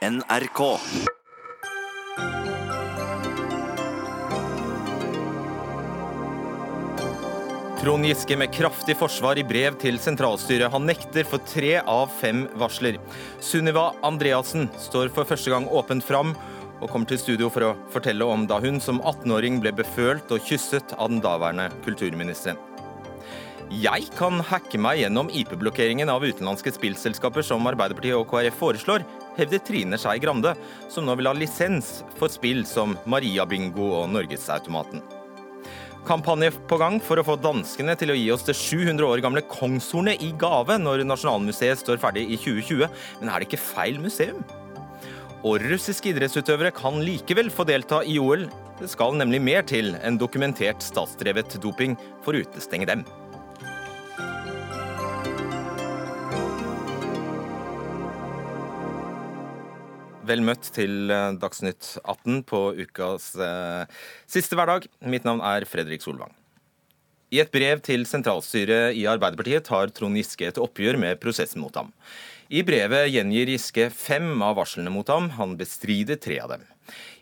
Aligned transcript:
NRK. 0.00 0.78
Trond 7.80 8.06
Giske 8.06 8.36
med 8.36 8.54
kraftig 8.54 8.96
forsvar 8.96 9.36
i 9.36 9.44
brev 9.44 9.76
til 9.82 10.00
sentralstyret. 10.00 10.72
Han 10.72 10.88
nekter 10.88 11.28
for 11.28 11.44
tre 11.44 11.74
av 11.84 12.08
fem 12.16 12.46
varsler. 12.56 12.96
Sunniva 13.44 13.90
Andreassen 14.00 14.70
står 14.80 15.12
for 15.12 15.28
første 15.28 15.52
gang 15.52 15.68
åpent 15.68 16.08
fram 16.08 16.32
og 16.80 16.88
kommer 16.88 17.12
til 17.12 17.20
studio 17.20 17.52
for 17.52 17.68
å 17.68 17.76
fortelle 17.92 18.24
om 18.24 18.48
da 18.48 18.56
hun 18.64 18.80
som 18.80 19.04
18-åring 19.04 19.60
ble 19.60 19.76
befølt 19.84 20.32
og 20.32 20.48
kysset 20.48 20.96
av 20.96 21.12
den 21.12 21.20
daværende 21.20 21.68
kulturministeren. 21.84 22.56
Jeg 23.70 24.08
kan 24.16 24.40
hacke 24.48 24.80
meg 24.80 25.04
gjennom 25.04 25.28
IP-blokkeringen 25.28 26.08
av 26.10 26.24
utenlandske 26.24 26.72
spillselskaper 26.74 27.44
som 27.46 27.68
Arbeiderpartiet 27.68 28.16
og 28.16 28.26
KrF 28.32 28.56
foreslår, 28.58 29.04
hevder 29.38 29.62
Trine 29.64 29.98
Skei 30.00 30.18
Grande, 30.22 30.54
som 30.90 31.06
nå 31.06 31.16
vil 31.18 31.30
ha 31.30 31.36
lisens 31.36 32.00
for 32.18 32.32
spill 32.32 32.64
som 32.68 32.96
Maria 33.04 33.46
Bingo 33.48 33.92
og 34.00 34.12
Norgesautomaten. 34.12 35.02
Kampanje 36.08 36.48
på 36.68 36.78
gang 36.80 36.96
for 37.04 37.20
å 37.20 37.24
få 37.26 37.36
danskene 37.36 37.92
til 38.00 38.14
å 38.14 38.16
gi 38.16 38.30
oss 38.32 38.46
det 38.46 38.56
700 38.56 39.04
år 39.04 39.20
gamle 39.24 39.42
kongshornet 39.50 40.22
i 40.24 40.30
gave 40.40 40.78
når 40.80 41.04
Nasjonalmuseet 41.04 41.82
står 41.82 42.00
ferdig 42.00 42.24
i 42.24 42.38
2020, 42.40 42.88
men 43.20 43.28
er 43.30 43.42
det 43.42 43.50
ikke 43.50 43.60
feil 43.66 44.00
museum? 44.00 44.40
Og 45.44 45.60
russiske 45.64 46.12
idrettsutøvere 46.12 46.72
kan 46.76 46.98
likevel 47.04 47.52
få 47.52 47.64
delta 47.68 48.02
i 48.04 48.18
OL. 48.20 48.46
Det 48.80 48.88
skal 48.88 49.16
nemlig 49.16 49.40
mer 49.44 49.64
til 49.68 49.94
enn 50.00 50.18
dokumentert 50.20 50.84
statsdrevet 50.84 51.58
doping 51.60 51.96
for 52.24 52.36
å 52.36 52.42
utestenge 52.44 52.88
dem. 52.88 53.04
Vel 60.28 60.42
møtt 60.44 60.68
til 60.76 61.08
eh, 61.12 61.32
Dagsnytt 61.40 61.94
18 62.02 62.42
på 62.48 62.60
ukas 62.76 63.32
eh, 63.40 64.00
siste 64.28 64.58
hverdag. 64.58 64.84
Mitt 65.08 65.24
navn 65.24 65.40
er 65.44 65.64
Fredrik 65.68 66.04
Solvang. 66.04 66.34
I 67.30 67.40
et 67.40 67.52
brev 67.54 67.80
til 67.86 68.04
sentralstyret 68.10 68.96
i 68.98 69.06
Arbeiderpartiet 69.08 69.68
tar 69.68 69.92
Trond 69.94 70.18
Giske 70.18 70.48
et 70.48 70.58
oppgjør 70.60 70.98
med 71.00 71.20
prosessen 71.22 71.62
mot 71.62 71.76
ham. 71.78 71.92
I 72.50 72.64
brevet 72.66 73.06
gjengir 73.12 73.52
Giske 73.52 73.86
fem 73.94 74.32
av 74.42 74.58
varslene 74.58 74.92
mot 74.92 75.08
ham. 75.08 75.30
Han 75.38 75.54
bestrider 75.56 76.18
tre 76.20 76.40
av 76.42 76.56
dem. 76.56 76.66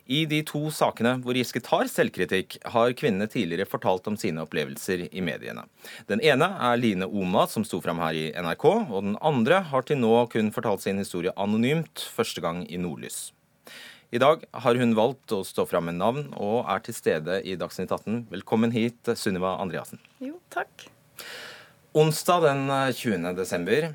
I 0.09 0.23
de 0.25 0.39
to 0.41 0.71
sakene 0.73 1.11
hvor 1.21 1.37
Giske 1.37 1.61
tar 1.61 1.85
selvkritikk, 1.91 2.55
har 2.73 2.95
kvinnene 2.97 3.27
tidligere 3.29 3.69
fortalt 3.69 4.07
om 4.09 4.15
sine 4.17 4.41
opplevelser 4.41 5.03
i 5.05 5.21
mediene. 5.21 5.67
Den 6.09 6.23
ene 6.25 6.47
er 6.65 6.79
Line 6.81 7.05
Oma, 7.05 7.43
som 7.45 7.61
sto 7.67 7.77
fram 7.83 8.01
her 8.01 8.17
i 8.17 8.23
NRK, 8.33 8.65
og 8.89 9.03
den 9.05 9.19
andre 9.21 9.61
har 9.69 9.85
til 9.85 10.01
nå 10.01 10.15
kun 10.33 10.49
fortalt 10.55 10.81
sin 10.81 10.97
historie 10.97 11.35
anonymt, 11.37 12.07
første 12.15 12.41
gang 12.41 12.63
i 12.65 12.81
Nordlys. 12.81 13.27
I 14.09 14.17
dag 14.17 14.41
har 14.65 14.81
hun 14.81 14.97
valgt 14.97 15.29
å 15.37 15.43
stå 15.45 15.67
fram 15.69 15.85
med 15.91 15.99
navn 15.99 16.31
og 16.33 16.63
er 16.65 16.81
til 16.81 16.97
stede 16.97 17.43
i 17.45 17.53
Dagsnytt 17.61 17.93
18. 17.93 18.23
Velkommen 18.33 18.73
hit, 18.73 19.13
Sunniva 19.13 19.59
Andreassen. 19.61 20.01
Jo, 20.17 20.39
takk. 20.49 20.87
Onsdag 21.93 22.47
den 22.47 22.65
20. 22.97 23.29
desember 23.37 23.91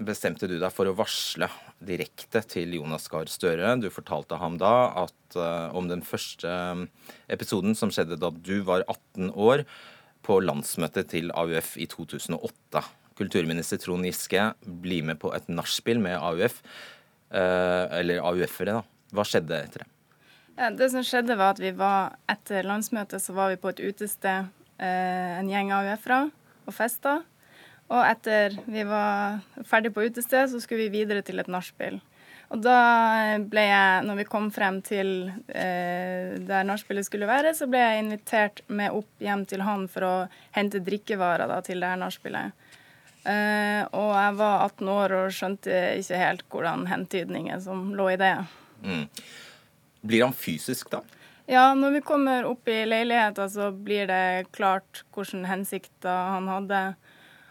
bestemte 0.00 0.48
du 0.48 0.56
deg 0.56 0.72
for 0.72 0.88
å 0.88 0.96
varsle 0.96 1.50
direkte 1.86 2.42
til 2.44 2.74
Jonas 2.76 3.08
Gahr 3.10 3.28
Støre. 3.30 3.72
Du 3.80 3.88
fortalte 3.92 4.38
ham 4.40 4.58
da 4.60 4.74
at 5.06 5.36
uh, 5.38 5.72
om 5.76 5.88
den 5.88 6.02
første 6.04 6.48
eh, 6.50 6.84
episoden 7.32 7.76
som 7.78 7.92
skjedde 7.94 8.18
da 8.20 8.30
du 8.34 8.60
var 8.66 8.84
18 8.86 9.32
år, 9.32 9.64
på 10.20 10.36
landsmøtet 10.44 11.08
til 11.14 11.30
AUF 11.32 11.78
i 11.80 11.86
2008. 11.88 12.82
Kulturminister 13.16 13.80
Trond 13.80 14.04
Giske 14.04 14.50
blir 14.60 15.06
med 15.08 15.16
på 15.22 15.30
et 15.32 15.48
nachspiel 15.48 16.02
med 16.02 16.18
AUF, 16.18 16.60
uh, 17.32 17.86
eller 17.96 18.20
AUF-ere, 18.20 18.80
da. 18.80 18.84
Hva 19.16 19.24
skjedde 19.26 19.56
etter 19.56 19.84
det? 19.84 19.88
Ja, 20.60 20.68
det 20.76 20.90
som 20.92 21.04
skjedde, 21.06 21.38
var 21.40 21.56
at 21.56 21.62
vi 21.62 21.72
var 21.72 22.18
etter 22.28 22.68
landsmøtet 22.68 23.24
så 23.24 23.32
var 23.34 23.48
vi 23.54 23.58
på 23.62 23.72
et 23.72 23.80
utested, 23.80 24.52
uh, 24.76 25.32
en 25.40 25.48
gjeng 25.48 25.72
AUF-ere, 25.78 26.26
og 26.68 26.76
festa. 26.76 27.22
Og 27.90 28.04
etter 28.06 28.54
vi 28.70 28.84
var 28.86 29.40
ferdig 29.66 29.90
på 29.94 30.04
utested, 30.06 30.50
så 30.52 30.60
skulle 30.62 30.86
vi 30.86 31.00
videre 31.00 31.24
til 31.26 31.42
et 31.42 31.50
nachspiel. 31.50 31.98
Og 32.50 32.62
da 32.64 33.38
ble 33.46 33.62
jeg, 33.62 34.06
når 34.06 34.16
vi 34.18 34.26
kom 34.26 34.48
frem 34.50 34.80
til 34.82 35.28
eh, 35.54 36.34
der 36.46 36.66
nachspielet 36.66 37.06
skulle 37.06 37.28
være, 37.30 37.52
så 37.54 37.68
ble 37.70 37.82
jeg 37.82 38.02
invitert 38.02 38.62
med 38.66 38.94
opp 38.94 39.22
hjem 39.22 39.44
til 39.46 39.62
han 39.62 39.86
for 39.90 40.06
å 40.06 40.14
hente 40.56 40.82
drikkevarer 40.82 41.50
da, 41.50 41.60
til 41.66 41.82
det 41.82 41.92
her 41.92 42.00
nachspielet. 42.00 42.66
Eh, 43.20 43.84
og 43.94 44.10
jeg 44.16 44.34
var 44.40 44.64
18 44.64 44.90
år 44.96 45.14
og 45.20 45.36
skjønte 45.36 45.78
ikke 46.00 46.20
helt 46.24 46.44
hvordan 46.50 46.86
hentydninger 46.90 47.62
som 47.62 47.92
lå 47.94 48.08
i 48.14 48.18
det. 48.18 48.34
Mm. 48.82 49.06
Blir 50.10 50.26
han 50.26 50.34
fysisk 50.34 50.90
da? 50.90 51.04
Ja, 51.50 51.68
når 51.74 51.98
vi 51.98 52.02
kommer 52.06 52.46
opp 52.46 52.68
i 52.70 52.82
leiligheta, 52.86 53.46
så 53.50 53.70
blir 53.74 54.10
det 54.10 54.50
klart 54.54 55.04
hvilke 55.14 55.44
hensikter 55.50 56.34
han 56.34 56.50
hadde. 56.50 56.82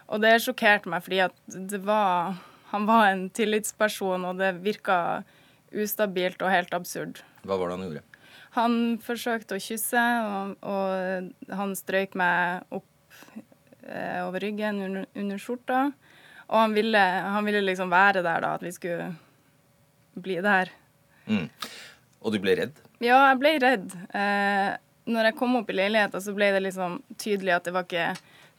Og 0.09 0.21
det 0.23 0.39
sjokkerte 0.43 0.89
meg, 0.89 1.03
fordi 1.05 1.21
at 1.27 1.35
det 1.69 1.81
var 1.85 2.39
Han 2.69 2.85
var 2.85 3.07
en 3.09 3.29
tillitsperson, 3.33 4.25
og 4.29 4.37
det 4.37 4.59
virka 4.61 5.23
ustabilt 5.73 6.41
og 6.45 6.51
helt 6.53 6.73
absurd. 6.77 7.23
Hva 7.41 7.57
var 7.57 7.71
det 7.71 7.77
han 7.77 7.85
gjorde? 7.87 8.03
Han 8.57 8.75
forsøkte 9.01 9.57
å 9.57 9.61
kysse, 9.63 10.03
og, 10.25 10.53
og 10.61 11.55
han 11.57 11.73
strøyk 11.77 12.13
meg 12.17 12.69
opp 12.69 13.17
eh, 13.85 14.21
over 14.21 14.45
ryggen 14.45 14.83
under, 14.85 15.07
under, 15.17 15.41
skjorta. 15.41 15.81
Og 16.49 16.57
han 16.59 16.77
ville, 16.77 17.01
han 17.01 17.49
ville, 17.49 17.63
liksom 17.65 17.89
være 17.89 18.21
der, 18.21 18.45
da, 18.45 18.53
at 18.57 18.65
vi 18.65 18.73
skulle 18.73 19.11
bli 20.13 20.37
der. 20.45 20.69
Mm. 21.25 21.45
Og 22.21 22.33
du 22.33 22.39
ble 22.43 22.53
redd? 22.61 22.77
Ja, 23.01 23.31
jeg 23.31 23.41
ble 23.41 23.55
redd. 23.61 23.93
Eh, 24.13 24.71
når 25.09 25.29
jeg 25.31 25.39
kom 25.41 25.57
opp 25.57 25.69
i 25.73 25.77
leiligheta, 25.77 26.21
så 26.21 26.37
ble 26.37 26.49
det 26.53 26.65
liksom 26.65 27.01
tydelig 27.17 27.57
at 27.57 27.69
det 27.69 27.73
var 27.73 27.89
ikke 27.89 28.11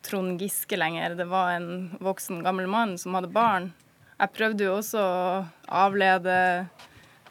Trond 0.07 0.41
Giske 0.41 0.77
lenger. 0.77 1.15
Det 1.19 1.27
var 1.31 1.53
en 1.59 1.91
voksen, 2.01 2.43
gammel 2.45 2.69
mann 2.71 2.97
som 2.99 3.15
hadde 3.19 3.33
barn. 3.33 3.71
Jeg 4.21 4.35
prøvde 4.37 4.67
jo 4.67 4.77
også 4.79 5.01
å 5.01 5.45
avlede 5.81 6.37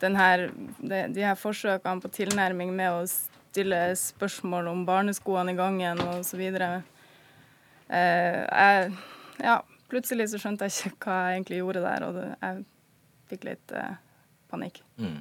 her, 0.01 0.49
de, 0.79 1.01
de, 1.13 1.21
her 1.21 1.35
forsøkene 1.37 2.01
på 2.01 2.11
tilnærming 2.13 2.71
med 2.75 2.95
å 2.95 3.03
stille 3.09 3.81
spørsmål 3.99 4.69
om 4.71 4.85
barneskoene 4.87 5.53
i 5.53 5.59
gangen 5.59 6.01
osv. 6.15 6.41
Eh, 7.89 8.99
ja, 9.43 9.55
plutselig 9.89 10.29
så 10.31 10.41
skjønte 10.41 10.69
jeg 10.69 10.93
ikke 10.93 11.09
hva 11.09 11.17
jeg 11.27 11.39
egentlig 11.39 11.61
gjorde 11.61 11.83
der, 11.85 12.05
og 12.07 12.17
det, 12.17 12.27
jeg 12.37 12.63
fikk 13.33 13.49
litt 13.49 13.75
eh, 13.75 13.97
panikk. 14.49 14.81
Mm. 15.01 15.19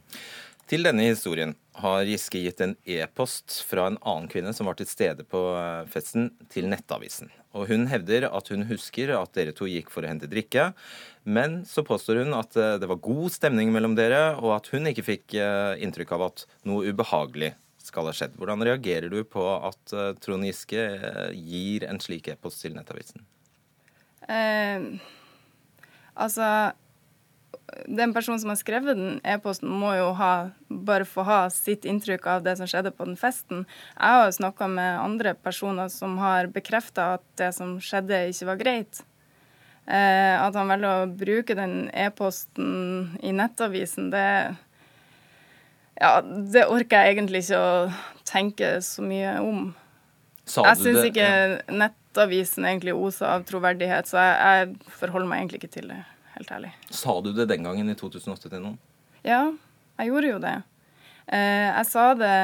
Til 0.68 0.84
denne 0.84 1.06
historien 1.08 1.54
har 1.80 2.04
Giske 2.04 2.42
gitt 2.44 2.60
en 2.60 2.74
e-post 2.84 3.62
fra 3.64 3.86
en 3.88 3.96
annen 4.02 4.28
kvinne 4.28 4.52
som 4.56 4.68
var 4.68 4.76
til 4.76 4.88
stede 4.90 5.24
på 5.24 5.40
eh, 5.56 5.84
festen, 5.92 6.32
til 6.52 6.68
Nettavisen. 6.68 7.32
Og 7.56 7.70
Hun 7.70 7.86
hevder 7.88 8.28
at 8.28 8.50
hun 8.52 8.66
husker 8.68 9.14
at 9.16 9.32
dere 9.36 9.54
to 9.56 9.68
gikk 9.70 9.88
for 9.92 10.04
å 10.04 10.10
hente 10.10 10.28
drikke, 10.28 10.72
men 11.24 11.62
så 11.68 11.84
påstår 11.86 12.22
hun 12.22 12.36
at 12.36 12.56
eh, 12.60 12.76
det 12.80 12.88
var 12.90 13.00
god 13.04 13.32
stemning 13.32 13.72
mellom 13.72 13.96
dere, 13.96 14.36
og 14.36 14.52
at 14.58 14.68
hun 14.74 14.90
ikke 14.90 15.06
fikk 15.06 15.38
eh, 15.40 15.80
inntrykk 15.84 16.12
av 16.18 16.26
at 16.28 16.44
noe 16.68 16.92
ubehagelig 16.92 17.54
skal 17.88 18.10
ha 18.10 18.12
skjedd. 18.12 18.36
Hvordan 18.36 18.66
reagerer 18.68 19.08
du 19.08 19.22
på 19.24 19.42
at 19.48 19.94
Trond 20.20 20.44
Giske 20.44 20.82
gir 21.32 21.86
en 21.88 22.00
slik 22.04 22.28
e-post 22.28 22.60
til 22.60 22.76
Nettavisen? 22.76 23.24
Eh, 24.28 24.84
altså 26.20 26.50
den 27.86 28.14
personen 28.14 28.40
som 28.40 28.52
har 28.52 28.58
skrevet 28.60 28.96
den 28.96 29.18
e-posten, 29.24 29.68
må 29.68 29.92
jo 29.96 30.10
ha, 30.18 30.50
bare 30.68 31.06
få 31.08 31.24
ha 31.28 31.40
sitt 31.52 31.86
inntrykk 31.88 32.26
av 32.30 32.44
det 32.46 32.56
som 32.60 32.68
skjedde 32.68 32.92
på 32.96 33.06
den 33.08 33.18
festen. 33.20 33.64
Jeg 33.94 34.20
har 34.20 34.32
snakka 34.34 34.68
med 34.72 35.00
andre 35.02 35.34
personer 35.34 35.90
som 35.92 36.18
har 36.22 36.50
bekrefta 36.52 37.14
at 37.18 37.26
det 37.40 37.52
som 37.56 37.76
skjedde, 37.82 38.26
ikke 38.32 38.50
var 38.50 38.60
greit. 38.62 39.02
Eh, 39.88 40.34
at 40.36 40.56
han 40.56 40.68
velger 40.68 41.04
å 41.04 41.12
bruke 41.20 41.56
den 41.56 41.88
e-posten 41.96 43.18
i 43.24 43.34
Nettavisen, 43.36 44.10
det 44.12 44.56
Ja, 45.98 46.20
det 46.22 46.68
orker 46.70 47.02
jeg 47.02 47.16
egentlig 47.16 47.40
ikke 47.42 47.58
å 47.58 47.78
tenke 48.28 48.76
så 48.86 49.02
mye 49.02 49.40
om. 49.42 49.74
jeg 50.46 50.76
syns 50.78 51.08
ikke 51.08 51.30
Nettavisen 51.72 52.68
egentlig 52.68 52.94
oser 52.94 53.26
av 53.32 53.48
troverdighet, 53.48 54.06
så 54.06 54.20
jeg, 54.20 54.36
jeg 54.38 54.94
forholder 55.00 55.28
meg 55.28 55.42
egentlig 55.42 55.64
ikke 55.64 55.76
til 55.80 55.90
det 55.90 56.04
helt 56.38 56.54
ærlig. 56.54 56.72
Sa 56.94 57.18
du 57.24 57.32
det 57.36 57.48
den 57.50 57.66
gangen 57.66 57.90
i 57.90 57.96
2008 57.98 58.48
til 58.48 58.62
noen? 58.62 58.78
Ja, 59.26 59.42
jeg 59.98 60.12
gjorde 60.12 60.32
jo 60.32 60.40
det. 60.42 60.56
Eh, 61.26 61.68
jeg 61.68 61.86
sa 61.90 62.04
det 62.16 62.36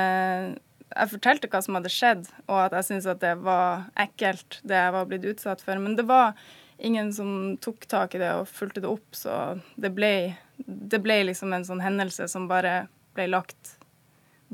Jeg 0.94 1.10
fortalte 1.10 1.48
hva 1.50 1.60
som 1.64 1.74
hadde 1.78 1.90
skjedd, 1.90 2.26
og 2.44 2.58
at 2.66 2.74
jeg 2.76 2.86
syntes 2.86 3.08
at 3.10 3.22
det 3.22 3.32
var 3.42 3.88
ekkelt, 3.98 4.60
det 4.62 4.76
jeg 4.78 4.92
var 4.94 5.08
blitt 5.10 5.24
utsatt 5.26 5.64
for. 5.64 5.80
Men 5.82 5.96
det 5.98 6.04
var 6.06 6.36
ingen 6.78 7.10
som 7.14 7.56
tok 7.62 7.88
tak 7.90 8.14
i 8.14 8.20
det 8.22 8.30
og 8.36 8.50
fulgte 8.50 8.82
det 8.84 8.90
opp, 8.90 9.08
så 9.16 9.56
det 9.80 9.90
ble, 9.96 10.36
det 10.58 11.00
ble 11.02 11.16
liksom 11.30 11.54
en 11.56 11.66
sånn 11.66 11.82
hendelse 11.82 12.28
som 12.30 12.46
bare 12.50 12.84
ble 13.16 13.26
lagt 13.32 13.76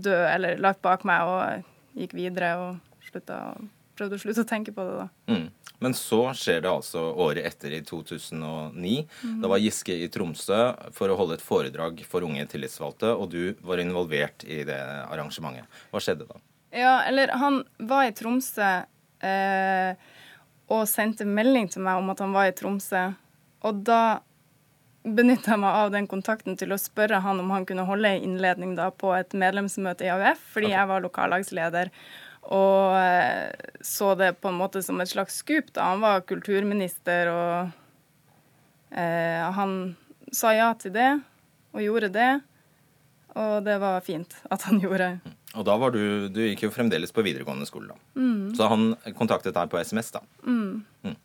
død, 0.00 0.24
eller 0.30 0.62
lagt 0.64 0.80
bak 0.86 1.04
meg, 1.08 1.28
og 1.28 2.00
gikk 2.00 2.16
videre 2.16 2.54
og 2.62 3.04
slutta 3.10 3.40
å 3.50 3.68
prøvd 4.00 4.16
å 4.16 4.20
slutte 4.24 4.44
å 4.46 4.48
tenke 4.48 4.74
på 4.74 4.86
det, 4.88 4.96
da. 5.04 5.08
Mm. 5.30 5.46
Men 5.80 5.96
så 5.96 6.20
skjer 6.36 6.64
det 6.64 6.72
altså 6.72 7.06
året 7.24 7.46
etter, 7.48 7.72
i 7.78 7.80
2009. 7.86 9.06
Mm. 9.24 9.38
Da 9.40 9.48
var 9.52 9.62
Giske 9.62 9.96
i 9.96 10.08
Tromsø 10.12 10.60
for 10.96 11.12
å 11.12 11.16
holde 11.20 11.38
et 11.38 11.44
foredrag 11.44 12.02
for 12.08 12.26
unge 12.26 12.44
tillitsvalgte, 12.52 13.14
og 13.14 13.30
du 13.32 13.54
var 13.64 13.80
involvert 13.80 14.44
i 14.44 14.62
det 14.68 14.80
arrangementet. 15.06 15.68
Hva 15.92 16.02
skjedde 16.04 16.28
da? 16.28 16.40
Ja, 16.70 17.00
eller 17.08 17.32
han 17.40 17.62
var 17.78 18.06
i 18.06 18.14
Tromsø 18.14 18.70
eh, 19.26 20.10
og 20.70 20.86
sendte 20.86 21.26
melding 21.26 21.70
til 21.72 21.82
meg 21.86 21.98
om 21.98 22.12
at 22.12 22.20
han 22.22 22.36
var 22.36 22.50
i 22.50 22.56
Tromsø. 22.56 23.08
Og 23.66 23.80
da 23.86 24.20
benytta 25.02 25.54
jeg 25.54 25.62
meg 25.62 25.76
av 25.80 25.92
den 25.94 26.06
kontakten 26.10 26.58
til 26.60 26.74
å 26.74 26.80
spørre 26.80 27.22
han 27.24 27.40
om 27.40 27.50
han 27.54 27.64
kunne 27.68 27.86
holde 27.88 28.12
en 28.12 28.26
innledning 28.26 28.76
da 28.76 28.90
på 28.92 29.14
et 29.16 29.32
medlemsmøte 29.32 30.06
i 30.06 30.12
AUF, 30.12 30.42
fordi 30.54 30.70
okay. 30.70 30.76
jeg 30.76 30.90
var 30.92 31.04
lokallagsleder. 31.06 31.92
Og 32.48 32.96
eh, 32.96 33.50
så 33.84 34.14
det 34.18 34.38
på 34.40 34.48
en 34.48 34.58
måte 34.60 34.82
som 34.82 35.00
et 35.02 35.10
slags 35.10 35.40
skup. 35.42 35.72
da. 35.74 35.92
Han 35.92 36.04
var 36.04 36.24
kulturminister, 36.28 37.30
og 37.32 38.96
eh, 38.96 39.50
han 39.56 39.96
sa 40.32 40.54
ja 40.56 40.70
til 40.78 40.94
det, 40.96 41.10
og 41.74 41.84
gjorde 41.84 42.12
det. 42.14 42.30
Og 43.38 43.60
det 43.62 43.76
var 43.78 44.00
fint 44.02 44.34
at 44.50 44.64
han 44.66 44.80
gjorde. 44.82 45.12
Og 45.58 45.66
da 45.66 45.76
var 45.78 45.92
du 45.94 46.28
Du 46.30 46.40
gikk 46.42 46.64
jo 46.66 46.72
fremdeles 46.74 47.12
på 47.14 47.24
videregående 47.26 47.68
skole, 47.68 47.92
da. 47.92 48.20
Mm. 48.20 48.54
Så 48.58 48.70
han 48.70 48.94
kontaktet 49.18 49.54
deg 49.56 49.70
på 49.70 49.78
SMS, 49.82 50.12
da. 50.16 50.24
Mm. 50.46 50.82
Mm. 51.06 51.16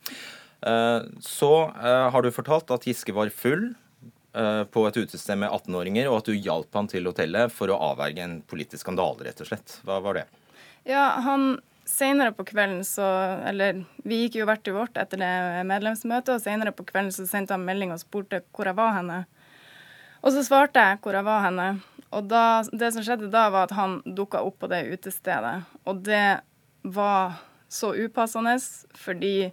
Eh, 0.66 1.02
så 1.22 1.52
eh, 1.70 2.06
har 2.12 2.22
du 2.22 2.32
fortalt 2.34 2.72
at 2.74 2.88
Giske 2.88 3.14
var 3.14 3.30
full 3.34 3.68
eh, 4.34 4.64
på 4.70 4.86
et 4.88 4.98
utested 4.98 5.42
med 5.42 5.52
18-åringer, 5.52 6.10
og 6.10 6.22
at 6.22 6.32
du 6.32 6.34
hjalp 6.38 6.74
han 6.78 6.90
til 6.92 7.10
hotellet 7.10 7.54
for 7.54 7.70
å 7.70 7.82
avverge 7.92 8.24
en 8.26 8.40
politisk 8.48 8.86
skandale, 8.86 9.28
rett 9.28 9.44
og 9.44 9.52
slett. 9.52 9.80
Hva 9.86 10.00
var 10.06 10.22
det? 10.22 10.26
Ja, 10.86 11.16
han 11.26 11.56
Senere 11.86 12.32
på 12.34 12.44
kvelden 12.44 12.82
så 12.86 13.06
Eller 13.46 13.84
vi 14.04 14.24
gikk 14.24 14.40
jo 14.40 14.48
hvert 14.50 14.64
til 14.66 14.74
vårt 14.74 14.98
etter 14.98 15.22
det 15.22 15.66
medlemsmøtet, 15.70 16.32
og 16.34 16.42
senere 16.42 16.74
på 16.74 16.86
kvelden 16.88 17.14
så 17.14 17.28
sendte 17.30 17.54
han 17.54 17.66
melding 17.66 17.94
og 17.94 18.02
spurte 18.02 18.42
hvor 18.56 18.66
jeg 18.66 18.78
var 18.78 18.96
henne. 18.98 19.20
Og 20.26 20.34
så 20.34 20.42
svarte 20.48 20.82
jeg 20.82 20.98
hvor 21.04 21.14
jeg 21.14 21.28
var 21.28 21.44
henne. 21.46 21.68
Og 22.10 22.26
da, 22.32 22.64
det 22.74 22.90
som 22.96 23.06
skjedde 23.06 23.30
da, 23.30 23.46
var 23.54 23.68
at 23.68 23.76
han 23.78 24.00
dukka 24.18 24.42
opp 24.42 24.58
på 24.64 24.70
det 24.72 24.82
utestedet. 24.96 25.60
Og 25.86 26.02
det 26.08 26.40
var 26.82 27.38
så 27.70 27.94
upassende 27.94 28.58
fordi 28.98 29.52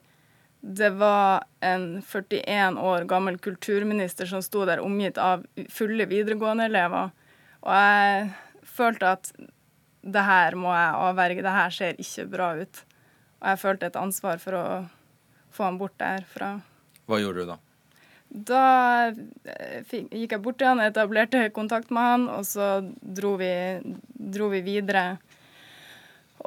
det 0.62 0.93
var 0.96 1.44
en 1.61 2.00
41 2.00 2.81
år 2.81 3.05
gammel 3.11 3.37
kulturminister 3.43 4.28
som 4.31 4.40
sto 4.44 4.64
der 4.64 4.81
omgitt 4.81 5.20
av 5.20 5.44
fulle 5.69 6.08
videregående 6.08 6.70
elever. 6.70 7.12
Og 7.61 7.76
jeg 7.76 8.31
følte 8.73 9.17
at 9.19 9.35
det 10.02 10.25
her 10.26 10.56
må 10.58 10.72
jeg 10.75 11.02
avverge, 11.08 11.44
det 11.44 11.54
her 11.54 11.75
ser 11.75 12.00
ikke 12.02 12.28
bra 12.31 12.52
ut. 12.58 12.82
Og 13.43 13.50
jeg 13.52 13.60
følte 13.62 13.90
et 13.90 13.99
ansvar 13.99 14.40
for 14.43 14.58
å 14.58 14.64
få 15.52 15.66
han 15.69 15.78
bort 15.78 15.94
derfra. 16.00 16.56
Hva 17.10 17.20
gjorde 17.22 17.44
du 17.44 17.52
da? 17.52 17.58
Da 18.32 18.64
eh, 19.12 19.93
gikk 19.93 20.32
jeg 20.32 20.43
bort 20.43 20.56
til 20.60 20.70
han, 20.70 20.81
etablerte 20.81 21.44
kontakt 21.52 21.93
med 21.93 22.06
han, 22.06 22.26
og 22.32 22.46
så 22.49 22.78
dro 23.02 23.34
vi, 23.40 23.52
dro 24.14 24.49
vi 24.54 24.62
videre 24.64 25.04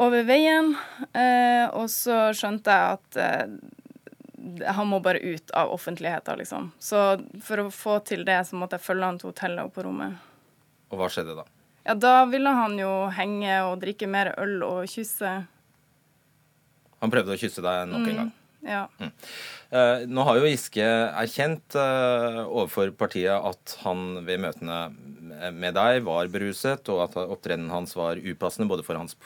over 0.02 0.26
veien. 0.26 0.74
Eh, 1.14 1.68
og 1.70 1.88
så 1.94 2.32
skjønte 2.36 2.74
jeg 2.74 2.98
at 2.98 3.20
eh, 3.22 4.72
han 4.76 4.90
må 4.90 5.00
bare 5.04 5.22
ut 5.22 5.54
av 5.58 5.72
offentligheten, 5.76 6.42
liksom. 6.42 6.72
Så 6.80 7.04
for 7.44 7.66
å 7.66 7.70
få 7.74 8.00
til 8.08 8.26
det, 8.26 8.42
så 8.50 8.58
måtte 8.58 8.80
jeg 8.80 8.88
følge 8.88 9.12
han 9.12 9.22
til 9.22 9.32
hotellet 9.32 9.70
og 9.70 9.76
på 9.76 9.86
rommet. 9.86 10.18
Og 10.90 11.00
hva 11.00 11.10
skjedde 11.12 11.38
da? 11.38 11.46
Ja, 11.86 11.94
da 11.94 12.16
ville 12.30 12.50
han 12.50 12.80
jo 12.80 12.94
henge 13.14 13.60
og 13.68 13.78
drikke 13.84 14.10
mer 14.10 14.34
øl 14.42 14.58
og 14.66 14.90
kysse. 14.90 15.36
Han 17.04 17.14
prøvde 17.14 17.36
å 17.36 17.40
kysse 17.40 17.62
deg 17.62 17.86
nok 17.92 18.02
mm, 18.02 18.10
en 18.10 18.20
gang? 18.22 18.32
Ja. 18.66 18.86
Mm. 18.98 19.12
Uh, 19.70 20.06
nå 20.10 20.24
har 20.26 20.40
jo 20.40 20.50
Giske 20.50 20.86
erkjent 20.86 21.78
uh, 21.78 22.42
overfor 22.48 22.90
partiet 22.98 23.34
at 23.36 23.76
han 23.84 24.24
ved 24.26 24.42
møtene 24.42 24.80
med 25.54 25.76
deg 25.76 26.00
var 26.08 26.30
beruset, 26.34 26.88
og 26.90 27.04
at 27.04 27.18
opptredenen 27.20 27.74
hans 27.74 27.94
var 27.98 28.18
upassende 28.18 28.70
både 28.72 28.86
for 28.88 28.98
hans 28.98 29.18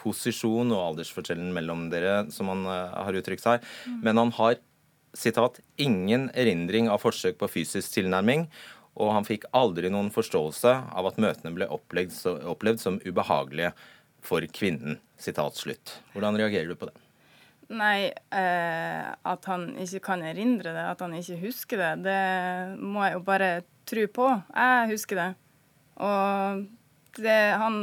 posisjon 0.00 0.72
og 0.72 0.84
aldersforskjellen 0.94 1.52
mellom 1.54 1.86
dere, 1.92 2.24
som 2.34 2.50
han 2.50 2.64
uh, 2.66 3.04
har 3.04 3.20
uttrykt 3.20 3.44
seg. 3.44 3.62
Mm. 3.86 4.00
Men 4.06 4.22
han 4.24 4.34
har 4.40 4.58
sitat, 5.18 5.60
'ingen 5.78 6.28
erindring 6.34 6.88
av 6.90 7.00
forsøk 7.02 7.38
på 7.38 7.48
fysisk 7.48 7.94
tilnærming', 7.94 8.48
og 8.98 9.12
han 9.14 9.26
fikk 9.26 9.46
aldri 9.56 9.90
noen 9.94 10.10
forståelse 10.14 10.72
av 10.98 11.08
at 11.08 11.20
møtene 11.22 11.54
ble 11.54 11.68
opplevd, 11.70 12.16
opplevd 12.50 12.82
som 12.82 13.00
ubehagelige 13.06 13.72
for 14.26 14.42
kvinnen. 14.54 14.98
Sitat 15.18 15.58
slutt. 15.58 15.98
Hvordan 16.14 16.38
reagerer 16.38 16.70
du 16.70 16.78
på 16.78 16.90
det? 16.90 16.96
Nei, 17.68 18.08
eh, 18.08 19.06
at 19.12 19.48
han 19.50 19.70
ikke 19.82 20.00
kan 20.06 20.22
erindre 20.24 20.72
det, 20.72 20.86
at 20.94 21.02
han 21.04 21.14
ikke 21.18 21.36
husker 21.42 21.82
det, 21.82 21.90
det 22.06 22.22
må 22.80 23.04
jeg 23.04 23.18
jo 23.18 23.22
bare 23.26 23.50
tro 23.88 24.06
på. 24.18 24.28
Jeg 24.54 24.90
husker 24.94 25.20
det. 25.20 25.28
Og 26.00 26.64
det, 27.18 27.38
han, 27.60 27.78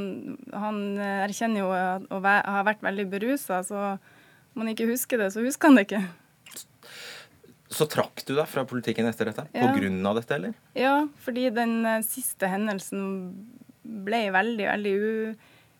han, 0.55 0.81
erkjenner 1.27 1.61
jo 1.61 1.69
å 1.69 2.21
ha 2.23 2.63
vært 2.65 2.83
veldig 2.85 3.07
berusa, 3.11 3.61
så 3.67 3.95
om 4.55 4.63
han 4.63 4.71
ikke 4.71 4.89
husker 4.89 5.21
det, 5.21 5.31
så 5.35 5.43
husker 5.45 5.69
han 5.69 5.77
det 5.77 5.87
ikke. 5.89 6.03
Så 7.75 7.87
trakk 7.91 8.23
du 8.23 8.33
deg 8.37 8.47
fra 8.47 8.63
politikken 8.67 9.07
etter 9.09 9.31
dette? 9.31 9.47
Ja. 9.51 9.67
På 9.67 9.79
grunn 9.81 9.99
av 10.07 10.15
dette, 10.19 10.37
eller? 10.37 10.55
Ja, 10.77 10.95
fordi 11.25 11.49
den 11.55 11.81
eh, 11.85 12.03
siste 12.07 12.47
hendelsen 12.47 13.03
ble 13.83 14.21
veldig, 14.33 14.67
veldig 14.69 14.93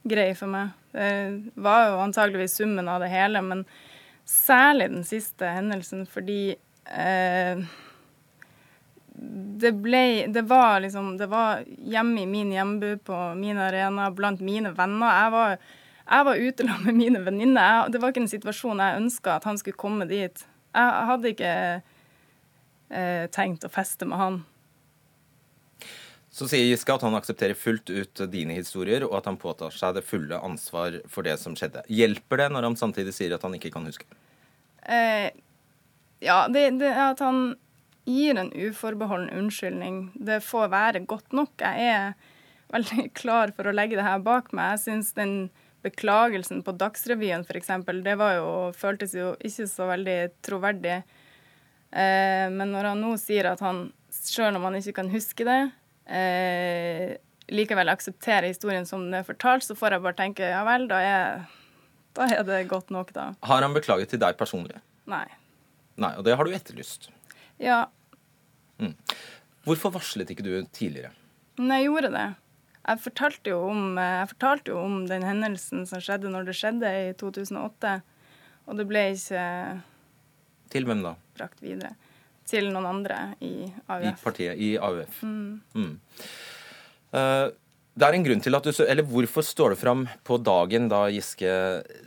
ugrei 0.06 0.30
for 0.38 0.52
meg. 0.52 0.74
Det 0.96 1.56
var 1.60 1.90
jo 1.90 2.02
antageligvis 2.04 2.60
summen 2.60 2.88
av 2.92 3.02
det 3.04 3.10
hele, 3.12 3.42
men 3.44 3.64
særlig 4.26 4.90
den 4.92 5.08
siste 5.08 5.50
hendelsen 5.56 6.06
fordi 6.10 6.56
eh, 6.88 7.64
det 9.16 9.72
ble 9.80 10.28
Det 10.28 10.42
var 10.50 10.82
liksom 10.84 11.14
Det 11.18 11.28
var 11.32 11.64
hjemme 11.66 12.22
i 12.22 12.30
min 12.30 12.52
hjembu, 12.52 12.98
på 12.98 13.20
min 13.40 13.58
arena, 13.58 14.10
blant 14.12 14.42
mine 14.44 14.74
venner. 14.76 15.22
Jeg 15.24 15.32
var, 15.32 15.58
jeg 16.10 16.26
var 16.26 16.36
ute 16.36 16.68
med 16.86 17.00
mine 17.00 17.24
venninner. 17.26 17.88
Det 17.90 18.02
var 18.02 18.12
ikke 18.12 18.26
en 18.26 18.36
situasjon 18.36 18.84
jeg 18.84 19.02
ønska 19.02 19.38
at 19.38 19.48
han 19.48 19.58
skulle 19.62 19.80
komme 19.80 20.08
dit. 20.10 20.46
Jeg 20.76 21.08
hadde 21.10 21.32
ikke 21.32 21.54
eh, 22.90 23.26
tenkt 23.32 23.64
å 23.64 23.72
feste 23.72 24.08
med 24.10 24.20
han. 24.20 24.44
Så 26.36 26.50
sier 26.52 26.68
Giske 26.68 26.92
at 26.92 27.04
han 27.06 27.16
aksepterer 27.16 27.56
fullt 27.56 27.90
ut 27.96 28.22
dine 28.28 28.58
historier, 28.58 29.06
og 29.08 29.14
at 29.22 29.30
han 29.30 29.40
påtar 29.40 29.72
seg 29.72 29.96
det 29.96 30.04
fulle 30.04 30.36
ansvar 30.44 30.98
for 31.08 31.24
det 31.24 31.38
som 31.40 31.56
skjedde. 31.56 31.86
Hjelper 31.88 32.44
det 32.44 32.50
når 32.52 32.68
han 32.68 32.80
samtidig 32.80 33.14
sier 33.16 33.38
at 33.38 33.46
han 33.48 33.56
ikke 33.56 33.72
kan 33.72 33.88
huske? 33.88 34.08
Eh, 34.84 35.30
ja, 36.20 36.42
det, 36.52 36.66
det, 36.82 36.92
at 36.92 37.24
han 37.24 37.56
gir 38.06 38.36
en 38.36 38.52
uforbeholden 38.52 39.32
unnskyldning, 39.32 40.10
det 40.16 40.42
får 40.44 40.74
være 40.74 41.06
godt 41.08 41.32
nok. 41.32 41.56
Jeg 41.64 41.88
er 41.94 42.34
veldig 42.74 43.08
klar 43.22 43.56
for 43.56 43.72
å 43.72 43.76
legge 43.76 43.96
det 43.96 44.06
her 44.06 44.20
bak 44.26 44.52
meg. 44.52 44.76
Jeg 44.76 44.84
syns 44.90 45.16
den 45.16 45.38
beklagelsen 45.86 46.64
på 46.66 46.74
Dagsrevyen 46.80 47.46
f.eks., 47.46 47.72
det 48.06 48.16
var 48.20 48.40
jo, 48.40 48.50
føltes 48.76 49.14
jo 49.18 49.34
ikke 49.46 49.68
så 49.70 49.88
veldig 49.92 50.18
troverdig. 50.46 50.98
Eh, 51.96 52.48
men 52.52 52.74
når 52.74 52.92
han 52.92 53.04
nå 53.04 53.14
sier 53.22 53.52
at 53.54 53.62
han, 53.64 53.88
sjøl 54.12 54.58
om 54.58 54.66
han 54.68 54.80
ikke 54.80 54.98
kan 55.00 55.12
huske 55.14 55.48
det, 55.48 55.60
eh, 56.10 57.16
likevel 57.54 57.92
aksepterer 57.94 58.50
historien 58.50 58.88
som 58.90 59.06
den 59.06 59.20
er 59.22 59.28
fortalt, 59.28 59.66
så 59.66 59.78
får 59.78 59.96
jeg 59.96 60.06
bare 60.06 60.20
tenke 60.20 60.50
ja 60.50 60.64
vel, 60.68 60.88
da 60.92 61.02
er, 61.06 61.46
da 62.18 62.30
er 62.34 62.46
det 62.48 62.64
godt 62.72 62.92
nok, 62.94 63.14
da. 63.16 63.30
Har 63.46 63.66
han 63.66 63.76
beklaget 63.76 64.14
til 64.14 64.22
deg 64.24 64.38
personlig? 64.40 64.82
Nei. 65.10 65.28
Nei, 66.02 66.16
Og 66.18 66.26
det 66.28 66.36
har 66.36 66.44
du 66.44 66.56
etterlyst? 66.56 67.10
Ja. 67.62 67.86
Mm. 68.82 68.96
Hvorfor 69.66 69.94
varslet 69.96 70.34
ikke 70.34 70.44
du 70.44 70.52
tidligere? 70.76 71.14
Men 71.56 71.78
jeg 71.78 71.88
gjorde 71.88 72.12
det. 72.12 72.26
Jeg 72.86 73.02
fortalte, 73.02 73.54
om, 73.58 73.98
eh, 73.98 74.20
jeg 74.22 74.32
fortalte 74.36 74.74
jo 74.74 74.80
om, 74.84 74.98
den 75.10 75.26
hendelsen 75.26 75.86
som 75.90 76.02
skjedde 76.04 76.30
når 76.30 76.46
det 76.50 76.58
skjedde 76.58 76.92
i 77.10 77.12
2008. 77.18 77.96
Og 78.66 78.78
det 78.78 78.88
ble 78.90 79.08
ikke 79.14 79.46
Til 80.74 80.86
hvem 80.86 81.04
da? 81.06 81.16
Brakt 81.38 81.62
videre. 81.62 81.96
Til 82.46 82.70
noen 82.74 82.86
andre 82.86 83.20
i 83.42 83.66
AUF. 83.90 84.06
I 84.06 84.24
partiet, 84.24 84.58
i 84.62 84.76
AUF. 84.78 85.22
Mm. 85.26 85.62
Mm. 85.74 85.94
Uh, 87.16 87.50
det 87.96 88.08
er 88.08 88.18
en 88.18 88.26
grunn 88.26 88.42
til 88.44 88.58
at 88.58 88.66
du 88.66 88.84
Eller 88.84 89.08
hvorfor 89.08 89.46
står 89.46 89.74
det 89.74 89.80
fram 89.80 90.06
på 90.28 90.38
dagen 90.44 90.90
da 90.92 91.06
Giske 91.14 91.52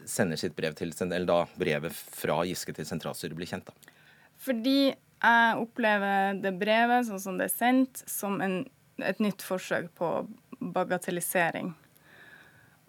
sender 0.06 0.37
sitt 0.37 0.54
brev 0.56 0.75
til 0.76 0.92
Eller 1.00 1.26
da 1.26 1.38
brevet 1.56 1.94
fra 1.94 2.42
Giske 2.44 2.75
til 2.76 2.87
sentralstyret 2.87 3.35
blir 3.38 3.49
kjent, 3.49 3.66
da? 3.66 3.94
Fordi 4.38 4.92
jeg 4.92 5.54
opplever 5.58 6.37
det 6.38 6.52
brevet, 6.61 7.08
sånn 7.08 7.23
som 7.23 7.38
det 7.40 7.49
er 7.49 7.54
sendt, 7.54 8.04
som 8.06 8.37
en, 8.44 8.61
et 9.02 9.18
nytt 9.18 9.42
forsøk 9.42 9.88
på 9.99 10.12
bagatellisering. 10.60 11.72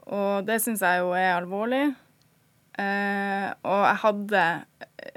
Og 0.09 0.45
det 0.47 0.59
syns 0.63 0.81
jeg 0.85 1.03
jo 1.03 1.11
er 1.17 1.35
alvorlig. 1.35 1.83
Eh, 2.79 3.49
og 3.67 3.81
jeg 3.83 3.99
hadde 4.03 4.43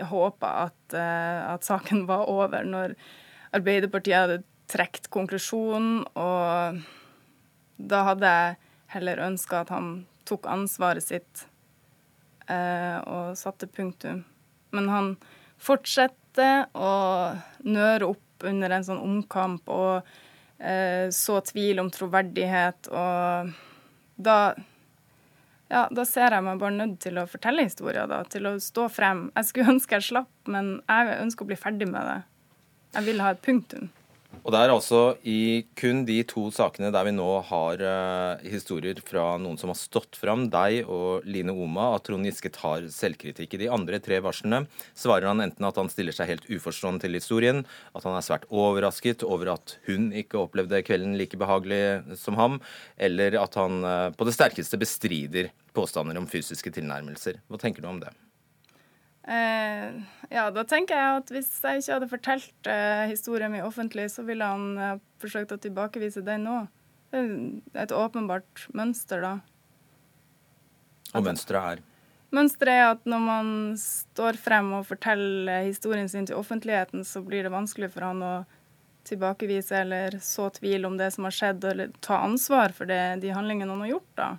håpa 0.08 0.50
at, 0.66 0.96
eh, 0.96 1.40
at, 1.52 1.66
saken 1.66 2.06
var 2.10 2.26
over 2.30 2.66
når 2.66 2.96
Arbeiderpartiet 3.52 4.16
hadde 4.16 4.42
trukket 4.72 5.10
konklusjonen, 5.12 6.06
og 6.16 6.80
da 7.76 8.02
hadde 8.08 8.30
jeg 8.30 8.56
heller 8.94 9.20
ønska 9.26 9.60
at 9.60 9.72
han 9.74 9.90
tok 10.28 10.46
ansvaret 10.48 11.04
sitt 11.04 11.44
eh, 12.48 12.98
og 13.04 13.36
satte 13.36 13.68
punktum. 13.68 14.22
Men 14.72 14.88
han 14.88 15.10
fortsetter 15.60 16.70
å 16.72 16.92
nøre 17.68 18.14
opp 18.14 18.46
under 18.48 18.72
en 18.72 18.86
sånn 18.86 19.02
omkamp 19.02 19.68
og 19.70 20.08
så 21.10 21.40
tvil 21.42 21.80
om 21.82 21.88
troverdighet, 21.90 22.86
og 22.94 23.48
da 24.22 24.36
ja, 25.72 25.86
da 25.88 26.04
ser 26.04 26.34
jeg 26.36 26.44
meg 26.44 26.60
bare 26.60 26.76
nødt 26.76 26.98
til 27.00 27.16
å 27.16 27.24
fortelle 27.30 27.64
historier, 27.64 28.04
da, 28.10 28.20
til 28.28 28.44
å 28.50 28.58
stå 28.60 28.90
frem. 28.92 29.24
Jeg 29.38 29.48
skulle 29.48 29.72
ønske 29.72 29.96
jeg 29.96 30.08
slapp, 30.10 30.32
men 30.52 30.74
jeg 30.84 31.16
ønsker 31.22 31.46
å 31.46 31.48
bli 31.48 31.56
ferdig 31.56 31.88
med 31.88 32.04
det. 32.04 32.18
Jeg 32.98 33.06
vil 33.06 33.22
ha 33.24 33.30
et 33.32 33.40
punktum. 33.46 33.88
Og 34.42 34.50
det 34.50 34.58
er 34.58 34.72
altså 34.72 35.00
i 35.28 35.62
kun 35.78 36.02
de 36.08 36.16
to 36.26 36.48
sakene 36.54 36.90
der 36.94 37.06
vi 37.06 37.12
nå 37.14 37.28
har 37.46 37.82
uh, 37.84 38.42
historier 38.42 38.98
fra 39.06 39.36
noen 39.38 39.58
som 39.60 39.70
har 39.70 39.78
stått 39.78 40.18
fram, 40.18 40.48
deg 40.50 40.88
og 40.90 41.26
Line 41.28 41.54
Oma, 41.54 41.92
at 41.94 42.08
Trond 42.08 42.26
Giske 42.26 42.50
tar 42.54 42.88
selvkritikk. 42.90 43.54
I 43.54 43.62
de 43.64 43.70
andre 43.70 44.00
tre 44.02 44.18
varslene 44.24 44.64
svarer 44.98 45.28
han 45.30 45.44
enten 45.44 45.68
at 45.68 45.78
han 45.78 45.92
stiller 45.92 46.16
seg 46.16 46.32
helt 46.32 46.50
uforstående 46.50 47.04
til 47.04 47.20
historien, 47.20 47.62
at 47.94 48.08
han 48.08 48.18
er 48.18 48.26
svært 48.26 48.48
overrasket 48.50 49.22
over 49.28 49.52
at 49.54 49.76
hun 49.86 50.10
ikke 50.10 50.42
opplevde 50.42 50.82
kvelden 50.88 51.14
like 51.20 51.38
behagelig 51.38 52.18
som 52.18 52.40
ham, 52.40 52.58
eller 52.98 53.38
at 53.44 53.60
han 53.60 53.78
uh, 53.86 54.10
på 54.16 54.26
det 54.26 54.34
sterkeste 54.34 54.80
bestrider 54.80 55.52
påstander 55.76 56.18
om 56.18 56.26
fysiske 56.28 56.74
tilnærmelser. 56.74 57.38
Hva 57.46 57.62
tenker 57.62 57.84
du 57.84 57.92
om 57.94 58.02
det? 58.02 58.10
Eh, 59.22 60.02
ja, 60.34 60.48
da 60.50 60.64
tenker 60.66 60.98
jeg 60.98 61.20
at 61.20 61.28
hvis 61.30 61.50
jeg 61.62 61.82
ikke 61.82 61.94
hadde 61.94 62.10
fortalt 62.10 62.70
eh, 62.70 63.04
historien 63.12 63.52
min 63.52 63.62
offentlig, 63.62 64.08
så 64.10 64.24
ville 64.26 64.46
han 64.46 64.72
eh, 64.78 64.98
forsøkt 65.22 65.54
å 65.54 65.60
tilbakevise 65.62 66.24
den 66.26 66.48
nå. 66.48 66.58
Det 67.12 67.20
er 67.76 67.84
et 67.84 67.94
åpenbart 67.94 68.66
mønster, 68.74 69.22
da. 69.22 69.34
Og 71.12 71.26
mønsteret 71.26 71.76
er? 71.76 71.82
Mønsteret 72.32 72.72
er 72.80 72.86
at 72.94 73.02
når 73.04 73.20
man 73.20 73.48
står 73.76 74.38
frem 74.40 74.70
og 74.78 74.86
forteller 74.88 75.66
historien 75.68 76.08
sin 76.08 76.24
til 76.26 76.40
offentligheten, 76.40 77.04
så 77.04 77.20
blir 77.22 77.44
det 77.44 77.52
vanskelig 77.52 77.92
for 77.92 78.08
han 78.08 78.24
å 78.24 78.34
tilbakevise 79.04 79.82
eller 79.84 80.16
så 80.24 80.48
tvil 80.56 80.86
om 80.88 80.96
det 80.96 81.10
som 81.12 81.26
har 81.28 81.36
skjedd, 81.36 81.66
eller 81.68 81.92
ta 82.00 82.22
ansvar 82.24 82.72
for 82.74 82.88
det, 82.88 83.20
de 83.22 83.34
handlingene 83.34 83.74
han 83.74 83.84
har 83.84 83.92
gjort, 83.92 84.10
da. 84.18 84.30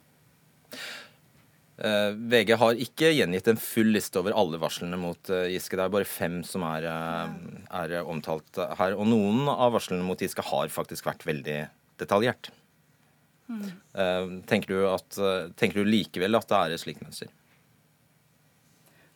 Uh, 1.83 2.13
VG 2.15 2.53
har 2.55 2.79
ikke 2.79 3.09
gjengitt 3.11 3.47
en 3.51 3.57
full 3.59 3.89
liste 3.91 4.15
over 4.21 4.31
alle 4.39 4.55
varslene 4.61 4.95
mot 4.95 5.19
uh, 5.33 5.49
Giske. 5.51 5.75
Det 5.75 5.83
er 5.83 5.91
bare 5.91 6.07
fem 6.07 6.37
som 6.47 6.63
er, 6.63 6.85
uh, 6.87 7.33
er, 7.75 7.97
omtalt 8.07 8.59
her. 8.79 8.95
Og 8.95 9.09
noen 9.11 9.49
av 9.51 9.73
varslene 9.75 10.05
mot 10.07 10.19
Giske 10.19 10.45
har 10.47 10.71
faktisk 10.71 11.09
vært 11.09 11.25
veldig 11.27 11.57
detaljert. 11.99 12.53
Mm. 13.51 13.65
Tenker, 14.47 14.71
du 14.71 14.85
at, 14.87 15.17
tenker, 15.59 15.83
du 15.83 15.89
likevel 15.91 16.39
at 16.39 16.47
det 16.47 16.55
er 16.57 16.73
et 16.73 16.81
slikt 16.81 17.01
mønster? 17.03 17.27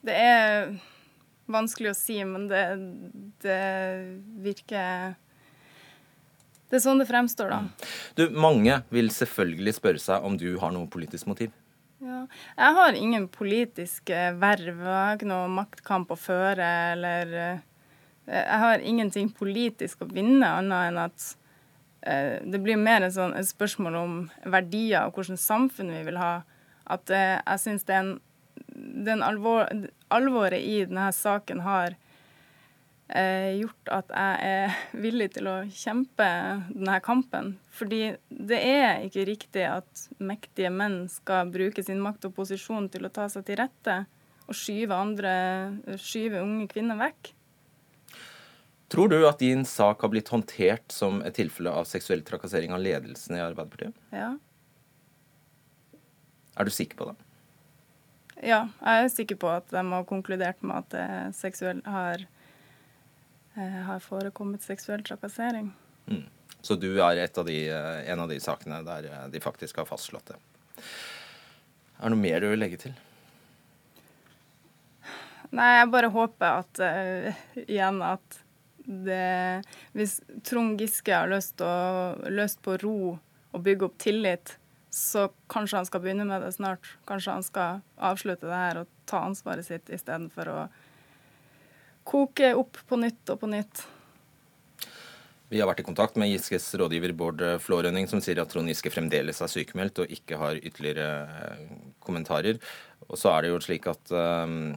Det 0.05 0.17
er 0.19 0.67
vanskelig 1.50 1.93
å 1.93 1.95
si, 1.97 2.17
men 2.27 2.50
det, 2.51 2.65
det 3.41 3.62
virker 4.43 5.15
Det 6.67 6.77
er 6.77 6.83
sånn 6.83 7.00
det 7.00 7.07
fremstår, 7.09 7.55
da. 7.55 7.62
Mm. 7.63 7.88
Du, 8.19 8.25
mange 8.36 8.81
vil 8.93 9.09
selvfølgelig 9.15 9.77
spørre 9.79 10.03
seg 10.03 10.27
om 10.27 10.36
du 10.38 10.50
har 10.59 10.75
noe 10.75 10.91
politisk 10.91 11.31
motiv. 11.31 11.55
Ja. 11.97 12.27
Jeg 12.57 12.73
har 12.77 12.93
ingen 12.93 13.25
politiske 13.33 14.19
verv. 14.37 14.83
Jeg 14.83 14.93
har 14.93 15.17
ikke 15.17 15.29
noe 15.31 15.49
maktkamp 15.49 16.13
å 16.13 16.19
føre 16.19 16.67
eller 16.93 17.33
eh, 17.33 17.65
Jeg 18.27 18.59
har 18.61 18.83
ingenting 18.85 19.31
politisk 19.33 20.03
å 20.03 20.09
vinne, 20.11 20.45
annet 20.45 20.91
enn 20.91 20.99
at 21.01 21.27
eh, 22.01 22.37
det 22.45 22.61
blir 22.61 22.77
mer 22.77 23.07
en 23.07 23.15
sånn, 23.15 23.33
et 23.33 23.49
spørsmål 23.49 23.97
om 23.97 24.17
verdier 24.45 25.07
og 25.07 25.17
hvilket 25.17 25.41
samfunn 25.41 25.93
vi 25.95 26.03
vil 26.11 26.19
ha. 26.21 26.33
At 26.85 27.09
eh, 27.09 27.39
jeg 27.39 27.63
syns 27.63 27.87
den 27.87 29.23
alvor, 29.25 29.65
alvoret 30.13 30.61
i 30.61 30.83
denne 30.85 31.09
saken 31.15 31.65
har 31.65 31.95
eh, 31.95 32.06
gjort 33.07 33.91
at 33.93 34.11
jeg 34.11 34.49
er 34.51 34.75
villig 35.05 35.29
til 35.37 35.47
å 35.47 35.55
kjempe 35.71 36.27
denne 36.73 36.97
kampen. 37.03 37.55
Fordi 37.71 38.01
det 38.27 38.59
er 38.59 39.05
ikke 39.07 39.27
riktig 39.29 39.63
at 39.69 40.07
mektige 40.19 40.71
menn 40.73 41.05
skal 41.11 41.49
bruke 41.51 41.83
sin 41.85 42.01
makt 42.03 42.27
og 42.27 42.35
posisjon 42.39 42.89
til 42.91 43.07
å 43.07 43.13
ta 43.13 43.29
seg 43.31 43.47
til 43.47 43.61
rette 43.61 44.01
og 44.47 44.55
skyve, 44.55 44.95
andre, 44.95 45.33
skyve 45.99 46.43
unge 46.43 46.67
kvinner 46.71 46.99
vekk. 46.99 47.33
Tror 48.87 49.11
du 49.11 49.17
at 49.27 49.41
din 49.43 49.65
sak 49.67 50.03
har 50.03 50.11
blitt 50.13 50.29
håndtert 50.31 50.93
som 50.95 51.19
et 51.27 51.35
tilfelle 51.35 51.73
av 51.75 51.87
seksuell 51.89 52.21
trakassering 52.23 52.71
av 52.71 52.79
ledelsen 52.79 53.35
i 53.35 53.43
Arbeiderpartiet? 53.43 53.95
Ja. 54.15 54.29
Er 56.55 56.67
du 56.67 56.71
sikker 56.71 56.99
på 56.99 57.09
det? 57.09 57.17
Ja, 58.47 58.67
jeg 58.79 59.03
er 59.03 59.11
sikker 59.11 59.39
på 59.41 59.49
at 59.51 59.67
de 59.73 59.83
har 59.91 60.07
konkludert 60.07 60.63
med 60.63 60.85
at 60.85 60.93
det 60.93 61.35
seksuell 61.35 61.81
har 61.83 62.23
Eh, 62.23 62.37
har 63.57 63.99
forekommet 64.03 64.65
seksuell 64.65 65.03
trakassering. 65.03 65.71
Mm. 66.07 66.25
Så 66.61 66.75
du 66.75 66.89
er 67.01 67.21
av 67.25 67.45
de, 67.45 67.57
eh, 67.69 68.11
en 68.11 68.19
av 68.19 68.29
de 68.29 68.39
sakene 68.39 68.81
der 68.85 69.09
eh, 69.11 69.27
de 69.33 69.39
faktisk 69.39 69.77
har 69.77 69.85
fastslått 69.85 70.33
det. 70.33 70.39
Er 71.97 72.09
det 72.09 72.13
noe 72.13 72.21
mer 72.21 72.41
du 72.41 72.49
vil 72.51 72.61
legge 72.61 72.81
til? 72.81 72.95
Nei, 75.55 75.69
jeg 75.77 75.91
bare 75.93 76.11
håper 76.11 76.59
at 76.59 76.81
uh, 76.83 77.43
igjen 77.63 78.01
at 78.03 78.41
det 78.87 79.63
Hvis 79.95 80.17
Trond 80.47 80.79
Giske 80.79 81.11
har 81.11 81.27
lyst, 81.31 81.59
å, 81.63 82.15
lyst 82.31 82.59
på 82.63 82.75
ro 82.83 83.17
og 83.55 83.63
bygge 83.63 83.87
opp 83.87 83.95
tillit, 83.99 84.53
så 84.91 85.25
kanskje 85.51 85.81
han 85.81 85.87
skal 85.87 86.03
begynne 86.03 86.27
med 86.27 86.43
det 86.43 86.53
snart. 86.55 86.83
Kanskje 87.07 87.35
han 87.35 87.43
skal 87.43 87.81
avslutte 87.95 88.47
det 88.47 88.59
her 88.59 88.81
og 88.83 88.91
ta 89.09 89.23
ansvaret 89.27 89.67
sitt 89.67 89.91
istedenfor 89.91 90.51
å 90.51 90.59
koke 92.07 92.53
opp 92.57 92.79
på 92.87 92.99
nytt 92.99 93.33
og 93.33 93.41
på 93.43 93.51
nytt. 93.51 93.83
Vi 95.47 95.61
har 95.61 95.69
vært 95.69 95.79
i 95.79 95.87
kontakt 95.87 96.17
med 96.19 96.27
Giskes 96.27 96.65
rådgiver 96.75 97.13
Bård 97.15 97.43
Flårønning, 97.63 98.07
som 98.11 98.19
sier 98.23 98.41
at 98.41 98.49
Trond 98.51 98.67
Giske 98.67 98.91
fremdeles 98.91 99.39
er 99.39 99.51
sykemeldt 99.51 100.01
og 100.03 100.11
ikke 100.11 100.39
har 100.41 100.59
ytterligere 100.59 101.07
eh, 101.23 101.61
kommentarer. 102.03 102.59
Og 103.07 103.15
så 103.19 103.31
er 103.31 103.45
det 103.45 103.53
jo 103.53 103.61
slik 103.63 103.87
at 103.87 104.11
um, 104.11 104.75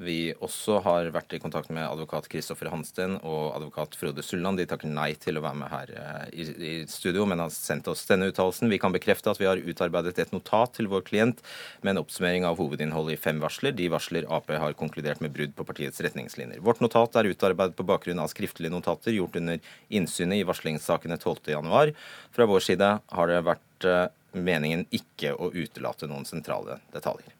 vi 0.00 0.32
også 0.40 0.78
har 0.84 1.10
vært 1.14 1.34
i 1.36 1.40
kontakt 1.42 1.70
med 1.74 1.84
advokat 1.84 2.28
Kristoffer 2.32 2.70
Hansten 2.72 3.18
og 3.18 3.54
advokat 3.56 3.96
Frode 3.98 4.24
Sulland. 4.24 4.60
De 4.60 4.66
takker 4.68 4.88
nei 4.90 5.12
til 5.20 5.38
å 5.38 5.42
være 5.44 5.58
med 5.60 5.72
her 5.72 5.92
eh, 5.92 6.26
i, 6.32 6.46
i 6.70 6.72
studio, 6.90 7.26
men 7.28 7.42
har 7.42 7.52
sendt 7.54 7.88
oss 7.90 8.06
denne 8.08 8.30
uttalelsen. 8.30 8.70
Vi 8.72 8.80
kan 8.82 8.94
bekrefte 8.94 9.32
at 9.32 9.40
vi 9.40 9.48
har 9.48 9.60
utarbeidet 9.60 10.18
et 10.22 10.32
notat 10.34 10.74
til 10.78 10.88
vår 10.92 11.04
klient 11.08 11.42
med 11.84 11.94
en 11.94 12.02
oppsummering 12.02 12.46
av 12.48 12.60
hovedinnholdet 12.60 13.18
i 13.18 13.20
fem 13.20 13.42
varsler. 13.42 13.76
De 13.76 13.90
varsler 13.92 14.28
Ap 14.32 14.48
har 14.50 14.78
konkludert 14.78 15.20
med 15.24 15.34
brudd 15.36 15.56
på 15.58 15.66
partiets 15.68 16.00
retningslinjer. 16.04 16.62
Vårt 16.64 16.80
notat 16.84 17.18
er 17.20 17.30
utarbeidet 17.30 17.76
på 17.78 17.86
bakgrunn 17.88 18.22
av 18.22 18.32
skriftlige 18.32 18.72
notater 18.72 19.16
gjort 19.16 19.36
under 19.40 19.60
innsynet 19.88 20.40
i 20.40 20.46
varslingssakene 20.48 21.20
12.1. 21.20 21.92
Fra 22.36 22.48
vår 22.48 22.64
side 22.70 22.94
har 23.04 23.30
det 23.30 23.44
vært 23.46 23.90
eh, 23.90 24.06
meningen 24.32 24.86
ikke 24.94 25.34
å 25.36 25.52
utelate 25.52 26.08
noen 26.10 26.28
sentrale 26.28 26.80
detaljer. 26.94 27.39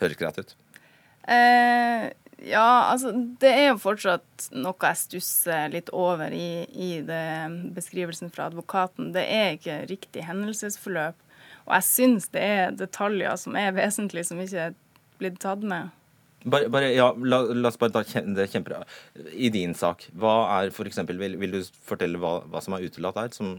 Høres 0.00 0.20
greit 0.20 0.40
ut. 0.40 0.54
Eh, 1.26 2.06
ja, 2.46 2.68
altså 2.92 3.10
det 3.40 3.50
er 3.50 3.68
jo 3.70 3.82
fortsatt 3.82 4.48
noe 4.54 4.90
jeg 4.90 5.00
stusser 5.00 5.70
litt 5.72 5.88
over 5.96 6.34
i, 6.36 6.66
i 6.70 6.90
beskrivelsen 7.74 8.32
fra 8.34 8.50
advokaten. 8.50 9.12
Det 9.16 9.24
er 9.24 9.56
ikke 9.56 9.82
riktig 9.90 10.26
hendelsesforløp. 10.28 11.22
Og 11.66 11.74
jeg 11.78 11.86
syns 11.88 12.28
det 12.34 12.42
er 12.46 12.74
detaljer 12.78 13.38
som 13.40 13.56
er 13.58 13.74
vesentlige, 13.74 14.28
som 14.28 14.42
ikke 14.42 14.68
er 14.68 14.76
blitt 15.18 15.40
tatt 15.42 15.64
med. 15.66 15.94
Bare, 16.46 16.68
bare, 16.70 16.92
ja, 16.94 17.08
la, 17.18 17.40
la, 17.50 17.70
oss 17.72 17.78
bare 17.80 17.90
ta 17.96 18.22
det 18.36 18.46
kjempebra. 18.52 18.84
I 19.34 19.48
din 19.50 19.74
sak, 19.74 20.04
hva 20.14 20.36
er 20.60 20.70
for 20.74 20.86
eksempel, 20.86 21.18
vil, 21.18 21.34
vil 21.40 21.56
du 21.56 21.62
fortelle 21.88 22.20
hva, 22.22 22.38
hva, 22.46 22.62
som 22.62 22.76
er 22.76 22.86
utelatt 22.86 23.18
her, 23.18 23.32
som 23.34 23.56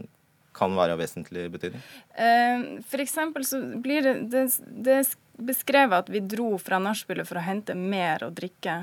kan 0.58 0.74
være 0.76 0.96
av 0.96 1.00
vesentlig 1.02 1.46
betydning? 1.54 1.82
Eh, 2.18 2.66
eksempel 3.00 3.46
så 3.46 3.60
blir 3.78 4.04
det, 4.04 4.14
det, 4.32 4.44
det 4.68 5.00
beskrevet 5.38 6.04
at 6.04 6.12
vi 6.12 6.22
dro 6.24 6.56
fra 6.60 6.80
nachspielet 6.82 7.28
for 7.28 7.38
å 7.38 7.46
hente 7.46 7.76
mer 7.78 8.26
å 8.26 8.32
drikke. 8.34 8.80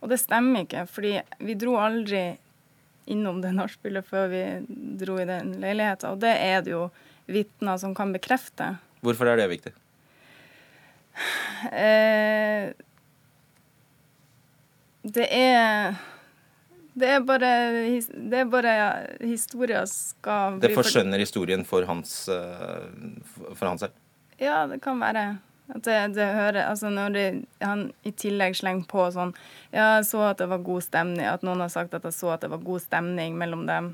Og 0.00 0.12
det 0.12 0.20
stemmer 0.22 0.66
ikke, 0.66 0.86
fordi 0.90 1.16
vi 1.42 1.56
dro 1.58 1.76
aldri 1.82 2.24
innom 3.10 3.40
det 3.42 3.52
nachspielet 3.54 4.06
før 4.06 4.30
vi 4.30 4.42
dro 5.00 5.18
i 5.22 5.28
den 5.28 5.56
leiligheten. 5.62 6.14
Og 6.14 6.22
det 6.22 6.34
er 6.42 6.62
det 6.66 6.74
jo 6.74 6.86
vitner 7.30 7.78
som 7.82 7.94
kan 7.94 8.14
bekrefte. 8.14 8.76
Hvorfor 9.04 9.30
er 9.30 9.40
det 9.40 9.50
viktig? 9.50 9.72
Eh, 11.72 12.74
det 15.06 15.26
er 15.32 15.96
det 16.96 17.08
er 17.12 17.24
bare, 17.28 17.48
det 18.08 18.38
er 18.40 18.46
bare 18.48 18.74
historia 19.20 19.82
skal 19.90 20.56
bli 20.56 20.68
Det 20.68 20.76
forskjønner 20.78 21.20
historien 21.20 21.64
for 21.68 21.84
hans, 21.84 22.22
eh, 22.32 22.86
for 23.52 23.68
hans 23.68 23.84
selv? 23.84 23.92
Ja, 24.40 24.62
det 24.70 24.80
kan 24.84 25.00
være. 25.00 25.26
At 25.74 25.82
det, 25.84 25.96
det 26.14 26.26
hører, 26.30 26.60
altså 26.70 26.88
Når 26.94 27.12
det, 27.12 27.24
han 27.60 27.88
i 28.06 28.12
tillegg 28.14 28.54
slenger 28.54 28.86
på 28.86 29.08
sånn 29.10 29.32
Ja, 29.74 29.96
jeg 29.96 30.06
så 30.06 30.22
at 30.28 30.38
det 30.38 30.46
var 30.52 30.62
god 30.64 30.84
stemning. 30.86 31.26
At 31.26 31.44
noen 31.44 31.64
har 31.64 31.72
sagt 31.72 31.96
at 31.96 32.06
jeg 32.06 32.16
så 32.16 32.32
at 32.36 32.46
det 32.46 32.52
var 32.52 32.62
god 32.64 32.84
stemning 32.84 33.36
mellom 33.36 33.66
dem. 33.68 33.90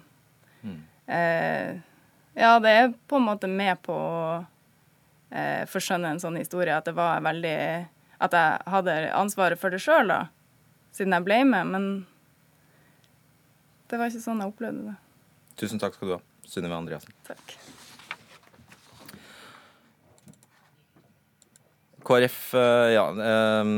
Mm. 0.62 0.78
Eh, 1.16 1.70
ja, 2.38 2.52
det 2.62 2.76
er 2.76 2.94
på 3.08 3.18
en 3.18 3.26
måte 3.26 3.50
med 3.50 3.80
på 3.82 3.96
å 3.96 4.22
eh, 5.32 5.64
forskjønne 5.70 6.14
en 6.14 6.22
sånn 6.22 6.38
historie. 6.38 6.76
At 6.76 6.86
det 6.86 6.94
var 6.98 7.24
veldig 7.24 7.58
At 8.22 8.36
jeg 8.36 8.72
hadde 8.76 8.96
ansvaret 9.18 9.58
for 9.58 9.74
det 9.74 9.82
sjøl, 9.82 10.12
da, 10.12 10.20
siden 10.94 11.16
jeg 11.16 11.26
ble 11.26 11.42
med. 11.50 11.72
Men 11.72 11.88
det 13.92 14.00
var 14.00 14.08
ikke 14.08 14.24
sånn 14.24 14.40
jeg 14.40 14.52
opplevde 14.54 14.86
det. 14.88 14.94
Tusen 15.60 15.80
takk 15.82 15.98
skal 15.98 16.08
du 16.08 16.14
ha, 16.16 16.20
Sunniva 16.48 16.78
Andreassen. 16.80 17.12
Takk. 17.28 17.56
KrF, 22.02 22.54
eh, 22.54 22.92
ja, 22.94 23.04
eh, 23.10 23.70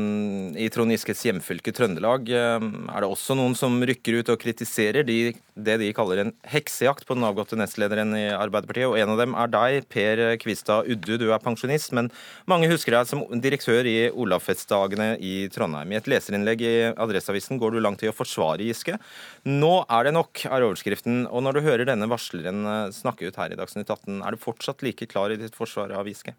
I 0.61 0.67
Trond 0.73 0.93
Giskes 0.93 1.21
hjemfylke 1.25 1.73
Trøndelag 1.75 2.29
eh, 2.33 2.65
er 2.65 3.03
det 3.03 3.09
også 3.09 3.35
noen 3.37 3.55
som 3.57 3.77
rykker 3.85 4.19
ut 4.19 4.31
og 4.33 4.39
kritiserer 4.41 5.05
de, 5.07 5.33
det 5.55 5.75
de 5.81 5.91
kaller 5.95 6.23
en 6.23 6.31
heksejakt 6.49 7.05
på 7.05 7.17
den 7.17 7.25
avgåtte 7.27 7.57
nestlederen 7.59 8.15
i 8.17 8.25
Arbeiderpartiet. 8.33 8.87
og 8.89 8.97
En 8.99 9.13
av 9.13 9.21
dem 9.21 9.35
er 9.37 9.51
deg, 9.53 9.89
Per 9.91 10.23
Kvistad 10.41 10.89
Uddu. 10.91 11.15
Du 11.21 11.27
er 11.29 11.43
pensjonist, 11.43 11.93
men 11.95 12.09
mange 12.49 12.69
husker 12.71 12.97
deg 12.97 13.09
som 13.09 13.23
direktør 13.43 13.87
i 13.89 14.09
Olavfestdagene 14.09 15.13
i 15.19 15.35
Trondheim. 15.53 15.93
I 15.93 15.99
et 16.01 16.09
leserinnlegg 16.11 16.65
i 16.65 16.73
Adresseavisen 16.91 17.61
går 17.61 17.75
du 17.75 17.83
langt 17.83 18.03
i 18.05 18.11
å 18.11 18.15
forsvare 18.15 18.65
Giske. 18.65 18.97
Nå 19.45 19.75
er 19.85 20.09
det 20.09 20.15
nok, 20.17 20.47
er 20.49 20.65
overskriften. 20.65 21.23
Og 21.29 21.45
når 21.45 21.59
du 21.59 21.65
hører 21.69 21.89
denne 21.91 22.09
varsleren 22.11 22.65
snakke 22.95 23.29
ut 23.29 23.39
her 23.39 23.53
i 23.53 23.59
Dagsnytt 23.59 23.91
18, 23.91 24.19
er 24.25 24.33
du 24.33 24.41
fortsatt 24.41 24.83
like 24.85 25.07
klar 25.11 25.33
i 25.33 25.39
ditt 25.39 25.55
forsvar 25.57 25.93
av 25.95 26.09
Giske? 26.09 26.35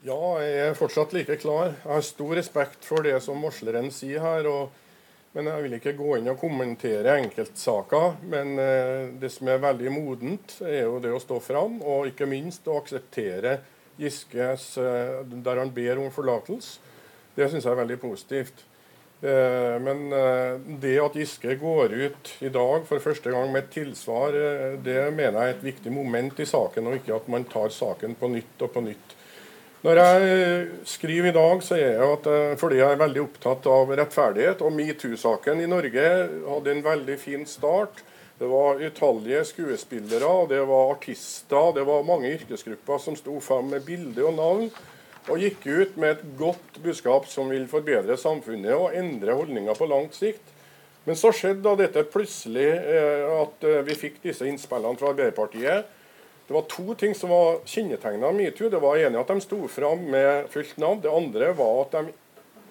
Ja, 0.00 0.16
jeg 0.40 0.60
er 0.64 0.78
fortsatt 0.78 1.12
like 1.12 1.34
klar. 1.42 1.74
Jeg 1.74 1.92
har 1.92 2.04
stor 2.06 2.30
respekt 2.38 2.86
for 2.88 3.04
det 3.04 3.18
som 3.20 3.42
varsleren 3.44 3.90
sier 3.92 4.22
her. 4.24 4.46
Og, 4.48 4.70
men 5.36 5.50
jeg 5.50 5.64
vil 5.66 5.76
ikke 5.76 5.92
gå 5.98 6.14
inn 6.16 6.30
og 6.32 6.38
kommentere 6.40 7.18
enkeltsaker. 7.20 8.16
Men 8.32 8.54
eh, 8.62 9.10
det 9.20 9.28
som 9.34 9.50
er 9.52 9.60
veldig 9.60 9.92
modent, 9.92 10.56
er 10.64 10.86
jo 10.86 11.02
det 11.04 11.12
å 11.12 11.20
stå 11.20 11.36
fram, 11.44 11.82
og 11.84 12.08
ikke 12.08 12.30
minst 12.30 12.64
å 12.64 12.78
akseptere 12.80 13.58
Giskes 14.00 14.70
eh, 14.80 15.20
der 15.44 15.60
han 15.60 15.74
ber 15.76 16.00
om 16.00 16.08
forlatelse. 16.14 16.80
Det 17.36 17.52
syns 17.52 17.68
jeg 17.68 17.74
er 17.74 17.82
veldig 17.82 18.00
positivt. 18.00 18.64
Eh, 19.20 19.76
men 19.84 20.06
eh, 20.16 20.56
det 20.80 20.96
at 21.04 21.20
Giske 21.20 21.60
går 21.60 21.92
ut 22.06 22.34
i 22.40 22.48
dag 22.48 22.88
for 22.88 23.04
første 23.04 23.36
gang 23.36 23.52
med 23.52 23.66
et 23.66 23.72
tilsvar, 23.76 24.32
eh, 24.32 24.80
det 24.80 25.02
mener 25.12 25.36
jeg 25.36 25.44
er 25.44 25.56
et 25.58 25.70
viktig 25.74 25.92
moment 25.92 26.40
i 26.40 26.48
saken, 26.48 26.88
og 26.88 27.02
ikke 27.02 27.20
at 27.20 27.32
man 27.36 27.44
tar 27.52 27.68
saken 27.68 28.16
på 28.16 28.32
nytt 28.32 28.64
og 28.64 28.72
på 28.72 28.88
nytt. 28.88 29.19
Når 29.80 29.96
jeg 29.96 30.64
skriver 30.84 31.30
i 31.30 31.32
dag, 31.32 31.62
så 31.64 31.78
er 31.78 31.94
jeg 31.94 32.04
at 32.04 32.26
eh, 32.28 32.56
fordi 32.60 32.82
jeg 32.82 32.92
er 32.92 32.98
veldig 33.00 33.20
opptatt 33.22 33.64
av 33.72 33.92
rettferdighet. 33.96 34.60
Og 34.60 34.74
metoo-saken 34.76 35.62
i 35.64 35.68
Norge 35.70 36.08
hadde 36.44 36.74
en 36.74 36.82
veldig 36.84 37.16
fin 37.20 37.46
start. 37.48 38.02
Det 38.40 38.48
var 38.48 38.80
utallige 38.80 39.40
skuespillere, 39.48 40.32
det 40.48 40.60
var 40.68 40.92
artister, 40.94 41.72
det 41.76 41.84
var 41.88 42.04
mange 42.08 42.28
yrkesgrupper 42.32 43.00
som 43.00 43.16
sto 43.16 43.38
fram 43.44 43.72
med 43.72 43.84
bilde 43.84 44.24
og 44.24 44.36
navn. 44.36 44.68
Og 45.32 45.40
gikk 45.40 45.64
ut 45.64 45.96
med 46.00 46.14
et 46.14 46.22
godt 46.36 46.80
budskap 46.84 47.28
som 47.28 47.48
vil 47.52 47.64
forbedre 47.68 48.16
samfunnet 48.20 48.76
og 48.76 48.96
endre 48.96 49.36
holdninger 49.36 49.76
på 49.76 49.88
langt 49.88 50.16
sikt. 50.16 50.44
Men 51.08 51.16
så 51.16 51.32
skjedde 51.32 51.64
da 51.64 51.72
dette 51.80 52.04
plutselig 52.12 52.68
eh, 52.68 53.24
at 53.32 53.64
eh, 53.64 53.80
vi 53.88 53.96
fikk 53.96 54.20
disse 54.28 54.44
innspillene 54.44 55.00
fra 55.00 55.14
Arbeiderpartiet 55.14 55.88
det 56.50 56.54
var 56.54 56.62
to 56.62 56.94
ting 56.94 57.14
som 57.14 57.30
var 57.30 57.60
kjennetegna 57.64 58.32
metoo. 58.32 58.68
Det 58.68 58.78
var 58.82 58.96
enig 58.98 59.20
at 59.20 59.28
de 59.30 59.40
sto 59.40 59.68
fram 59.70 60.00
med 60.10 60.48
fullt 60.50 60.80
navn. 60.82 60.98
Det 61.04 61.10
andre 61.14 61.52
var 61.54 61.76
at 61.84 61.92
de 61.94 62.08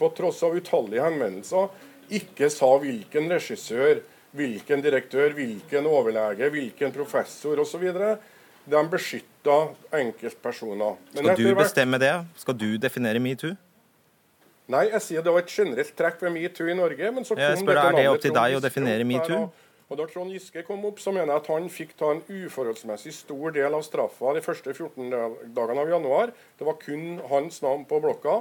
på 0.02 0.10
tross 0.18 0.42
av 0.44 0.58
utallige 0.60 1.06
henvendelser 1.06 1.70
ikke 2.20 2.50
sa 2.52 2.74
hvilken 2.84 3.32
regissør, 3.32 4.02
hvilken 4.36 4.84
direktør, 4.84 5.32
hvilken 5.38 5.88
overlege, 5.88 6.50
hvilken 6.52 6.92
professor 6.92 7.64
osv. 7.64 7.88
De 8.68 8.84
beskytta 8.92 9.56
enkeltpersoner. 10.02 11.00
Men 11.16 11.32
Skal 11.32 11.40
du 11.40 11.56
bestemme 11.62 12.02
det? 12.04 12.12
Skal 12.44 12.60
du 12.60 12.68
definere 12.84 13.24
metoo? 13.24 13.56
Nei, 14.76 14.90
jeg 14.92 15.06
sier 15.08 15.24
det 15.24 15.38
var 15.38 15.48
et 15.48 15.56
generelt 15.56 15.96
trekk 16.04 16.20
ved 16.28 16.36
metoo 16.36 16.68
i 16.68 16.76
Norge. 16.76 17.16
men 17.16 17.24
så 17.24 17.32
kom 17.32 17.48
jeg 17.48 17.64
spør, 17.64 17.80
Er 17.80 17.96
det 17.96 18.08
opp 18.12 18.28
til 18.28 18.36
deg 18.44 18.60
å 18.60 18.62
definere 18.68 19.08
metoo? 19.08 19.46
Og 19.90 19.98
Da 19.98 20.06
Trond 20.06 20.30
Giske 20.30 20.62
kom 20.68 20.84
opp, 20.86 21.00
så 21.02 21.10
mener 21.10 21.34
jeg 21.34 21.42
at 21.42 21.48
han 21.50 21.70
fikk 21.74 21.96
ta 21.98 22.12
en 22.14 22.22
uforholdsmessig 22.30 23.14
stor 23.18 23.56
del 23.56 23.74
av 23.74 23.82
straffa 23.86 24.36
de 24.38 24.44
første 24.46 24.74
14 24.76 25.10
dagene 25.56 25.82
av 25.82 25.94
januar. 25.96 26.34
Det 26.60 26.68
var 26.68 26.78
kun 26.84 27.18
hans 27.32 27.58
navn 27.66 27.88
på 27.90 27.98
blokka. 28.04 28.36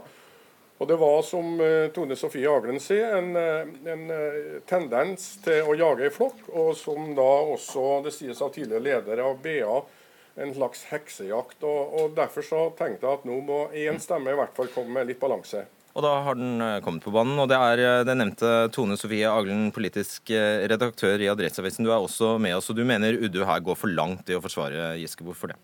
Og 0.78 0.86
det 0.86 0.98
var, 1.00 1.22
som 1.26 1.56
uh, 1.58 1.88
Tone 1.94 2.14
Sofie 2.20 2.50
Aglen 2.52 2.76
sier, 2.82 3.16
en, 3.16 3.32
uh, 3.34 3.88
en 3.90 4.04
uh, 4.12 4.58
tendens 4.68 5.24
til 5.42 5.66
å 5.66 5.74
jage 5.74 6.06
i 6.06 6.12
flokk. 6.14 6.44
Og 6.52 6.74
som 6.78 7.14
da 7.16 7.30
også, 7.56 7.86
det 8.04 8.12
sies 8.14 8.44
av 8.44 8.52
tidligere 8.54 8.84
leder 8.84 9.24
av 9.24 9.40
BA, 9.42 9.80
en 10.38 10.54
slags 10.54 10.84
heksejakt. 10.92 11.64
Og, 11.64 11.96
og 11.98 12.14
Derfor 12.20 12.46
så 12.46 12.62
tenkte 12.78 13.08
jeg 13.08 13.22
at 13.22 13.26
nå 13.26 13.40
må 13.48 13.64
én 13.72 13.98
stemme 14.04 14.36
i 14.36 14.38
hvert 14.38 14.54
fall 14.54 14.70
komme 14.76 15.00
med 15.00 15.08
litt 15.08 15.22
balanse. 15.24 15.64
Og 15.98 16.04
da 16.06 16.12
har 16.22 16.36
den 16.38 16.60
eh, 16.62 16.78
kommet 16.84 17.02
på 17.02 17.10
banen. 17.10 17.34
Og 17.42 17.48
det 17.50 17.58
er 17.58 17.80
eh, 17.82 18.04
den 18.06 18.22
nevnte 18.22 18.52
Tone 18.74 18.94
Sofie 19.00 19.26
Aglen, 19.26 19.72
politisk 19.74 20.30
eh, 20.30 20.62
redaktør 20.70 21.18
i 21.18 21.26
Adresseavisen. 21.32 21.82
Du 21.82 21.90
er 21.90 21.98
også 21.98 22.36
med 22.38 22.54
oss, 22.54 22.70
og 22.70 22.78
du 22.78 22.84
mener 22.86 23.18
Uddu 23.18 23.42
her 23.42 23.64
går 23.66 23.80
for 23.80 23.90
langt 23.90 24.30
i 24.30 24.38
å 24.38 24.44
forsvare 24.44 24.92
Giske. 25.00 25.26
Hvorfor 25.26 25.50
det? 25.50 25.58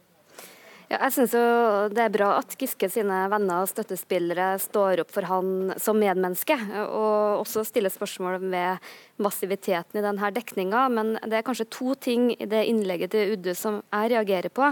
Ja, 0.94 1.09
jeg 1.11 1.26
jo 1.33 1.88
det 1.90 2.02
er 2.04 2.12
bra 2.12 2.26
at 2.38 2.52
Giske 2.61 2.87
sine 2.92 3.24
venner 3.33 3.64
og 3.64 3.70
støttespillere 3.70 4.52
står 4.62 5.00
opp 5.02 5.11
for 5.11 5.26
han 5.26 5.72
som 5.80 5.98
medmenneske, 5.98 6.54
og 6.85 7.40
også 7.40 7.64
stiller 7.66 7.90
spørsmål 7.90 8.37
ved 8.52 8.85
massiviteten 9.18 9.98
i 9.98 10.04
denne 10.04 10.28
dekninga. 10.37 10.85
Men 10.94 11.16
det 11.18 11.40
er 11.40 11.46
kanskje 11.46 11.66
to 11.74 11.96
ting 11.98 12.28
i 12.37 12.46
det 12.46 12.62
innlegget 12.70 13.11
til 13.11 13.35
Uddu 13.35 13.50
som 13.59 13.80
jeg 13.88 14.12
reagerer 14.12 14.54
på. 14.54 14.68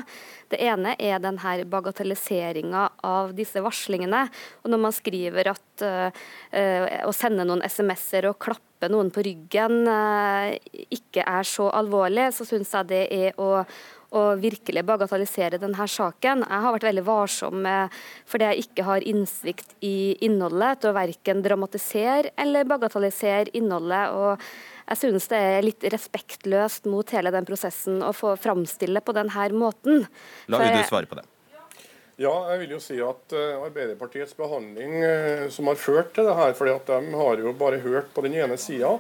Det 0.53 0.61
ene 0.63 0.95
er 0.95 1.23
denne 1.23 1.57
bagatelliseringa 1.73 2.85
av 3.09 3.33
disse 3.35 3.63
varslingene. 3.65 4.29
Og 4.63 4.71
når 4.71 4.83
man 4.85 4.95
skriver 4.95 5.51
at 5.57 5.87
uh, 5.87 6.21
å 7.09 7.17
sende 7.17 7.49
noen 7.49 7.65
SMS-er 7.67 8.29
og 8.31 8.39
klappe 8.47 8.91
noen 8.93 9.11
på 9.15 9.25
ryggen 9.27 9.91
uh, 9.91 10.55
ikke 10.87 11.27
er 11.27 11.51
så 11.51 11.67
alvorlig, 11.75 12.31
så 12.37 12.47
syns 12.47 12.71
jeg 12.77 12.93
det 12.95 13.03
er 13.11 13.43
å 13.43 13.65
å 14.13 14.25
virkelig 14.41 14.85
bagatellisere 14.89 15.61
denne 15.63 15.87
saken. 15.89 16.45
Jeg 16.45 16.65
har 16.65 16.77
vært 16.77 16.89
veldig 16.91 17.07
varsom 17.07 17.63
med, 17.65 17.97
fordi 18.29 18.51
jeg 18.51 18.67
ikke 18.67 18.87
har 18.89 19.09
innsikt 19.09 19.75
i 19.85 19.97
innholdet, 20.27 20.83
til 20.83 20.93
å 20.93 20.99
verken 20.99 21.43
dramatisere 21.45 22.35
eller 22.37 22.69
bagatellisere 22.69 23.53
innholdet. 23.57 24.13
og 24.13 24.39
jeg 24.93 24.99
synes 24.99 25.29
det 25.31 25.39
er 25.39 25.65
litt 25.65 25.85
respektløst 25.95 26.89
mot 26.91 27.09
hele 27.15 27.31
den 27.33 27.47
prosessen 27.49 28.03
å 28.05 28.11
få 28.17 28.35
framstille 28.41 29.01
på 29.01 29.15
denne 29.17 29.49
måten. 29.57 30.05
La 30.53 30.61
UD 30.61 30.83
svare 30.91 31.09
på 31.09 31.17
det. 31.17 31.25
Ja, 32.23 32.33
jeg 32.53 32.61
vil 32.61 32.75
jo 32.77 32.79
si 32.79 32.97
at 33.03 33.33
uh, 33.35 33.65
Arbeiderpartiets 33.65 34.37
behandling 34.39 34.93
uh, 35.03 35.47
som 35.51 35.67
har 35.67 35.79
ført 35.81 36.13
til 36.15 36.29
det 36.29 36.37
her, 36.39 36.53
fordi 36.55 36.75
at 36.77 36.91
de 36.93 37.17
har 37.19 37.41
jo 37.43 37.55
bare 37.59 37.81
hørt 37.83 38.13
på 38.15 38.23
den 38.23 38.37
ene 38.39 38.59
sida. 38.61 38.93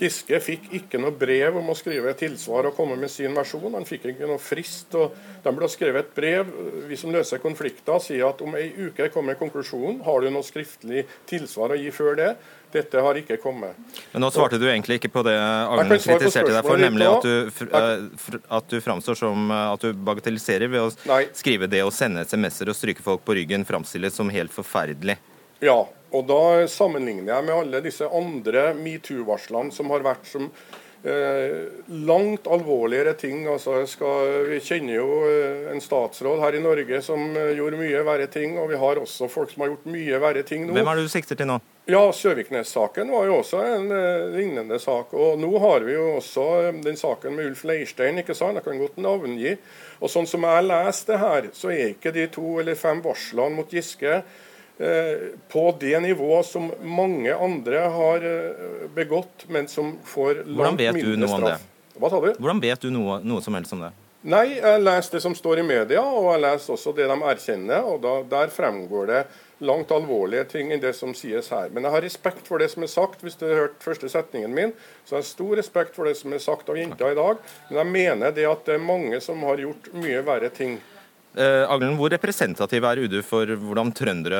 Giske 0.00 0.40
fikk 0.42 0.66
ikke 0.80 0.98
noe 0.98 1.14
brev 1.14 1.60
om 1.60 1.70
å 1.70 1.76
skrive 1.78 2.10
et 2.10 2.18
tilsvar 2.24 2.66
og 2.66 2.74
komme 2.74 2.96
med 2.98 3.12
sin 3.12 3.36
versjon. 3.36 3.76
Han 3.76 3.86
fikk 3.86 4.08
ikke 4.10 4.26
noe 4.26 4.42
frist. 4.42 4.96
og 4.98 5.14
De 5.44 5.52
ble 5.54 5.68
skrevet 5.70 6.08
et 6.08 6.16
brev. 6.16 6.50
Vi 6.88 6.98
som 6.98 7.14
løser 7.14 7.42
konflikter, 7.42 8.00
sier 8.02 8.26
at 8.32 8.42
om 8.42 8.58
ei 8.58 8.72
uke 8.88 9.06
kommer 9.14 9.38
konklusjonen. 9.38 10.02
Har 10.08 10.24
du 10.24 10.32
noe 10.34 10.46
skriftlig 10.46 11.06
tilsvar 11.30 11.76
å 11.76 11.78
gi 11.78 11.94
før 11.94 12.18
det? 12.18 12.32
Dette 12.74 13.02
har 13.06 13.18
ikke 13.20 13.36
kommet. 13.38 13.78
Men 14.12 14.24
Nå 14.24 14.30
svarte 14.34 14.58
du 14.58 14.66
egentlig 14.66 14.98
ikke 14.98 15.12
på 15.14 15.22
det 15.26 15.34
Agnes 15.38 16.06
kritiserte 16.08 16.50
deg 16.50 16.66
for, 16.66 16.80
nemlig 16.80 17.06
at 17.06 17.26
du, 17.26 17.66
eh, 17.70 18.38
at 18.58 18.70
du 18.72 18.80
framstår 18.82 19.18
som 19.20 19.46
eh, 19.46 19.66
at 19.70 19.84
du 19.84 19.92
bagatelliserer 20.08 20.72
ved 20.72 20.82
å 20.82 20.88
Nei. 21.06 21.20
skrive 21.38 21.70
det 21.70 21.84
å 21.86 21.92
sende 21.94 22.26
SMS-er 22.26 22.72
og 22.72 22.78
stryke 22.78 23.04
folk 23.04 23.22
på 23.26 23.38
ryggen 23.38 23.66
framstilles 23.68 24.18
som 24.18 24.32
helt 24.34 24.54
forferdelig. 24.54 25.20
Ja, 25.62 25.84
og 25.86 26.26
da 26.26 26.40
sammenligner 26.70 27.36
jeg 27.36 27.46
med 27.46 27.54
alle 27.60 27.84
disse 27.84 28.10
andre 28.10 28.72
metoo-varslene 28.78 29.74
som 29.74 29.94
har 29.94 30.02
vært 30.06 30.26
som 30.28 30.50
Eh, 31.04 31.66
langt 31.86 32.46
alvorligere 32.46 33.12
ting. 33.12 33.42
Altså, 33.46 33.82
skal, 33.86 34.46
vi 34.48 34.60
kjenner 34.64 34.94
jo 34.96 35.08
eh, 35.28 35.66
en 35.74 35.82
statsråd 35.84 36.40
her 36.40 36.56
i 36.56 36.62
Norge 36.64 37.00
som 37.04 37.36
gjorde 37.36 37.76
mye 37.76 38.00
verre 38.08 38.28
ting, 38.32 38.56
og 38.56 38.70
vi 38.72 38.78
har 38.80 39.02
også 39.02 39.28
folk 39.28 39.52
som 39.52 39.66
har 39.66 39.74
gjort 39.74 39.84
mye 39.92 40.20
verre 40.22 40.46
ting 40.48 40.64
nå. 40.64 40.72
Hvem 40.72 40.88
er 40.88 41.02
det 41.02 41.04
du 41.04 41.12
sikter 41.12 41.36
til 41.36 41.50
nå? 41.50 41.58
Ja, 41.90 42.00
Søviknes-saken 42.16 43.10
var 43.12 43.26
jo 43.28 43.40
også 43.42 43.60
en 43.60 43.90
uh, 43.92 44.30
lignende 44.32 44.78
sak. 44.80 45.12
Og 45.12 45.36
nå 45.40 45.50
har 45.60 45.84
vi 45.84 45.92
jo 45.98 46.14
også 46.16 46.46
um, 46.70 46.80
den 46.84 46.96
saken 46.96 47.36
med 47.36 47.50
Ulf 47.50 47.66
Leirstein, 47.68 48.22
ikke 48.22 48.36
sant? 48.36 48.56
Jeg 48.56 48.64
kan 48.64 48.80
godt 48.80 48.96
navngi. 49.04 49.52
Og 50.00 50.12
sånn 50.12 50.28
som 50.28 50.46
jeg 50.48 50.64
leser 50.64 51.12
det 51.12 51.20
her, 51.20 51.52
så 51.52 51.74
er 51.74 51.92
ikke 51.92 52.14
de 52.16 52.24
to 52.32 52.56
eller 52.62 52.78
fem 52.80 53.04
varslene 53.04 53.58
mot 53.58 53.76
Giske 53.76 54.22
Eh, 54.78 55.18
på 55.48 55.76
det 55.80 56.00
nivået 56.00 56.46
som 56.46 56.72
mange 56.82 57.34
andre 57.34 57.78
har 57.78 58.24
eh, 58.26 58.88
begått, 58.94 59.44
men 59.46 59.68
som 59.68 59.92
får 60.04 60.40
langt 60.50 60.80
mindre 60.96 61.28
straff. 61.30 61.68
Hva 61.94 62.10
sa 62.10 62.18
du? 62.18 62.32
Hvordan 62.40 62.62
vet 62.62 62.82
du 62.82 62.88
noe, 62.90 63.20
noe 63.22 63.42
som 63.42 63.54
helst 63.54 63.76
om 63.76 63.84
det? 63.84 63.92
Nei, 64.26 64.56
jeg 64.56 64.80
leser 64.82 65.14
det 65.14 65.20
som 65.22 65.36
står 65.38 65.62
i 65.62 65.66
media, 65.68 66.02
og 66.02 66.32
jeg 66.32 66.42
leser 66.42 66.74
også 66.74 66.94
det 66.96 67.06
de 67.06 67.18
erkjenner. 67.30 67.86
og 67.86 68.02
da, 68.02 68.16
Der 68.32 68.50
fremgår 68.50 69.06
det 69.12 69.20
langt 69.66 69.92
alvorlige 69.94 70.44
ting 70.52 70.72
enn 70.72 70.82
det 70.82 70.94
som 70.98 71.14
sies 71.16 71.50
her. 71.52 71.70
Men 71.74 71.86
jeg 71.86 71.96
har 71.96 72.04
respekt 72.04 72.48
for 72.48 72.62
det 72.62 72.70
som 72.72 72.84
er 72.86 72.92
sagt. 72.92 73.24
Hvis 73.24 73.38
du 73.40 73.46
har 73.48 73.62
hørt 73.64 73.84
første 73.84 74.10
setningen 74.12 74.54
min, 74.54 74.74
så 75.04 75.16
jeg 75.16 75.22
har 75.22 75.28
stor 75.28 75.54
respekt 75.60 75.96
for 75.96 76.08
det 76.08 76.16
som 76.20 76.34
er 76.34 76.42
sagt 76.44 76.70
av 76.70 76.78
jenta 76.78 77.10
i 77.10 77.18
dag. 77.18 77.40
Men 77.70 77.80
jeg 77.80 77.92
mener 77.98 78.34
det 78.36 78.48
at 78.50 78.66
det 78.68 78.76
er 78.76 78.90
mange 78.92 79.20
som 79.24 79.42
har 79.48 79.62
gjort 79.62 79.90
mye 79.96 80.22
verre 80.26 80.52
ting. 80.54 80.78
Eh, 81.34 81.64
Aglen, 81.66 81.96
hvor 81.98 82.12
representativ 82.14 82.84
er 82.86 83.00
UDU 83.02 83.18
for 83.26 83.50
hvordan 83.58 83.88
trøndere 83.90 84.38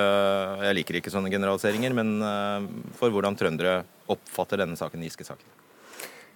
Jeg 0.62 0.76
liker 0.78 1.00
ikke 1.00 1.10
sånne 1.10 1.32
generaliseringer, 1.32 1.96
men 1.96 2.12
uh, 2.22 2.68
for 2.94 3.10
hvordan 3.10 3.34
trøndere 3.34 3.80
oppfatter 4.14 4.62
denne 4.62 4.78
saken, 4.78 5.02
Giske-saken? 5.02 5.63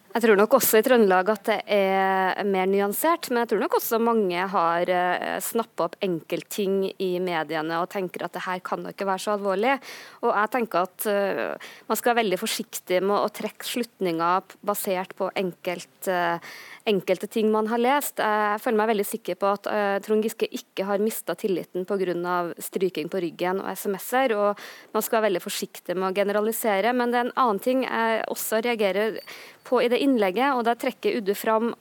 Jeg 0.08 0.24
tror 0.24 0.38
nok 0.40 0.54
også 0.56 0.80
i 0.80 0.84
Trøndelag 0.86 1.28
at 1.34 1.48
det 1.50 1.56
er 1.68 2.46
mer 2.48 2.68
nyansert, 2.70 3.28
men 3.28 3.42
jeg 3.42 3.50
tror 3.50 3.60
nok 3.60 3.74
også 3.76 3.98
mange 4.00 4.46
har 4.54 4.88
uh, 4.88 5.36
snappa 5.44 5.84
opp 5.84 5.98
enkeltting 6.04 6.78
i 6.96 7.10
mediene 7.20 7.76
og 7.82 7.90
tenker 7.92 8.24
at 8.24 8.32
det 8.32 8.46
her 8.46 8.62
kan 8.64 8.86
da 8.86 8.94
ikke 8.94 9.06
være 9.08 9.22
så 9.26 9.34
alvorlig. 9.36 9.76
Og 10.24 10.32
jeg 10.32 10.52
tenker 10.54 10.88
at 10.88 11.08
uh, 11.12 11.68
man 11.90 12.00
skal 12.00 12.14
være 12.14 12.22
veldig 12.22 12.40
forsiktig 12.40 13.02
med 13.04 13.18
å 13.18 13.28
trekke 13.36 13.68
slutninger 13.68 14.56
basert 14.72 15.12
på 15.18 15.28
enkelt, 15.44 16.00
uh, 16.08 16.40
enkelte 16.88 17.28
ting 17.30 17.50
man 17.52 17.68
har 17.70 17.80
lest. 17.80 18.22
Jeg 18.22 18.60
føler 18.64 18.80
meg 18.80 18.90
veldig 18.92 19.06
sikker 19.06 19.38
på 19.40 19.52
at 19.52 19.68
uh, 19.70 19.98
Trond 20.04 20.24
Giske 20.24 20.48
ikke 20.48 20.86
har 20.88 21.02
mista 21.02 21.36
tilliten 21.38 21.86
pga. 21.88 22.38
stryking 22.58 23.08
på 23.12 23.22
ryggen 23.22 23.62
og 23.62 23.70
SMS-er. 23.72 24.34
og 24.36 24.58
Man 24.94 25.04
skal 25.04 25.18
være 25.18 25.28
veldig 25.28 25.44
forsiktig 25.44 25.96
med 25.96 26.10
å 26.10 26.16
generalisere. 26.16 26.92
Men 26.92 27.12
det 27.12 27.20
er 27.20 27.28
en 27.28 27.36
annen 27.36 27.62
ting 27.62 27.84
jeg 27.84 28.22
også 28.28 28.62
reagerer 28.64 29.20
på 29.68 29.82
i 29.84 29.88
det 29.92 30.00
innlegget, 30.00 30.54
og 30.56 30.64
da 30.64 30.74
trekker 30.78 31.18
Udde 31.18 31.34
fram 31.36 31.74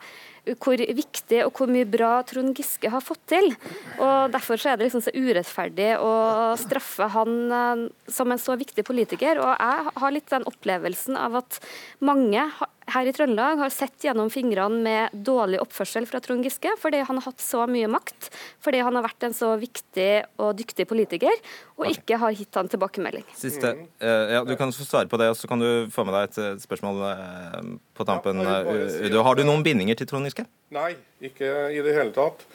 hvor 0.55 0.79
viktig 0.79 1.41
og 1.43 1.57
hvor 1.57 1.67
mye 1.71 1.87
bra 1.89 2.21
Trond 2.27 2.55
Giske 2.55 2.91
har 2.91 3.03
fått 3.03 3.23
til. 3.33 3.49
Og 3.97 4.31
Derfor 4.31 4.59
så 4.59 4.71
er 4.71 4.79
det 4.79 4.87
liksom 4.87 5.03
så 5.03 5.13
urettferdig 5.15 5.89
å 5.99 6.13
straffe 6.59 7.09
han 7.11 7.35
eh, 7.51 7.83
som 8.07 8.31
en 8.31 8.41
så 8.41 8.55
viktig 8.59 8.85
politiker. 8.87 9.41
Og 9.43 9.51
Jeg 9.51 9.95
har 10.03 10.15
litt 10.15 10.31
den 10.31 10.47
opplevelsen 10.47 11.19
av 11.19 11.41
at 11.41 11.59
mange 11.99 12.47
her 12.93 13.07
i 13.09 13.13
Trøndelag 13.15 13.59
har 13.59 13.71
sett 13.73 14.05
gjennom 14.05 14.29
fingrene 14.31 14.79
med 14.83 15.15
dårlig 15.27 15.59
oppførsel 15.59 16.07
fra 16.07 16.21
Trond 16.23 16.45
Giske, 16.45 16.71
fordi 16.79 17.01
han 17.03 17.19
har 17.19 17.25
hatt 17.27 17.43
så 17.43 17.65
mye 17.69 17.89
makt, 17.91 18.29
fordi 18.63 18.81
han 18.85 18.95
har 18.95 19.03
vært 19.05 19.27
en 19.27 19.35
så 19.35 19.53
viktig 19.59 20.11
og 20.43 20.53
dyktig 20.59 20.87
politiker, 20.89 21.33
og 21.77 21.89
ikke 21.91 22.19
har 22.21 22.35
gitt 22.37 22.59
han 22.59 22.71
tilbakemelding. 22.71 23.25
Siste. 23.37 23.73
Uh, 23.99 24.37
ja, 24.37 24.43
Du 24.47 24.55
kan 24.59 24.71
svare 24.75 25.09
på 25.11 25.19
det, 25.19 25.31
og 25.33 25.39
så 25.39 25.49
kan 25.51 25.63
du 25.63 25.91
få 25.93 26.07
med 26.07 26.15
deg 26.15 26.29
et 26.29 26.63
spørsmål 26.63 27.03
uh, 27.03 27.73
på 27.97 28.07
tampen. 28.07 28.45
Ja, 28.45 29.25
har 29.27 29.35
du 29.35 29.43
noen 29.43 29.65
bindinger 29.67 29.99
til 29.99 30.07
Trond 30.09 30.29
Giske? 30.29 30.47
Nei, 30.75 30.93
ikke 31.23 31.67
i 31.75 31.83
det 31.83 31.97
hele 31.97 32.15
tatt. 32.15 32.47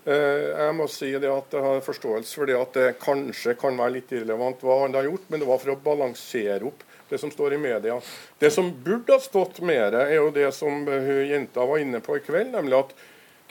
Jeg 0.00 0.72
må 0.74 0.86
si 0.88 1.10
det 1.20 1.28
at 1.28 1.52
jeg 1.52 1.60
har 1.60 1.82
forståelse 1.84 2.38
for 2.38 2.48
det 2.48 2.54
at 2.56 2.76
det 2.78 2.86
kanskje 3.02 3.52
kan 3.60 3.76
være 3.76 3.98
litt 3.98 4.14
irrelevant 4.14 4.62
hva 4.64 4.78
han 4.86 4.96
har 4.96 5.04
gjort, 5.10 5.26
men 5.28 5.42
det 5.42 5.48
var 5.50 5.60
for 5.60 5.74
å 5.74 5.82
balansere 5.84 6.70
opp 6.70 6.86
det 7.10 7.20
som 7.20 7.32
står 7.32 7.56
i 7.56 7.60
media. 7.60 8.00
Det 8.38 8.50
som 8.54 8.70
burde 8.84 9.16
ha 9.16 9.22
stått 9.22 9.60
mer, 9.66 9.96
er 9.98 10.16
jo 10.16 10.30
det 10.34 10.48
som 10.56 10.86
jenta 11.26 11.66
var 11.66 11.82
inne 11.82 12.02
på 12.04 12.18
i 12.18 12.24
kveld, 12.24 12.54
nemlig 12.54 12.78
at 12.78 12.94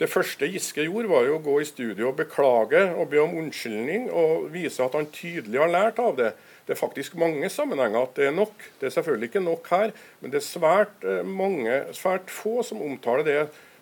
det 0.00 0.08
første 0.08 0.48
Giske 0.48 0.86
gjorde, 0.86 1.10
var 1.10 1.26
jo 1.28 1.36
å 1.36 1.42
gå 1.44 1.58
i 1.60 1.66
studio 1.68 2.08
og 2.08 2.16
beklage 2.22 2.86
og 2.94 3.10
be 3.12 3.20
om 3.20 3.34
unnskyldning 3.42 4.08
og 4.08 4.46
vise 4.54 4.80
at 4.80 4.96
han 4.96 5.10
tydelig 5.12 5.60
har 5.60 5.68
lært 5.68 6.00
av 6.00 6.16
det. 6.16 6.30
Det 6.64 6.72
er 6.72 6.80
faktisk 6.80 7.18
mange 7.20 7.50
sammenhenger 7.52 8.06
at 8.06 8.16
det 8.16 8.30
er 8.30 8.32
nok. 8.32 8.64
Det 8.80 8.88
er 8.88 8.94
selvfølgelig 8.94 9.28
ikke 9.28 9.44
nok 9.44 9.68
her, 9.74 9.92
men 10.22 10.32
det 10.32 10.40
er 10.40 10.46
svært 10.46 11.04
eh, 11.04 11.20
mange, 11.26 11.82
svært 11.98 12.32
få 12.32 12.62
som 12.64 12.80
omtaler 12.86 13.26
det 13.28 13.40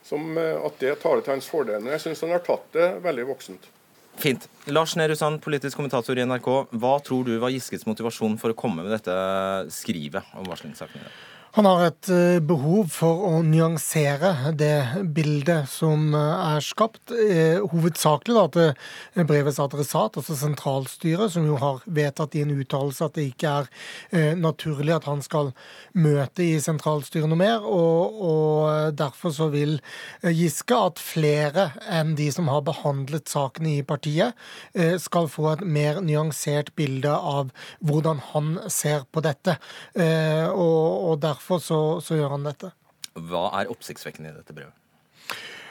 som 0.09 0.33
eh, 0.41 0.57
at 0.59 0.83
det 0.83 0.97
tar 1.05 1.19
det 1.19 1.29
til 1.29 1.37
hans 1.37 1.51
fordel. 1.53 1.85
Men 1.85 1.95
jeg 1.95 2.09
syns 2.09 2.25
han 2.27 2.35
har 2.35 2.43
tatt 2.47 2.67
det 2.75 2.89
veldig 3.05 3.29
voksent. 3.31 3.71
Fint. 4.19 4.49
Lars 4.67 4.97
Nehru 4.99 5.15
Sand, 5.17 5.41
politisk 5.45 5.79
kommentator 5.79 6.19
i 6.19 6.25
NRK. 6.27 6.49
Hva 6.75 6.97
tror 7.07 7.25
du 7.27 7.37
var 7.39 7.53
Giskes 7.55 7.87
motivasjon 7.87 8.35
for 8.41 8.53
å 8.53 8.59
komme 8.59 8.83
med 8.83 8.93
dette 8.97 9.15
skrivet 9.73 10.35
om 10.37 10.49
varslingssaken? 10.51 11.05
Han 11.59 11.67
har 11.67 11.81
et 11.89 12.09
eh, 12.15 12.37
behov 12.39 12.93
for 12.95 13.25
å 13.27 13.39
nyansere 13.43 14.53
det 14.55 15.03
bildet 15.11 15.67
som 15.67 16.13
eh, 16.15 16.43
er 16.55 16.63
skapt. 16.63 17.11
Eh, 17.11 17.59
hovedsakelig 17.73 18.37
da, 18.37 18.45
til 19.17 19.27
brevets 19.27 19.59
adressat, 19.59 20.21
altså 20.21 20.37
sentralstyret, 20.39 21.33
som 21.35 21.49
jo 21.49 21.57
har 21.59 21.81
vedtatt 21.83 22.37
i 22.39 22.45
en 22.45 22.53
uttalelse 22.55 23.09
at 23.09 23.19
det 23.19 23.25
ikke 23.33 23.57
er 23.57 24.37
naturlig 24.39 24.95
at 24.95 25.09
han 25.09 25.19
skal 25.25 25.51
møte 25.99 26.45
i 26.47 26.61
sentralstyret 26.63 27.27
noe 27.27 27.41
mer. 27.41 27.67
Og, 27.67 28.23
og 28.29 28.95
derfor 28.95 29.35
så 29.35 29.51
vil 29.51 29.81
Giske 30.23 30.79
at 30.79 31.03
flere 31.03 31.73
enn 31.91 32.15
de 32.19 32.29
som 32.35 32.47
har 32.53 32.63
behandlet 32.69 33.27
sakene 33.35 33.81
i 33.81 33.83
partiet, 33.87 34.39
skal 35.03 35.27
få 35.33 35.51
et 35.57 35.67
mer 35.67 35.99
nyansert 36.05 36.71
bilde 36.79 37.11
av 37.11 37.51
hvordan 37.83 38.23
han 38.31 38.55
ser 38.71 39.09
på 39.11 39.25
dette. 39.27 39.57
Og, 39.99 41.09
og 41.11 41.21
derfor 41.25 41.48
derfor 41.49 41.65
så, 41.65 42.01
så 42.05 42.19
gjør 42.19 42.37
han 42.37 42.45
dette. 42.45 42.73
Hva 43.15 43.49
er 43.61 43.73
oppsiktsvekkende 43.73 44.31
i 44.35 44.37
dette 44.37 44.53
brevet? 44.53 44.77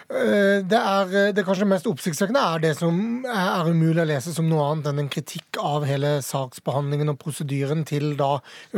Eh, 0.07 0.63
det, 0.63 0.77
er, 0.79 1.09
eh, 1.19 1.33
det 1.35 1.43
kanskje 1.43 1.65
mest 1.67 1.87
oppsiktsvekkende 1.89 2.39
er 2.39 2.61
det 2.63 2.69
som 2.79 3.25
er 3.27 3.67
umulig 3.67 3.99
å 3.99 4.07
lese 4.07 4.31
som 4.31 4.47
noe 4.47 4.63
annet 4.69 4.87
enn 4.87 5.01
en 5.01 5.09
kritikk 5.11 5.59
av 5.59 5.83
hele 5.83 6.13
saksbehandlingen 6.23 7.11
og 7.11 7.17
prosedyren 7.19 7.83
til 7.87 8.13
da 8.15 8.37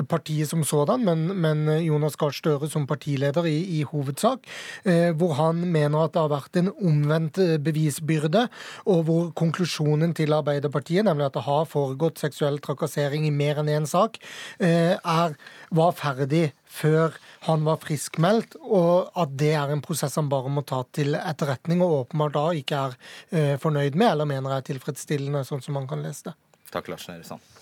partiet 0.10 0.50
som 0.50 0.64
sådan, 0.66 1.06
men, 1.06 1.28
men 1.38 1.70
Jonas 1.86 2.18
Gahr 2.18 2.34
Støre 2.34 2.66
som 2.72 2.88
partileder 2.90 3.46
i, 3.46 3.60
i, 3.78 3.84
hovedsak, 3.86 4.50
eh, 4.90 5.12
hvor 5.14 5.36
han 5.38 5.62
mener 5.70 6.08
at 6.08 6.16
det 6.18 6.24
har 6.24 6.34
vært 6.34 6.62
en 6.64 6.74
omvendt 6.74 7.38
bevisbyrde, 7.62 8.48
og 8.90 9.06
hvor 9.06 9.30
konklusjonen 9.38 10.18
til 10.18 10.34
Arbeiderpartiet, 10.34 11.06
nemlig 11.06 11.30
at 11.30 11.38
det 11.38 11.46
har 11.46 11.70
foregått 11.70 12.26
seksuell 12.26 12.58
trakassering 12.58 13.30
i 13.30 13.36
mer 13.36 13.62
enn 13.62 13.70
én 13.70 13.86
sak, 13.90 14.18
er, 14.60 15.38
var 15.70 15.94
ferdig 15.94 16.50
før 16.70 17.16
han 17.48 17.66
var 17.68 17.80
friskmeldt, 17.84 18.58
og 18.62 19.10
at 19.20 19.34
det 19.40 19.54
er 19.58 19.74
en 19.74 19.84
prosess 19.84 20.18
han 20.20 20.30
bare 20.32 20.52
må 20.54 20.64
ta 20.68 20.84
til 20.96 21.18
etterretning, 21.18 21.82
og 21.84 22.04
åpenbart 22.04 22.36
da 22.38 22.46
ikke 22.62 22.84
er 22.88 23.00
eh, 23.32 23.56
fornøyd 23.62 23.98
med, 23.98 24.14
eller 24.14 24.30
mener 24.30 24.58
er 24.58 24.68
tilfredsstillende, 24.70 25.46
sånn 25.48 25.66
som 25.66 25.80
man 25.80 25.90
kan 25.90 26.04
lese 26.06 26.30
det. 26.30 26.38
Takk, 26.70 26.92
Lars 26.94 27.08
Nehru 27.10 27.26
Sand. 27.26 27.56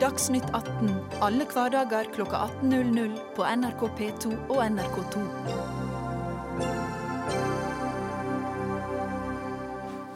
Dagsnytt 0.00 0.46
18 0.56 0.94
alle 1.20 1.44
hverdager 1.44 2.08
klokka 2.14 2.46
18.00 2.62 3.18
på 3.36 3.44
NRK 3.44 3.84
P2 4.00 4.32
og 4.48 4.64
NRK2. 4.64 5.79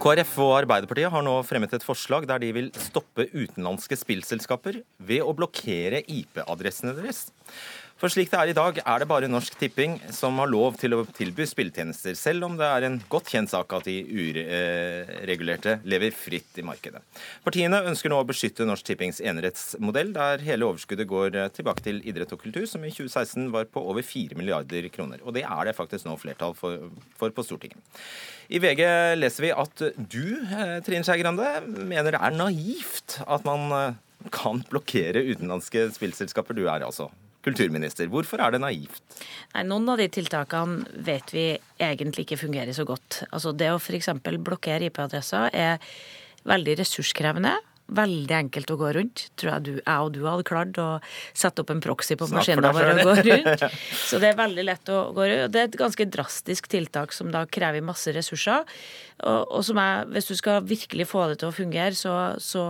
KrF 0.04 0.34
og 0.44 0.50
Arbeiderpartiet 0.58 1.08
har 1.08 1.22
nå 1.24 1.32
fremmet 1.48 1.72
et 1.72 1.84
forslag 1.84 2.26
der 2.28 2.42
de 2.42 2.50
vil 2.52 2.66
stoppe 2.76 3.24
utenlandske 3.32 3.96
spillselskaper 3.96 4.82
ved 5.00 5.22
å 5.24 5.32
blokkere 5.32 6.02
IP-adressene 6.12 6.92
deres. 6.98 7.22
For 7.94 8.10
slik 8.10 8.32
det 8.32 8.38
er 8.40 8.50
i 8.50 8.56
dag, 8.56 8.78
er 8.82 9.00
det 9.00 9.06
bare 9.06 9.28
Norsk 9.30 9.54
Tipping 9.54 9.92
som 10.12 10.40
har 10.42 10.50
lov 10.50 10.74
til 10.80 10.96
å 10.96 11.04
tilby 11.14 11.46
spilletjenester, 11.46 12.16
selv 12.18 12.48
om 12.48 12.56
det 12.58 12.66
er 12.66 12.86
en 12.88 12.98
godt 13.08 13.30
kjent 13.30 13.52
sak 13.52 13.70
at 13.76 13.86
de 13.86 13.94
uregulerte 14.10 15.76
lever 15.86 16.10
fritt 16.10 16.58
i 16.58 16.64
markedet. 16.66 17.04
Partiene 17.46 17.84
ønsker 17.86 18.10
nå 18.10 18.18
å 18.18 18.26
beskytte 18.26 18.66
Norsk 18.66 18.90
Tippings 18.90 19.22
enerettsmodell, 19.22 20.10
der 20.16 20.42
hele 20.42 20.66
overskuddet 20.72 21.08
går 21.08 21.38
tilbake 21.54 21.86
til 21.86 22.02
idrett 22.02 22.34
og 22.34 22.42
kultur, 22.42 22.66
som 22.68 22.82
i 22.82 22.90
2016 22.90 23.48
var 23.54 23.70
på 23.70 23.86
over 23.94 24.02
4 24.02 24.40
milliarder 24.42 24.90
kroner. 24.90 25.22
Og 25.22 25.38
det 25.38 25.46
er 25.46 25.70
det 25.70 25.78
faktisk 25.78 26.10
nå 26.10 26.18
flertall 26.18 26.58
for, 26.58 26.90
for 27.14 27.34
på 27.34 27.46
Stortinget. 27.46 27.78
I 28.50 28.58
VG 28.60 28.82
leser 29.16 29.46
vi 29.46 29.54
at 29.54 29.84
du, 29.96 30.24
eh, 30.42 30.78
Trine 30.84 31.06
Skei 31.06 31.22
Grande, 31.22 31.46
mener 31.64 32.10
det 32.10 32.20
er 32.20 32.34
naivt 32.36 33.20
at 33.24 33.46
man 33.46 33.70
eh, 33.72 34.00
kan 34.34 34.64
blokkere 34.68 35.22
utenlandske 35.30 35.92
spillselskaper. 35.94 36.58
Du 36.58 36.66
er 36.66 36.84
altså 36.84 37.08
kulturminister. 37.44 38.08
Hvorfor 38.12 38.42
er 38.44 38.54
det 38.54 38.62
naivt? 38.64 39.02
Nei, 39.54 39.66
Noen 39.68 39.92
av 39.92 40.00
de 40.00 40.08
tiltakene 40.12 41.04
vet 41.06 41.34
vi 41.34 41.46
egentlig 41.82 42.26
ikke 42.26 42.40
fungerer 42.46 42.76
så 42.76 42.86
godt. 42.88 43.22
Altså 43.30 43.54
Det 43.56 43.70
å 43.72 43.78
f.eks. 43.80 44.10
blokkere 44.24 44.90
IP-adresser 44.90 45.54
er 45.54 45.94
veldig 46.48 46.80
ressurskrevende 46.82 47.54
veldig 47.92 48.34
enkelt 48.36 48.70
å 48.72 48.76
gå 48.80 48.90
rundt. 48.96 49.24
Tror 49.38 49.50
jeg 49.52 49.64
du, 49.66 49.72
jeg 49.76 50.06
og 50.06 50.12
du 50.14 50.22
hadde 50.24 50.46
klart 50.48 50.78
å 50.80 50.88
sette 51.36 51.62
opp 51.62 51.72
en 51.74 51.82
proxy 51.84 52.16
på 52.16 52.28
maskinen 52.32 52.72
vår 52.72 52.92
og 52.94 53.00
gå 53.04 53.16
rundt. 53.28 53.64
Så 54.00 54.20
det 54.22 54.30
er 54.30 54.38
veldig 54.38 54.64
lett 54.64 54.92
å 54.92 55.00
gå 55.16 55.26
rundt. 55.28 55.52
Det 55.52 55.60
er 55.60 55.68
et 55.68 55.80
ganske 55.80 56.06
drastisk 56.08 56.68
tiltak 56.72 57.12
som 57.16 57.32
da 57.34 57.44
krever 57.44 57.84
masse 57.84 58.14
ressurser. 58.16 58.64
Og, 59.20 59.52
og 59.58 59.66
som 59.66 59.78
jeg, 59.80 60.08
hvis 60.14 60.30
du 60.30 60.34
skal 60.40 60.64
virkelig 60.66 61.08
få 61.10 61.28
det 61.30 61.38
til 61.42 61.50
å 61.50 61.56
fungere, 61.56 61.94
så, 61.98 62.14
så, 62.42 62.64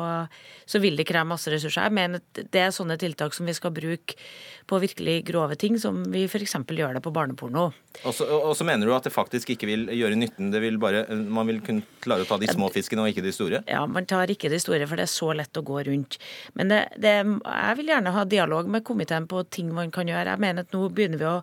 så 0.67 0.83
vil 0.83 0.99
det 0.99 1.07
kreve 1.09 1.31
masse 1.31 1.53
ressurser. 1.53 1.87
Jeg 1.87 1.97
mener 2.01 2.25
det 2.35 2.67
er 2.67 2.75
sånne 2.75 2.99
tiltak 3.01 3.37
som 3.37 3.47
vi 3.49 3.55
skal 3.57 3.75
bruke 3.75 4.19
på 4.67 4.79
virkelig 4.81 5.19
grove 5.29 5.57
ting, 5.61 5.77
som 5.81 6.01
vi 6.13 6.25
f.eks. 6.25 6.57
gjør 6.65 6.97
det 6.97 7.03
på 7.05 7.13
barneporno. 7.15 7.67
Og 8.05 8.55
så 8.57 8.67
mener 8.67 8.89
du 8.89 8.95
at 8.97 9.07
det 9.07 9.13
faktisk 9.15 9.53
ikke 9.55 9.69
vil 9.69 9.85
gjøre 9.93 10.19
nytten? 10.19 10.51
Det 10.55 10.63
vil 10.65 10.79
bare, 10.83 11.05
man 11.13 11.49
vil 11.51 11.61
kunne 11.65 11.85
klare 12.05 12.25
å 12.25 12.29
ta 12.29 12.39
de 12.41 12.49
små 12.51 12.71
fiskene 12.73 13.05
og 13.05 13.13
ikke 13.13 13.25
de 13.25 13.35
store? 13.35 13.63
Ja, 13.71 13.85
man 13.91 14.09
tar 14.09 14.33
ikke 14.33 14.51
de 14.53 14.61
store, 14.63 14.89
for 14.91 15.01
det 15.01 15.07
er 15.07 15.13
så 15.13 15.31
lett 15.37 15.61
å 15.61 15.65
gå 15.67 15.83
rundt. 15.89 16.19
Men 16.59 16.73
det, 16.73 16.83
det, 16.97 17.15
jeg 17.21 17.79
vil 17.81 17.95
gjerne 17.95 18.17
ha 18.17 18.27
dialog 18.29 18.73
med 18.73 18.87
komiteen 18.89 19.29
på 19.31 19.45
ting 19.53 19.73
man 19.77 19.93
kan 19.95 20.11
gjøre. 20.11 20.35
Jeg 20.35 20.45
mener 20.47 20.67
at 20.67 20.77
nå 20.77 20.89
begynner 20.89 21.21
vi 21.21 21.31
å, 21.31 21.39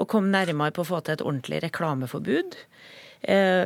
å 0.00 0.08
komme 0.10 0.32
nærmere 0.32 0.74
på 0.74 0.84
å 0.84 0.90
få 0.94 1.04
til 1.04 1.18
et 1.18 1.24
ordentlig 1.24 1.62
reklameforbud. 1.68 2.58
Eh, 3.24 3.64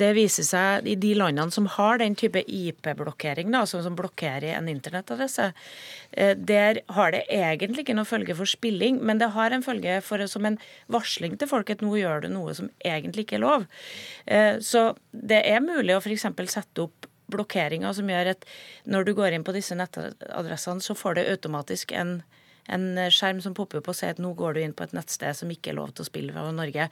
det 0.00 0.10
viser 0.16 0.46
seg 0.46 0.88
i 0.90 0.96
de 1.00 1.12
landene 1.18 1.54
som 1.54 1.66
har 1.76 2.00
den 2.02 2.16
type 2.18 2.42
IP-blokkering, 2.42 3.52
altså 3.54 3.82
som 3.84 3.96
blokkerer 3.98 4.56
en 4.56 4.68
internettadresse, 4.72 5.50
eh, 6.12 6.34
der 6.36 6.82
har 6.96 7.14
det 7.14 7.24
egentlig 7.32 7.84
ikke 7.84 7.96
noen 7.98 8.10
følge 8.10 8.36
for 8.38 8.50
spilling, 8.50 9.00
men 9.02 9.22
det 9.22 9.32
har 9.36 9.54
en 9.54 9.64
følge 9.64 10.00
for, 10.04 10.24
som 10.30 10.46
en 10.48 10.58
varsling 10.92 11.38
til 11.38 11.50
folk 11.50 11.70
at 11.70 11.84
nå 11.84 11.94
gjør 12.00 12.24
du 12.24 12.30
noe 12.34 12.54
som 12.56 12.70
egentlig 12.84 13.26
ikke 13.26 13.38
er 13.40 13.44
lov. 13.46 13.66
Eh, 14.26 14.60
så 14.64 14.92
det 15.12 15.42
er 15.46 15.64
mulig 15.64 15.96
å 15.96 16.02
f.eks. 16.02 16.28
sette 16.52 16.86
opp 16.88 17.10
blokkeringer 17.32 17.94
som 17.96 18.08
gjør 18.10 18.34
at 18.34 18.44
når 18.90 19.06
du 19.06 19.14
går 19.16 19.34
inn 19.34 19.46
på 19.46 19.54
disse 19.56 19.76
nettadressene, 19.78 20.82
så 20.84 20.96
får 20.98 21.18
det 21.18 21.28
automatisk 21.32 21.94
en 21.96 22.18
en 22.72 22.84
skjerm 23.12 23.40
som 23.44 23.54
popper 23.56 23.80
opp 23.80 23.90
og 23.92 23.96
sier 23.98 24.14
at 24.14 24.20
nå 24.22 24.32
går 24.38 24.56
du 24.56 24.62
inn 24.62 24.74
på 24.76 24.86
et 24.86 24.94
nettsted 24.96 25.36
som 25.36 25.50
ikke 25.52 25.72
er 25.72 25.78
lov 25.78 25.92
til 25.92 26.04
å 26.04 26.08
spille 26.08 26.34
fra 26.34 26.46
Norge. 26.54 26.88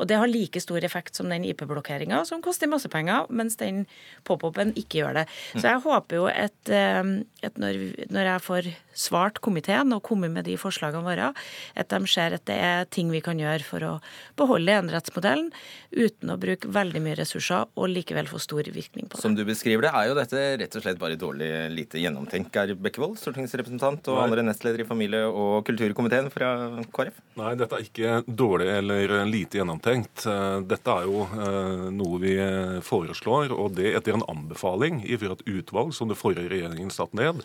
Og 0.00 0.08
det 0.08 0.18
har 0.20 0.30
like 0.30 0.62
stor 0.62 0.84
effekt 0.86 1.18
som 1.18 1.28
den 1.32 1.44
IP-blokkeringa, 1.48 2.22
som 2.28 2.42
koster 2.44 2.70
masse 2.70 2.88
penger, 2.92 3.28
mens 3.28 3.58
den 3.60 3.84
pop-open 4.28 4.72
ikke 4.80 5.02
gjør 5.02 5.20
det. 5.20 5.26
Så 5.56 5.66
jeg 5.66 5.84
håper 5.84 6.20
jo 6.20 6.28
at, 6.30 6.58
eh, 6.72 7.02
at 7.46 7.60
når, 7.60 7.80
når, 8.08 8.30
jeg 8.32 8.46
får 8.46 8.70
svart 8.94 9.40
komiteen 9.44 9.92
og 9.96 10.02
kommet 10.06 10.32
med 10.34 10.48
de 10.48 10.56
forslagene 10.60 11.04
våre, 11.04 11.32
at 11.74 11.92
de 11.92 12.10
ser 12.10 12.38
at 12.38 12.46
det 12.48 12.56
er 12.56 12.88
ting 12.90 13.10
vi 13.12 13.22
kan 13.24 13.38
gjøre 13.40 13.66
for 13.66 13.86
å 13.86 13.92
beholde 14.38 14.78
enerettsmodellen 14.80 15.50
uten 15.90 16.32
å 16.32 16.38
bruke 16.40 16.70
veldig 16.70 17.02
mye 17.04 17.18
ressurser 17.18 17.68
og 17.74 17.90
likevel 17.90 18.30
få 18.30 18.40
stor 18.42 18.64
virkning 18.70 19.08
på 19.10 19.18
det. 19.18 19.24
Som 19.24 19.36
du 19.36 19.44
beskriver 19.48 19.88
det, 19.88 19.94
er 19.94 20.10
jo 20.10 20.18
dette 20.18 20.46
rett 20.62 20.78
og 20.78 20.86
slett 20.86 21.00
bare 21.00 21.18
dårlig 21.20 21.50
lite 21.74 22.00
gjennomtenkt. 22.00 22.54
Geir 22.54 22.76
Bekkevold, 22.78 23.18
stortingsrepresentant 23.20 24.08
og 24.12 24.22
andre 24.24 24.46
nestleder 24.46 24.84
i 24.84 24.88
familie 24.88 25.00
familie- 25.00 25.26
og 25.30 25.64
kulturkomiteen 25.66 26.30
fra 26.30 26.82
KrF? 26.92 27.20
Nei, 27.36 27.54
dette 27.56 27.76
er 27.76 27.84
ikke 27.84 28.22
dårlig 28.26 28.68
eller 28.68 29.24
lite 29.26 29.58
gjennomtenkt. 29.58 30.26
Eh, 30.26 30.60
dette 30.60 30.90
er 30.90 31.06
jo 31.08 31.26
eh, 31.26 31.90
noe 31.90 32.20
vi 32.20 32.36
foreslår, 32.82 33.52
og 33.52 33.76
det 33.76 33.94
etter 33.96 34.14
en 34.14 34.26
anbefaling 34.28 35.02
fra 35.20 35.34
et 35.34 35.46
utvalg 35.46 35.94
som 35.94 36.08
det 36.08 36.18
forrige 36.18 36.50
regjeringen 36.50 36.90
satte 36.90 37.16
ned. 37.16 37.42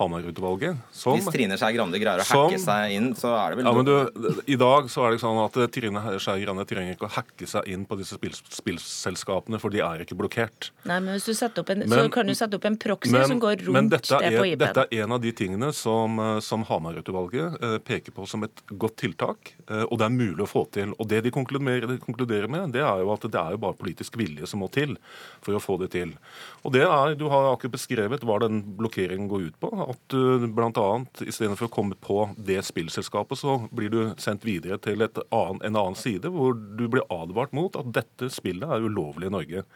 Hamar-utvalget. 0.00 0.78
Hvis 0.92 1.28
Trine 1.34 1.58
Skei 1.60 1.74
Grande 1.76 2.00
greier 2.00 2.22
å 2.22 2.26
hacke 2.26 2.58
seg 2.60 2.94
inn, 2.96 3.10
så 3.18 3.34
er 3.36 3.52
det 3.52 3.60
vel 3.60 3.68
ja, 3.68 3.72
men 3.76 3.88
du, 3.88 4.38
I 4.48 4.56
dag 4.60 4.88
så 4.92 5.04
er 5.06 5.14
det 5.14 5.22
sånn 5.22 5.40
at 5.42 5.58
Trine 5.74 6.02
Skei 6.22 6.44
Grande 6.44 6.64
trenger 6.68 6.96
ikke 6.96 7.08
å 7.08 7.12
hacke 7.18 7.48
seg 7.48 7.68
inn 7.72 7.84
på 7.88 7.98
disse 8.00 8.16
spill, 8.16 8.36
spillselskapene, 8.56 9.60
for 9.62 9.74
de 9.74 9.82
er 9.84 10.04
ikke 10.04 10.16
blokkert. 10.18 10.70
Nei, 10.88 10.98
men 11.04 11.16
hvis 11.16 11.28
du 11.28 11.34
setter 11.36 11.64
opp 11.64 11.74
en, 11.74 11.84
men, 11.84 11.92
så 11.92 12.12
kan 12.12 12.28
du 12.28 12.34
sette 12.38 12.56
opp 12.58 12.68
en 12.68 12.78
proxy 12.80 13.12
men, 13.12 13.26
som 13.28 13.42
går 13.42 13.66
rundt 13.68 13.92
det 13.92 14.02
på 14.08 14.46
IP-en. 14.48 14.62
Dette 14.64 14.86
er 14.88 15.04
en 15.04 15.16
av 15.18 15.22
de 15.22 15.34
tingene 15.36 15.72
som, 15.76 16.20
som 16.44 16.64
Hamar-utvalget 16.68 17.60
eh, 17.60 17.76
peker 17.84 18.16
på 18.16 18.26
som 18.28 18.48
et 18.48 18.64
godt 18.70 18.98
tiltak, 19.02 19.54
eh, 19.68 19.84
og 19.84 20.00
det 20.00 20.08
er 20.08 20.16
mulig 20.16 20.46
å 20.46 20.50
få 20.50 20.64
til. 20.72 20.96
Og 20.96 21.10
Det 21.12 21.22
de 21.26 21.34
konkluderer, 21.34 21.88
de 21.90 22.00
konkluderer 22.02 22.48
med, 22.48 22.72
det 22.74 22.84
er 22.84 23.04
jo 23.04 23.12
at 23.12 23.28
det 23.28 23.40
er 23.40 23.56
jo 23.56 23.62
bare 23.66 23.78
politisk 23.78 24.16
vilje 24.20 24.48
som 24.48 24.62
må 24.64 24.70
til 24.72 24.96
for 25.44 25.56
å 25.56 25.62
få 25.62 25.78
det 25.82 25.92
til. 25.94 26.16
Og 26.64 26.72
det 26.74 26.84
er, 26.86 27.14
Du 27.18 27.28
har 27.28 27.52
akkurat 27.52 27.76
beskrevet 27.76 28.24
hva 28.24 28.38
den 28.42 28.62
blokkeringen 28.78 29.28
går 29.30 29.50
ut 29.50 29.60
på 29.60 29.70
at 29.90 30.00
du 30.12 30.46
bl.a. 30.52 30.88
istedenfor 31.24 31.68
å 31.68 31.72
komme 31.72 31.98
på 31.98 32.26
det 32.36 32.60
spillselskapet, 32.66 33.40
så 33.40 33.58
blir 33.74 33.92
du 33.92 34.00
sendt 34.22 34.46
videre 34.46 34.78
til 34.82 35.02
annen, 35.02 35.62
en 35.62 35.78
annen 35.78 35.98
side, 35.98 36.30
hvor 36.32 36.54
du 36.54 36.86
blir 36.88 37.06
advart 37.12 37.54
mot 37.56 37.76
at 37.78 37.90
dette 37.94 38.30
spillet 38.32 38.68
er 38.68 38.86
ulovlig 38.86 39.30
i 39.30 39.36
Norge. 39.36 39.66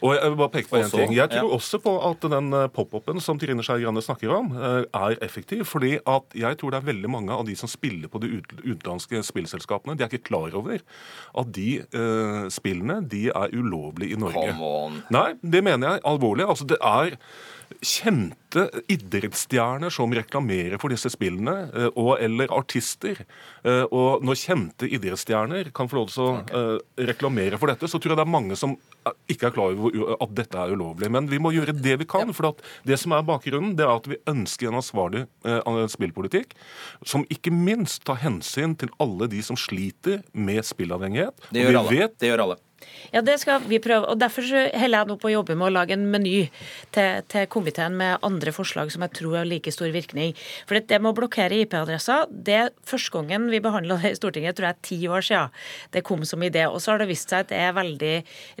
Og 0.00 0.14
Jeg 0.14 0.30
vil 0.30 0.38
bare 0.38 0.52
peke 0.54 0.70
på 0.70 0.78
en 0.80 0.92
ting. 0.92 1.12
Jeg 1.14 1.30
tror 1.32 1.50
ja. 1.50 1.56
også 1.56 1.80
på 1.82 1.92
at 2.08 2.24
den 2.32 2.54
eh, 2.56 2.68
pop-upen 2.72 3.20
som 3.22 3.38
Trine 3.40 3.64
Skei 3.64 3.82
Grande 3.82 4.02
snakker 4.04 4.32
om, 4.32 4.50
eh, 4.56 4.84
er 4.86 5.16
effektiv. 5.24 5.64
fordi 5.68 5.98
at 6.06 6.34
jeg 6.34 6.58
tror 6.58 6.72
det 6.72 6.80
er 6.80 6.88
veldig 6.88 7.10
mange 7.10 7.32
av 7.32 7.44
de 7.46 7.56
som 7.56 7.68
spiller 7.68 8.08
på 8.08 8.20
de 8.22 8.40
utenlandske 8.64 9.22
spillselskapene, 9.26 9.96
de 9.96 10.04
er 10.04 10.08
ikke 10.08 10.30
klar 10.30 10.54
over 10.56 10.80
at 10.80 11.52
de 11.52 11.82
uh, 11.94 12.48
spillene 12.48 13.00
de 13.08 13.28
er 13.28 13.52
ulovlige 13.52 14.16
i 14.16 14.20
Norge. 14.20 14.52
Come 14.52 14.64
on. 14.64 15.02
Nei, 15.10 15.34
det 15.42 15.62
mener 15.64 15.94
jeg 15.94 16.04
alvorlig. 16.08 16.46
Altså, 16.48 16.64
det 16.64 16.78
er 16.80 17.16
kjente 17.80 18.66
idrettsstjerner 18.90 19.92
som 19.94 20.12
reklamerer 20.14 20.80
for 20.82 20.92
disse 20.92 21.10
spillene, 21.12 21.54
eh, 21.70 21.88
og, 21.94 22.16
eller 22.22 22.50
artister. 22.54 23.22
Eh, 23.64 23.84
og 23.86 24.24
når 24.26 24.38
kjente 24.42 24.88
idrettsstjerner 24.90 25.70
kan 25.76 25.90
få 25.90 26.00
lov 26.00 26.10
til 26.12 26.24
å 26.24 26.30
okay. 26.40 26.80
reklamere 27.10 27.60
for 27.60 27.72
dette, 27.72 27.88
så 27.90 28.00
tror 28.00 28.14
jeg 28.14 28.20
det 28.20 28.26
er 28.26 28.32
mange 28.34 28.58
som 28.58 28.76
ikke 29.30 29.48
er 29.48 29.54
klar 29.54 29.72
over 29.72 30.16
at 30.20 30.34
dette 30.36 30.60
er 30.60 30.74
ulovlig. 30.74 31.08
Men 31.12 31.30
vi 31.30 31.40
må 31.42 31.54
gjøre 31.54 31.74
det 31.76 31.96
vi 32.02 32.08
kan. 32.08 32.34
for 32.36 32.52
det 32.86 32.98
som 33.00 33.14
er 33.16 33.26
bakgrunnen, 33.26 33.72
det 33.78 33.86
er 33.86 33.94
at 33.94 34.08
vi 34.10 34.18
ønsker 34.28 34.68
en 34.68 34.80
ansvarlig 34.80 35.24
spillpolitikk 35.90 36.52
som 37.06 37.24
ikke 37.32 37.52
minst 37.54 38.04
tar 38.08 38.20
hensyn 38.20 38.76
til 38.78 38.92
alle 39.00 39.30
de 39.30 39.40
som 39.44 39.58
sliter 39.58 40.20
med 40.32 40.66
spillavhengighet. 40.68 41.48
Det 41.48 41.64
gjør, 41.64 41.80
alle. 41.80 41.96
Vet, 41.96 42.18
det 42.20 42.32
gjør 42.32 42.44
alle. 42.44 42.58
Ja, 43.10 43.22
det 43.26 43.36
skal 43.42 43.64
vi 43.66 43.80
prøve. 43.82 44.06
og 44.08 44.20
Derfor 44.20 44.46
heller 44.46 45.02
jeg 45.02 45.08
nå 45.10 45.16
på 45.20 45.30
å 45.30 45.34
jobbe 45.34 45.56
med 45.58 45.68
å 45.68 45.74
lage 45.74 45.96
en 45.96 46.06
meny 46.12 46.48
til, 46.94 47.24
til, 47.30 47.46
komiteen 47.50 47.96
med 47.98 48.22
andre 48.26 48.52
forslag 48.54 48.92
som 48.92 49.04
jeg 49.04 49.14
tror 49.18 49.40
har 49.40 49.48
like 49.48 49.72
stor 49.74 49.90
virkning. 49.94 50.36
For 50.68 50.78
det 50.78 51.00
med 51.00 51.12
å 51.12 51.16
blokkere 51.18 51.58
IP-adresser, 51.64 52.30
det 52.30 52.70
første 52.86 53.12
gangen 53.16 53.48
vi 53.52 53.62
behandla 53.62 53.98
det 54.00 54.14
i 54.14 54.18
Stortinget, 54.18 54.56
tror 54.58 54.70
jeg 54.70 54.76
er 54.78 54.86
ti 54.86 55.00
år 55.10 55.26
siden 55.26 55.56
det 55.94 56.04
kom 56.06 56.24
som 56.28 56.42
idé. 56.46 56.66
Og 56.70 56.80
så 56.82 56.94
har 56.94 57.02
det 57.02 57.10
vist 57.10 57.30
seg 57.32 57.44
at 57.44 57.52
det 57.52 57.60
er 57.60 57.76
veldig 57.76 58.14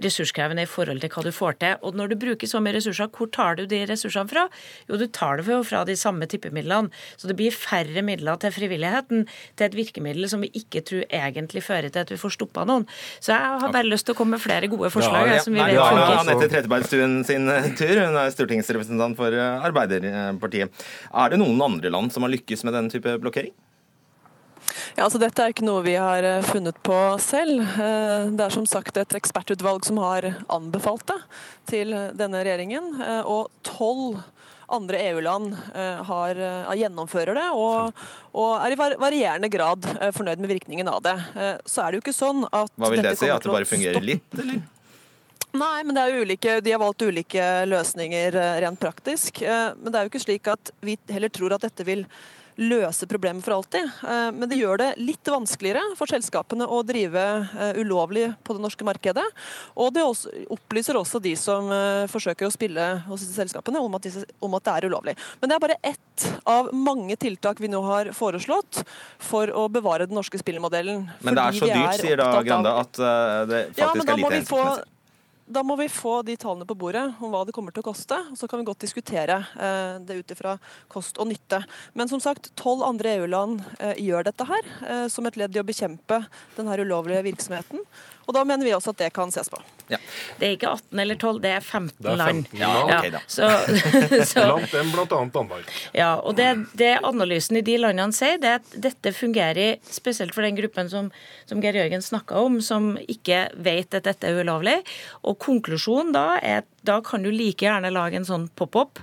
ressurskrevende 0.04 0.66
i 0.66 0.70
forhold 0.70 1.04
til 1.04 1.12
hva 1.14 1.24
du 1.26 1.32
får 1.34 1.60
til. 1.62 1.78
Og 1.86 1.98
når 1.98 2.12
du 2.12 2.18
bruker 2.26 2.50
så 2.50 2.62
mye 2.62 2.76
ressurser, 2.76 3.10
hvor 3.14 3.30
tar 3.32 3.60
du 3.60 3.64
de 3.70 3.84
ressursene 3.88 4.30
fra? 4.30 4.46
Jo, 4.90 4.98
du 5.00 5.06
tar 5.06 5.40
det 5.40 5.46
fra 5.66 5.84
de 5.86 5.96
samme 5.98 6.26
tippemidlene. 6.30 6.90
Så 7.16 7.30
det 7.30 7.36
blir 7.38 7.54
færre 7.54 8.02
midler 8.04 8.38
til 8.40 8.52
frivilligheten, 8.54 9.26
til 9.56 9.68
et 9.68 9.76
virkemiddel 9.78 10.28
som 10.30 10.42
vi 10.44 10.50
ikke 10.56 10.82
tror 10.86 11.06
egentlig 11.06 11.62
fører 11.64 11.90
til 11.92 12.04
at 12.04 12.12
vi 12.12 12.18
får 12.20 12.36
stoppa 12.36 12.66
noen. 12.68 12.86
Så 13.20 13.34
jeg 13.34 13.62
har 13.62 13.72
bare 13.72 13.88
lyst 13.88 14.09
til 14.10 14.16
å 14.16 14.18
komme 14.18 14.36
med 14.36 14.42
flere 14.42 14.68
gode 14.70 14.90
forslag. 14.92 15.28
Ja, 15.28 15.38
ja. 15.38 15.44
som 15.44 15.54
vi 15.54 15.62
vet 15.62 15.78
funker. 15.78 16.02
Ja, 16.02 16.20
Anette 16.20 16.50
Trettebergstuen 16.50 17.16
sin 17.26 17.48
eh, 17.50 17.70
tur. 17.78 17.94
Hun 18.02 18.18
er 18.18 18.34
stortingsrepresentant 18.34 19.18
for 19.18 19.34
eh, 19.34 19.66
Arbeiderpartiet. 19.70 20.86
Er 21.10 21.32
det 21.32 21.40
noen 21.40 21.60
andre 21.64 21.92
land 21.92 22.14
som 22.14 22.26
har 22.26 22.32
lykkes 22.34 22.66
med 22.66 22.76
denne 22.76 22.92
type 22.92 23.16
blokkering? 23.22 23.54
Ja, 24.96 25.06
altså 25.06 25.20
Dette 25.22 25.42
er 25.42 25.54
ikke 25.54 25.66
noe 25.66 25.84
vi 25.86 25.96
har 25.98 26.26
eh, 26.26 26.42
funnet 26.46 26.78
på 26.86 26.98
selv. 27.22 27.62
Det 27.78 28.46
er 28.46 28.54
som 28.54 28.66
sagt 28.68 28.98
et 29.00 29.16
ekspertutvalg 29.18 29.86
som 29.86 30.00
har 30.02 30.32
anbefalt 30.50 31.06
det 31.12 31.20
til 31.70 31.94
denne 32.18 32.42
regjeringen. 32.42 32.92
Og 33.30 33.48
tolv 33.66 34.20
andre 34.70 35.00
EU-land 35.10 35.54
eh, 35.74 36.02
har, 36.08 36.36
eh, 36.36 36.72
gjennomfører 36.80 37.38
det, 37.38 37.46
og, 37.54 38.02
og, 38.32 38.50
er 38.62 38.74
i 38.74 38.78
varierende 38.78 39.50
grad 39.52 39.86
eh, 39.96 40.10
fornøyd 40.14 40.42
med 40.42 40.52
virkningen 40.54 40.90
av 40.90 41.02
det. 41.04 41.16
Så 41.68 41.82
er 41.82 41.90
det 41.90 42.00
jo 42.00 42.04
ikke 42.04 42.16
sånn 42.16 42.44
at 42.48 42.72
Hva 42.76 42.92
vil 42.92 43.02
det 43.04 43.16
si? 43.20 43.30
At 43.30 43.44
det 43.44 43.54
bare 43.54 43.68
fungerer 43.68 44.04
litt, 44.04 44.28
eller? 44.36 44.62
Nei, 45.50 45.78
men 45.82 45.96
det 45.96 46.02
er 46.02 46.20
ulike, 46.22 46.58
de 46.62 46.70
har 46.70 46.78
valgt 46.78 47.02
ulike 47.02 47.46
løsninger 47.66 48.36
rent 48.62 48.78
praktisk. 48.78 49.40
Men 49.42 49.88
det 49.88 49.98
er 49.98 50.06
jo 50.06 50.12
ikke 50.12 50.22
slik 50.22 50.50
at 50.52 50.70
vi 50.86 50.94
heller 51.10 51.32
tror 51.34 51.56
at 51.56 51.64
dette 51.66 51.86
vil 51.88 52.04
løse 52.60 53.06
problemet 53.08 53.44
for 53.44 53.56
alltid. 53.56 53.84
Eh, 53.84 54.28
men 54.36 54.48
det 54.48 54.58
gjør 54.60 54.80
det 54.80 54.88
litt 55.00 55.30
vanskeligere 55.32 55.82
for 55.98 56.10
selskapene 56.10 56.66
å 56.68 56.82
drive 56.86 57.24
eh, 57.56 57.80
ulovlig 57.80 58.26
på 58.44 58.56
det 58.56 58.64
norske 58.64 58.86
markedet. 58.86 59.24
Og 59.80 59.92
det 59.96 60.04
opplyser 60.04 60.98
også 61.00 61.22
de 61.24 61.34
som 61.40 61.70
eh, 61.72 62.04
forsøker 62.10 62.48
å 62.48 62.52
spille 62.54 62.88
hos 63.08 63.24
selskapene 63.32 63.80
om 63.80 63.96
at, 63.96 64.08
det 64.10 64.76
er 64.76 64.88
ulovlig. 64.90 65.16
Men 65.40 65.50
det 65.50 65.56
er 65.56 65.64
bare 65.64 65.80
ett 65.80 66.28
av 66.48 66.70
mange 66.76 67.16
tiltak 67.20 67.60
vi 67.62 67.72
nå 67.72 67.80
har 67.86 68.12
foreslått 68.16 68.82
for 69.22 69.50
å 69.56 69.66
bevare 69.72 70.08
den 70.10 70.18
norske 70.18 70.40
spillmodellen. 70.40 71.08
Men 71.24 71.36
det 71.36 71.46
er 71.46 71.60
så 71.60 71.70
dyrt, 71.70 72.04
sier 72.04 72.20
da 72.20 72.30
Grande, 72.40 72.72
at 72.72 72.96
det 72.96 73.60
faktisk 73.76 73.80
ja, 73.80 73.90
er 73.90 74.18
lite 74.18 74.34
hensiktsmessig 74.40 74.99
da 75.50 75.62
må 75.66 75.74
vi 75.80 75.88
få 75.90 76.20
de 76.26 76.36
tallene 76.38 76.66
på 76.68 76.76
bordet 76.78 77.02
om 77.18 77.32
hva 77.32 77.42
det 77.46 77.54
kommer 77.54 77.74
til 77.74 77.82
å 77.82 77.88
koste. 77.90 78.16
og 78.30 78.38
Så 78.38 78.46
kan 78.48 78.60
vi 78.60 78.68
godt 78.68 78.84
diskutere 78.84 79.40
eh, 79.58 79.98
det 80.06 80.20
ut 80.20 80.34
ifra 80.34 80.54
kost 80.92 81.18
og 81.18 81.30
nytte. 81.30 81.62
Men 81.98 82.10
som 82.10 82.22
sagt, 82.22 82.52
tolv 82.58 82.84
andre 82.86 83.16
EU-land 83.18 83.64
eh, 83.80 83.98
gjør 84.06 84.28
dette 84.30 84.46
her 84.46 84.70
eh, 84.86 85.06
som 85.10 85.26
et 85.26 85.38
ledd 85.40 85.56
i 85.56 85.62
å 85.62 85.66
bekjempe 85.66 86.22
denne 86.56 86.78
ulovlige 86.78 87.26
virksomheten. 87.26 87.82
Og 88.30 88.36
da 88.36 88.44
mener 88.46 88.62
vi 88.62 88.72
også 88.76 88.92
at 88.94 89.00
det 89.02 89.08
kan 89.16 89.32
ses 89.34 89.50
på. 89.50 89.58
Ja. 89.90 89.98
Det 90.38 90.46
er 90.46 90.52
ikke 90.54 90.70
18 90.70 91.00
eller 91.02 91.18
12, 91.18 91.40
det 91.42 91.50
er 91.50 91.64
15, 91.64 91.96
det 91.98 92.12
er 92.12 92.20
15 92.22 92.60
land. 92.60 92.60
Ja, 92.60 92.68
okay, 92.84 93.10
da. 93.10 93.22
Så, 93.26 93.48
så, 94.30 94.44
Blant 94.46 94.76
dem 94.76 94.92
bl.a. 94.94 95.22
Danmark. 95.34 95.72
Ja, 95.96 96.12
og 96.22 96.36
det, 96.38 96.46
det, 96.78 96.92
analysen 97.06 97.58
i 97.58 97.64
de 97.66 97.74
landene 97.82 98.14
sier, 98.14 98.38
det 98.38 98.52
er 98.52 98.60
at 98.60 98.76
dette 98.86 99.12
fungerer 99.16 99.82
spesielt 99.90 100.36
for 100.36 100.46
den 100.46 100.54
gruppen 100.60 100.92
som, 100.92 101.10
som 101.50 101.64
Geir 101.64 101.80
Jørgen 101.80 102.06
snakka 102.06 102.38
om, 102.38 102.60
som 102.62 102.92
ikke 103.02 103.48
vet 103.58 103.98
at 103.98 104.06
dette 104.06 104.30
er 104.30 104.38
ulovlig. 104.44 104.78
Og 105.26 105.40
konklusjonen 105.42 106.14
da 106.14 106.26
er 106.38 106.62
at 106.62 106.70
da 106.86 107.00
kan 107.04 107.24
du 107.24 107.30
like 107.32 107.64
gjerne 107.64 107.90
lage 107.92 108.18
en 108.18 108.26
sånn 108.26 108.46
pop-up 108.56 109.00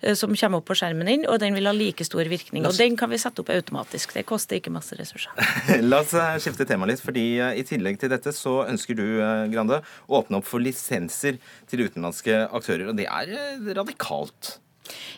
eh, 0.00 0.14
som 0.18 0.34
kommer 0.34 0.62
opp 0.62 0.68
på 0.70 0.76
skjermen 0.80 1.10
din, 1.10 1.26
og 1.28 1.40
den 1.42 1.56
vil 1.56 1.68
ha 1.68 1.74
like 1.76 2.06
stor 2.06 2.28
virkning. 2.30 2.66
Og 2.68 2.76
den 2.78 2.96
kan 2.98 3.12
vi 3.12 3.20
sette 3.20 3.42
opp 3.44 3.52
automatisk. 3.52 4.14
Det 4.16 4.24
koster 4.28 4.60
ikke 4.60 4.72
masse 4.74 4.96
ressurser. 4.98 5.34
La 5.90 6.02
oss 6.04 6.14
eh, 6.16 6.38
skifte 6.42 6.68
tema 6.68 6.88
litt, 6.88 7.02
fordi 7.04 7.26
eh, 7.36 7.58
i 7.60 7.66
tillegg 7.68 8.00
til 8.00 8.12
dette 8.12 8.32
så 8.36 8.62
ønsker 8.68 8.98
du, 8.98 9.06
Grande, 9.52 9.82
å 10.08 10.22
åpne 10.22 10.40
opp 10.40 10.48
for 10.48 10.62
lisenser 10.62 11.38
til 11.68 11.84
utenlandske 11.86 12.46
aktører. 12.46 12.88
Og 12.90 12.98
det 12.98 13.08
er 13.10 13.76
radikalt. 13.76 14.58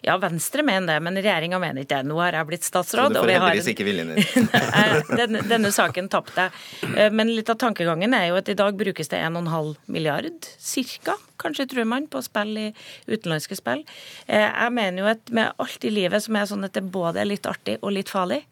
Ja, 0.07 0.17
Venstre 0.21 0.65
mener 0.67 0.95
det, 0.95 1.05
men 1.05 1.19
regjeringa 1.21 1.61
mener 1.63 1.85
ikke 1.85 2.01
det. 2.01 2.09
Nå 2.11 2.19
har 2.23 2.39
jeg 2.39 2.49
blitt 2.51 2.67
statsråd. 2.67 3.15
Så 3.15 3.21
du 3.21 3.21
får 3.21 3.35
heldigvis 3.37 3.71
ikke 3.75 3.87
viljen 3.89 4.13
din. 4.15 4.51
denne, 5.21 5.45
denne 5.51 5.73
saken 5.75 6.11
tapte 6.13 6.49
jeg. 6.49 7.11
Men 7.17 7.33
litt 7.35 7.51
av 7.53 7.59
tankegangen 7.61 8.15
er 8.17 8.31
jo 8.31 8.39
at 8.41 8.51
i 8.53 8.59
dag 8.59 8.79
brukes 8.79 9.13
det 9.13 9.23
1,5 9.25 9.75
milliard, 9.93 10.51
cirka, 10.59 11.17
kanskje 11.41 11.69
tror 11.71 11.89
man, 11.89 12.09
på 12.11 12.23
spill 12.25 12.53
i 12.61 12.69
utenlandske 13.09 13.59
spill. 13.59 13.85
Jeg 14.29 14.77
mener 14.77 15.03
jo 15.03 15.11
at 15.13 15.33
med 15.35 15.57
alt 15.63 15.89
i 15.89 15.93
livet 15.95 16.25
som 16.25 16.37
er 16.37 16.49
sånn 16.51 16.67
at 16.69 16.77
det 16.77 16.85
både 16.93 17.23
er 17.23 17.31
litt 17.31 17.49
artig 17.49 17.79
og 17.81 17.95
litt 17.97 18.13
farlig, 18.13 18.43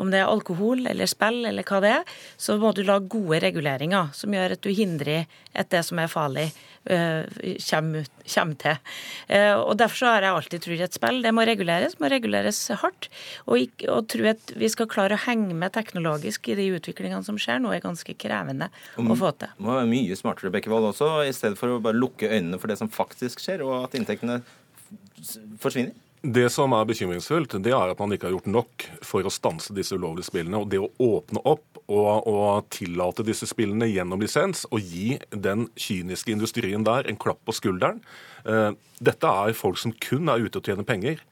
om 0.00 0.10
det 0.12 0.22
er 0.22 0.30
alkohol 0.30 0.86
eller 0.88 1.08
spill 1.10 1.44
eller 1.48 1.66
hva 1.66 1.80
det 1.84 1.92
er, 1.98 2.16
så 2.40 2.56
må 2.60 2.72
du 2.76 2.82
lage 2.86 3.10
gode 3.12 3.40
reguleringer 3.44 4.14
som 4.16 4.32
gjør 4.34 4.56
at 4.56 4.64
du 4.64 4.72
hindrer 4.72 5.28
at 5.52 5.70
det 5.72 5.82
som 5.86 6.00
er 6.00 6.10
farlig, 6.10 6.48
kommer, 6.84 8.06
kommer 8.34 8.56
til. 8.60 8.76
Og 9.60 9.72
Derfor 9.78 10.00
så 10.00 10.12
har 10.14 10.26
jeg 10.26 10.36
alltid 10.36 10.64
trodd 10.64 10.84
at 10.86 10.96
spill 10.96 11.20
det 11.24 11.32
må 11.36 11.44
reguleres, 11.48 11.98
må 12.00 12.10
reguleres 12.12 12.60
hardt. 12.82 13.10
Og, 13.46 13.84
og 13.88 14.08
tro 14.10 14.26
at 14.30 14.54
vi 14.56 14.70
skal 14.72 14.88
klare 14.90 15.18
å 15.18 15.22
henge 15.26 15.54
med 15.56 15.74
teknologisk 15.76 16.50
i 16.50 16.58
de 16.58 16.70
utviklingene 16.78 17.24
som 17.26 17.38
skjer 17.40 17.60
nå, 17.62 17.72
er 17.74 17.84
ganske 17.84 18.16
krevende 18.20 18.70
å 18.96 19.18
få 19.18 19.32
til. 19.36 19.52
Det 19.56 19.66
må 19.66 19.76
være 19.76 19.90
mye 19.92 20.18
smartere 20.18 20.54
Bekkevold 20.54 20.92
også, 20.92 21.12
i 21.28 21.34
stedet 21.36 21.60
for 21.60 21.76
å 21.76 21.82
bare 21.84 22.00
lukke 22.00 22.30
øynene 22.30 22.60
for 22.60 22.72
det 22.72 22.80
som 22.80 22.90
faktisk 22.92 23.42
skjer, 23.44 23.64
og 23.66 23.86
at 23.86 23.98
inntektene 23.98 24.40
forsvinner. 25.60 25.96
Det 26.20 26.50
som 26.52 26.74
er 26.76 26.84
bekymringsfullt, 26.84 27.54
det 27.64 27.72
er 27.72 27.92
at 27.94 28.00
man 28.00 28.12
ikke 28.12 28.28
har 28.28 28.34
gjort 28.34 28.48
nok 28.52 28.84
for 29.06 29.24
å 29.24 29.32
stanse 29.32 29.72
disse 29.72 29.96
ulovlige 29.96 30.28
spillene. 30.28 30.60
Og 30.60 30.68
det 30.68 30.80
å 30.82 30.90
åpne 31.00 31.40
opp 31.48 31.80
og, 31.86 32.26
og, 32.28 32.68
tillate 32.70 33.24
disse 33.24 33.48
spillene 33.48 33.88
gjennom 33.88 34.20
lisens 34.20 34.66
og 34.68 34.84
gi 34.84 35.16
den 35.32 35.68
kyniske 35.80 36.34
industrien 36.34 36.84
der 36.86 37.08
en 37.08 37.18
klapp 37.18 37.40
på 37.48 37.54
skulderen 37.56 37.98
uh, 38.44 38.70
Dette 39.00 39.26
er 39.26 39.56
folk 39.56 39.80
som 39.80 39.94
kun 39.96 40.28
er 40.30 40.44
ute 40.44 40.60
og 40.60 40.68
tjener 40.68 40.86
penger. 40.86 41.24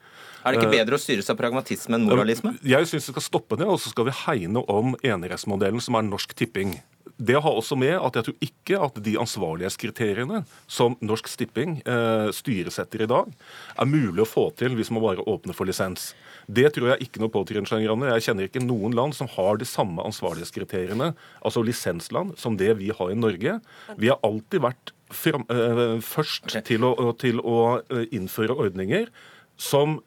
Er 0.42 0.54
det 0.54 0.62
ikke 0.62 0.78
bedre 0.78 0.96
å 0.96 1.02
styre 1.02 1.24
seg 1.24 1.36
pragmatisme 1.36 1.98
enn 1.98 2.06
moralisme? 2.08 2.54
Jeg 2.64 2.88
syns 2.88 3.10
vi 3.10 3.12
skal 3.12 3.26
stoppe 3.26 3.58
det, 3.60 3.66
og 3.68 3.76
så 3.82 3.92
skal 3.92 4.08
vi 4.08 4.14
hegne 4.24 4.62
om 4.72 4.94
enerettsmodellen, 5.04 5.82
som 5.84 5.98
er 5.98 6.06
Norsk 6.06 6.32
Tipping. 6.38 6.78
Det 7.18 7.34
har 7.42 7.50
også 7.50 7.74
med 7.78 7.96
at 7.98 8.14
jeg 8.14 8.28
tror 8.28 8.44
ikke 8.46 8.80
at 8.86 8.98
de 9.02 9.16
ansvarlighetskriteriene 9.18 10.44
som 10.70 10.94
Norsk 11.02 11.26
Stipping 11.32 11.80
eh, 11.82 12.28
styresetter 12.34 13.02
i 13.02 13.08
dag, 13.10 13.32
er 13.74 13.90
mulig 13.90 14.22
å 14.22 14.28
få 14.28 14.44
til 14.58 14.76
hvis 14.78 14.92
man 14.94 15.02
bare 15.02 15.24
åpner 15.26 15.56
for 15.56 15.66
lisens. 15.66 16.12
Det 16.46 16.70
tror 16.76 16.92
jeg 16.92 17.08
ikke 17.08 17.22
noe 17.22 17.32
på, 17.34 17.42
Trine 17.48 17.66
Jeg 17.66 18.24
kjenner 18.28 18.46
ikke 18.46 18.62
noen 18.62 18.94
land 18.94 19.16
som 19.18 19.30
har 19.34 19.58
de 19.58 19.66
samme 19.66 20.04
ansvarlighetskriteriene, 20.06 21.10
altså 21.42 21.64
lisensland, 21.66 22.38
som 22.38 22.56
det 22.56 22.70
vi 22.78 22.92
har 22.94 23.10
i 23.10 23.18
Norge. 23.18 23.58
Vi 23.98 24.12
har 24.12 24.22
alltid 24.22 24.62
vært 24.62 24.94
frem, 25.10 25.42
eh, 25.50 25.98
først 26.04 26.46
okay. 26.46 26.62
til, 26.62 26.86
å, 26.86 27.10
til 27.18 27.42
å 27.42 27.80
eh, 27.82 28.06
innføre 28.14 28.54
ordninger 28.54 29.10
som 29.58 29.98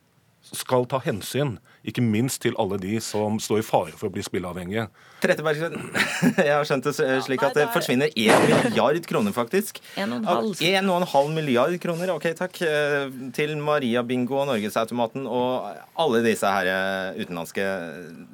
skal 0.56 0.84
ta 0.90 1.00
hensyn 1.04 1.56
ikke 1.88 2.04
minst 2.06 2.42
til 2.44 2.54
alle 2.62 2.78
de 2.82 3.00
som 3.02 3.40
står 3.42 3.62
i 3.62 3.66
fare 3.66 3.94
for 3.98 4.10
å 4.10 4.14
bli 4.14 4.24
spilleavhengige. 4.26 4.84
Trettebergstuen, 5.24 5.78
jeg 6.46 6.52
har 6.52 6.68
skjønt 6.68 6.90
det 6.90 6.94
slik 7.26 7.46
at 7.48 7.58
det 7.58 7.68
forsvinner 7.74 8.12
1 8.12 8.46
milliard 8.50 9.08
kroner, 9.10 9.34
faktisk. 9.36 9.82
1,5 9.98 11.34
milliard 11.34 11.78
kroner, 11.82 12.14
ok 12.14 12.28
takk, 12.38 12.62
eh, 12.68 13.08
til 13.38 13.56
Maria 13.64 14.04
Bingo 14.06 14.42
og 14.44 14.52
Norgesautomaten 14.52 15.26
og 15.26 15.72
alle 16.04 16.22
disse 16.28 16.54
her 16.54 16.70
eh, 16.70 17.24
utenlandske 17.24 17.66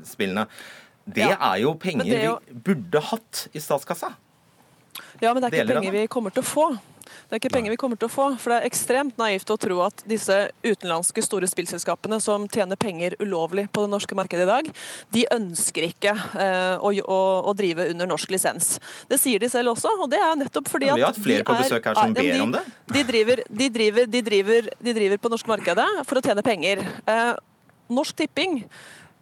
spillene. 0.08 0.48
Det 1.08 1.24
ja, 1.24 1.38
er 1.54 1.64
jo 1.64 1.72
penger 1.80 2.10
er 2.12 2.26
jo... 2.26 2.36
vi 2.50 2.60
burde 2.68 3.06
hatt 3.14 3.48
i 3.56 3.64
statskassa. 3.64 4.12
Ja, 5.22 5.32
men 5.32 5.40
det 5.40 5.54
er 5.54 5.62
ikke 5.62 5.78
penger 5.78 5.96
vi 5.96 6.08
kommer 6.12 6.36
til 6.36 6.44
å 6.44 6.48
få. 6.48 6.70
Det 7.28 7.36
er 7.36 7.42
ikke 7.42 7.58
penger 7.58 7.74
vi 7.74 7.78
kommer 7.80 8.00
til 8.00 8.08
å 8.08 8.12
få. 8.12 8.26
For 8.40 8.54
det 8.54 8.58
er 8.62 8.70
ekstremt 8.70 9.18
naivt 9.20 9.50
å 9.52 9.58
tro 9.60 9.82
at 9.84 10.00
disse 10.08 10.36
utenlandske 10.64 11.20
store 11.26 11.50
spillselskapene 11.52 12.22
som 12.24 12.46
tjener 12.48 12.80
penger 12.80 13.18
ulovlig 13.20 13.66
på 13.76 13.84
det 13.84 13.92
norske 13.92 14.16
markedet 14.16 14.46
i 14.46 14.50
dag, 14.50 14.70
de 15.12 15.26
ønsker 15.36 15.90
ikke 15.90 16.14
eh, 16.16 16.80
å, 16.80 16.94
å, 17.04 17.20
å, 17.52 17.56
drive 17.58 17.90
under 17.92 18.08
norsk 18.08 18.32
lisens. 18.32 18.78
Det 19.12 19.20
sier 19.20 19.44
de 19.44 19.52
selv 19.52 19.74
også, 19.74 19.92
og 20.00 20.08
det 20.14 20.22
er 20.24 20.40
nettopp 20.40 20.72
fordi 20.72 20.88
at 20.94 21.00
Vi 21.00 21.04
har 21.04 21.12
hatt 21.12 21.24
flere 21.26 21.48
på 21.48 21.58
besøk 21.60 21.92
her 21.92 22.00
som 22.00 22.16
ber 22.16 22.46
om 22.46 22.56
det. 22.56 22.64
De 22.96 23.04
driver, 23.12 23.44
de, 23.50 23.70
driver, 23.76 24.08
de, 24.16 24.24
driver, 24.30 24.72
de 24.88 24.96
driver 25.02 25.22
på 25.26 25.34
norsk 25.36 25.52
markedet 25.52 25.90
for 26.08 26.22
å 26.22 26.24
tjene 26.24 26.46
penger. 26.48 26.86
Eh, 27.12 27.34
Norsk 27.92 28.16
Tipping 28.20 28.62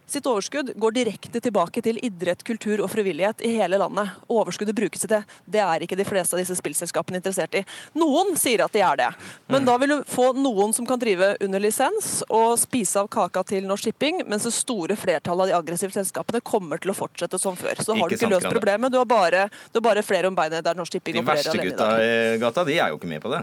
sitt 0.06 0.26
overskudd 0.26 0.72
går 0.78 0.94
direkte 0.96 1.40
tilbake 1.42 1.82
til 1.82 1.98
idrett, 2.04 2.44
kultur 2.46 2.82
og 2.84 2.90
frivillighet 2.92 3.42
i 3.46 3.52
hele 3.56 3.78
landet. 3.80 4.12
Overskuddet 4.32 4.76
brukes 4.76 5.02
til 5.02 5.10
det. 5.10 5.22
Det 5.44 5.62
er 5.62 5.84
ikke 5.84 5.98
de 5.98 6.06
fleste 6.06 6.36
av 6.36 6.42
disse 6.42 6.56
spillselskapene 6.58 7.20
interessert 7.20 7.56
i. 7.58 7.64
Noen 7.98 8.36
sier 8.38 8.64
at 8.64 8.74
de 8.76 8.82
er 8.86 9.00
det, 9.00 9.08
men 9.52 9.66
da 9.66 9.76
vil 9.82 9.96
du 9.96 9.96
få 10.10 10.30
noen 10.38 10.74
som 10.76 10.86
kan 10.88 11.00
drive 11.02 11.32
under 11.42 11.62
lisens 11.62 12.20
og 12.28 12.54
spise 12.60 13.02
av 13.02 13.10
kaka 13.12 13.42
til 13.46 13.66
Norsk 13.66 13.90
Shipping, 13.90 14.22
mens 14.30 14.46
det 14.46 14.54
store 14.56 14.96
flertallet 14.98 15.46
av 15.46 15.52
de 15.52 15.58
aggressive 15.58 15.94
selskapene 15.94 16.42
kommer 16.42 16.82
til 16.82 16.94
å 16.94 16.96
fortsette 16.96 17.40
som 17.42 17.58
før. 17.58 17.74
Så 17.78 17.92
da 17.92 17.98
har 18.00 18.10
du 18.10 18.16
ikke 18.18 18.30
løst 18.30 18.50
problemet. 18.50 18.94
Du 18.94 19.00
har 19.00 19.08
bare, 19.10 19.48
du 19.72 19.80
har 19.80 19.88
bare 19.90 20.06
flere 20.06 20.30
om 20.30 20.38
beinet 20.38 20.64
der 20.66 20.78
Norsk 20.78 20.98
Shipping 20.98 21.20
opererer 21.22 21.50
alene. 21.50 21.66
De 21.66 21.74
verste 21.74 21.74
gutta 21.74 21.90
i 22.02 22.38
gata, 22.42 22.64
de 22.66 22.78
er 22.78 22.94
jo 22.94 23.00
ikke 23.00 23.10
med 23.10 23.22
på 23.24 23.34
det. 23.34 23.42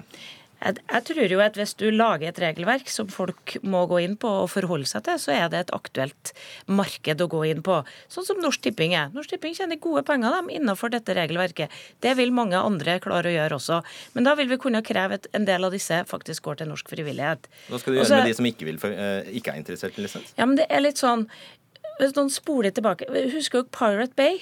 Jeg, 0.64 0.80
jeg, 0.80 1.04
tror 1.10 1.34
jo 1.34 1.42
at 1.44 1.58
hvis 1.60 1.74
du 1.80 1.86
lager 1.92 2.30
et 2.30 2.40
regelverk 2.40 2.88
som 2.92 3.10
folk 3.12 3.56
må 3.68 3.84
gå 3.92 4.00
inn 4.06 4.16
på 4.20 4.30
og 4.44 4.50
forholde 4.54 4.88
seg 4.88 5.04
til, 5.08 5.20
så 5.20 5.34
er 5.36 5.50
det 5.52 5.60
et 5.66 5.74
aktuelt 5.76 6.32
marked 6.72 7.24
å 7.24 7.28
gå 7.32 7.42
inn 7.50 7.64
på. 7.66 7.82
Sånn 8.12 8.28
som 8.28 8.40
Norsk 8.44 8.64
Tipping 8.64 8.96
er. 8.96 9.12
Norsk 9.16 9.34
Tipping 9.34 9.58
tjener 9.58 9.82
gode 9.84 10.06
penger 10.08 10.38
dem 10.38 10.52
innenfor 10.54 10.94
dette 10.94 11.18
regelverket. 11.18 11.74
Det 12.04 12.16
vil 12.20 12.32
mange 12.36 12.60
andre 12.60 12.96
klare 13.04 13.32
å 13.32 13.36
gjøre 13.36 13.60
også. 13.60 13.82
Men 14.16 14.30
da 14.30 14.38
vil 14.40 14.52
vi 14.54 14.60
kunne 14.64 14.84
kreve 14.86 15.20
at 15.20 15.28
en 15.36 15.50
del 15.50 15.68
av 15.68 15.76
disse 15.76 16.00
faktisk 16.08 16.48
går 16.48 16.62
til 16.62 16.72
norsk 16.72 16.96
frivillighet. 16.96 17.52
Hva 17.68 17.82
skal 17.82 17.92
du 17.92 18.00
gjøre 18.00 18.08
også, 18.08 18.22
med 18.22 18.32
de 18.32 18.40
som 18.40 18.50
ikke, 18.54 18.70
vil, 18.70 18.80
uh, 18.80 19.36
ikke 19.36 19.54
er 19.54 19.62
interessert 19.66 20.00
i 20.00 20.08
lisens? 20.08 20.32
Ja, 20.40 20.48
men 20.48 20.56
det 20.62 20.70
er 20.72 20.84
litt 20.84 21.02
sånn 21.02 21.28
Hvis 22.00 22.16
noen 22.16 22.32
spoler 22.34 22.74
tilbake 22.74 23.06
Husker 23.36 23.62
dere 23.62 23.74
Pirate 23.76 24.16
Bay? 24.18 24.40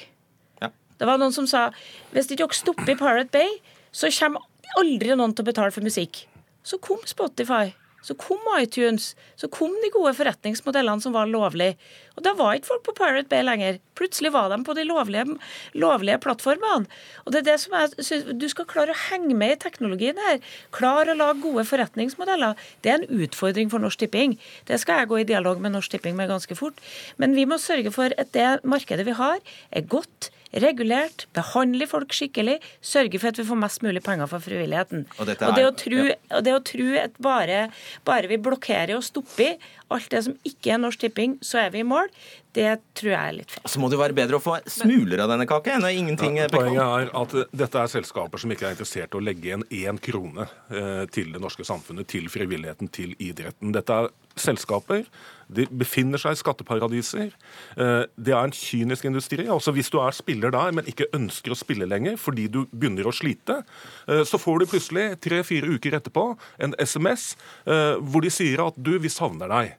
Ja. 0.62 0.70
Det 1.02 1.10
var 1.10 1.20
noen 1.20 1.34
som 1.36 1.50
sa 1.50 1.70
hvis 2.14 2.30
ikke 2.30 2.46
dere 2.46 2.58
stopper 2.58 2.94
i 2.94 2.98
Pirate 3.00 3.32
Bay, 3.34 3.58
så 3.92 4.10
kommer 4.14 4.46
aldri 4.80 5.16
noen 5.16 5.36
til 5.36 5.46
å 5.46 5.52
betale 5.52 5.76
for 5.76 5.86
musikk. 5.86 6.26
Så 6.64 6.78
kom 6.82 7.02
Spotify. 7.10 7.72
Så 8.02 8.16
kom 8.18 8.42
iTunes, 8.58 9.12
så 9.38 9.46
kom 9.54 9.74
de 9.84 9.92
gode 9.94 10.16
forretningsmodellene 10.18 11.04
som 11.04 11.14
var 11.14 11.30
lovlige. 11.30 11.76
Og 12.18 12.24
da 12.26 12.34
var 12.38 12.56
ikke 12.58 12.72
folk 12.72 12.84
på 12.88 12.96
Pirate 12.98 13.30
Bay 13.30 13.46
lenger. 13.46 13.78
Plutselig 13.98 14.32
var 14.34 14.50
de 14.50 14.58
på 14.66 14.74
de 14.78 14.88
lovlige, 14.90 15.38
lovlige 15.78 16.18
plattformene. 16.24 16.90
Og 17.26 17.34
det 17.34 17.44
er 17.44 17.48
det 17.52 17.60
som 17.62 17.78
jeg 17.78 17.94
synes, 18.00 18.26
Du 18.42 18.48
skal 18.50 18.66
klare 18.66 18.96
å 18.96 19.02
henge 19.10 19.38
med 19.38 19.54
i 19.54 19.62
teknologien 19.62 20.18
her. 20.18 20.42
Klare 20.74 21.14
å 21.14 21.20
lage 21.20 21.46
gode 21.46 21.68
forretningsmodeller. 21.70 22.58
Det 22.82 22.92
er 22.92 23.00
en 23.00 23.22
utfordring 23.22 23.70
for 23.70 23.80
Norsk 23.80 24.02
Tipping. 24.02 24.38
Det 24.66 24.82
skal 24.82 25.04
jeg 25.04 25.12
gå 25.14 25.22
i 25.22 25.30
dialog 25.30 25.62
med 25.62 25.78
Norsk 25.78 25.94
Tipping 25.94 26.18
med 26.18 26.34
ganske 26.34 26.58
fort. 26.58 26.82
Men 27.18 27.38
vi 27.38 27.46
må 27.46 27.62
sørge 27.62 27.94
for 27.94 28.18
at 28.18 28.34
det 28.34 28.66
markedet 28.66 29.06
vi 29.06 29.14
har, 29.14 29.38
er 29.70 29.86
godt 29.86 30.32
regulert, 30.52 31.28
behandler 31.36 31.88
folk 31.90 32.14
skikkelig, 32.16 32.58
sørger 32.84 33.22
for 33.22 33.32
at 33.32 33.40
vi 33.40 33.48
får 33.48 33.62
mest 33.62 33.86
mulig 33.86 34.04
penger 34.04 34.30
for 34.32 34.44
frivilligheten. 34.44 35.06
Og, 35.18 35.30
er, 35.30 35.38
og, 35.48 35.56
det, 35.56 35.68
å 35.68 35.76
tro, 35.78 36.02
ja. 36.10 36.18
og 36.38 36.48
det 36.48 36.56
å 36.58 36.64
tro 36.72 36.88
at 37.00 37.16
bare, 37.24 37.62
bare 38.08 38.32
vi 38.32 38.40
blokkerer 38.42 38.98
og 38.98 39.06
stopper 39.08 39.56
alt 39.92 40.12
det 40.12 40.22
som 40.24 40.36
ikke 40.48 40.74
er 40.74 40.80
Norsk 40.80 41.02
Tipping, 41.04 41.36
så 41.44 41.66
er 41.66 41.74
vi 41.74 41.82
i 41.82 41.88
mål, 41.88 42.08
det 42.56 42.70
tror 42.98 43.12
jeg 43.12 43.20
er 43.20 43.36
litt 43.36 43.54
feil. 43.54 43.66
Så 43.72 43.82
må 43.84 43.90
det 43.92 44.00
være 44.00 44.16
bedre 44.16 44.40
å 44.40 44.44
få 44.44 44.58
smuler 44.72 45.24
av 45.24 45.32
denne 45.32 45.48
kaka 45.50 45.76
enn 45.78 45.88
ingenting. 45.90 46.40
Ja, 46.40 46.48
poenget 46.52 46.84
er 46.84 47.12
at 47.22 47.36
dette 47.64 47.84
er 47.84 47.92
selskaper 47.92 48.42
som 48.42 48.52
ikke 48.52 48.70
er 48.70 48.76
interessert 48.76 49.16
i 49.16 49.20
å 49.20 49.24
legge 49.24 49.52
igjen 49.52 49.68
én 49.68 50.00
krone 50.04 50.48
eh, 50.72 51.06
til 51.12 51.32
det 51.36 51.44
norske 51.44 51.68
samfunnet, 51.68 52.10
til 52.12 52.28
frivilligheten, 52.32 52.92
til 52.92 53.16
idretten. 53.20 53.72
Dette 53.76 54.02
er 54.04 54.12
selskaper. 54.40 55.06
De 55.52 55.66
befinner 55.68 56.22
seg 56.22 56.36
i 56.36 56.40
skatteparadiser. 56.40 57.32
Eh, 57.76 58.04
det 58.16 58.36
er 58.36 58.44
en 58.44 58.56
kynisk 58.56 59.06
industri. 59.10 59.48
altså 59.48 59.74
Hvis 59.76 59.92
du 59.92 60.00
er 60.00 60.16
spiller 60.16 60.52
der, 60.52 60.72
men 60.72 60.88
ikke 60.88 61.10
ønsker 61.14 61.52
å 61.52 61.60
spille 61.60 61.90
lenger 61.90 62.16
fordi 62.22 62.48
du 62.48 62.66
begynner 62.72 63.10
å 63.10 63.16
slite, 63.16 63.64
eh, 64.08 64.24
så 64.24 64.40
får 64.40 64.60
du 64.60 64.70
plutselig 64.72 65.08
tre-fire 65.22 65.68
uker 65.76 66.00
etterpå 66.00 66.38
en 66.60 66.76
SMS 66.80 67.36
hvor 67.66 68.24
de 68.24 68.30
sier 68.32 68.62
at 68.64 68.76
du, 68.78 68.98
vi 69.00 69.10
savner 69.12 69.50
deg 69.52 69.76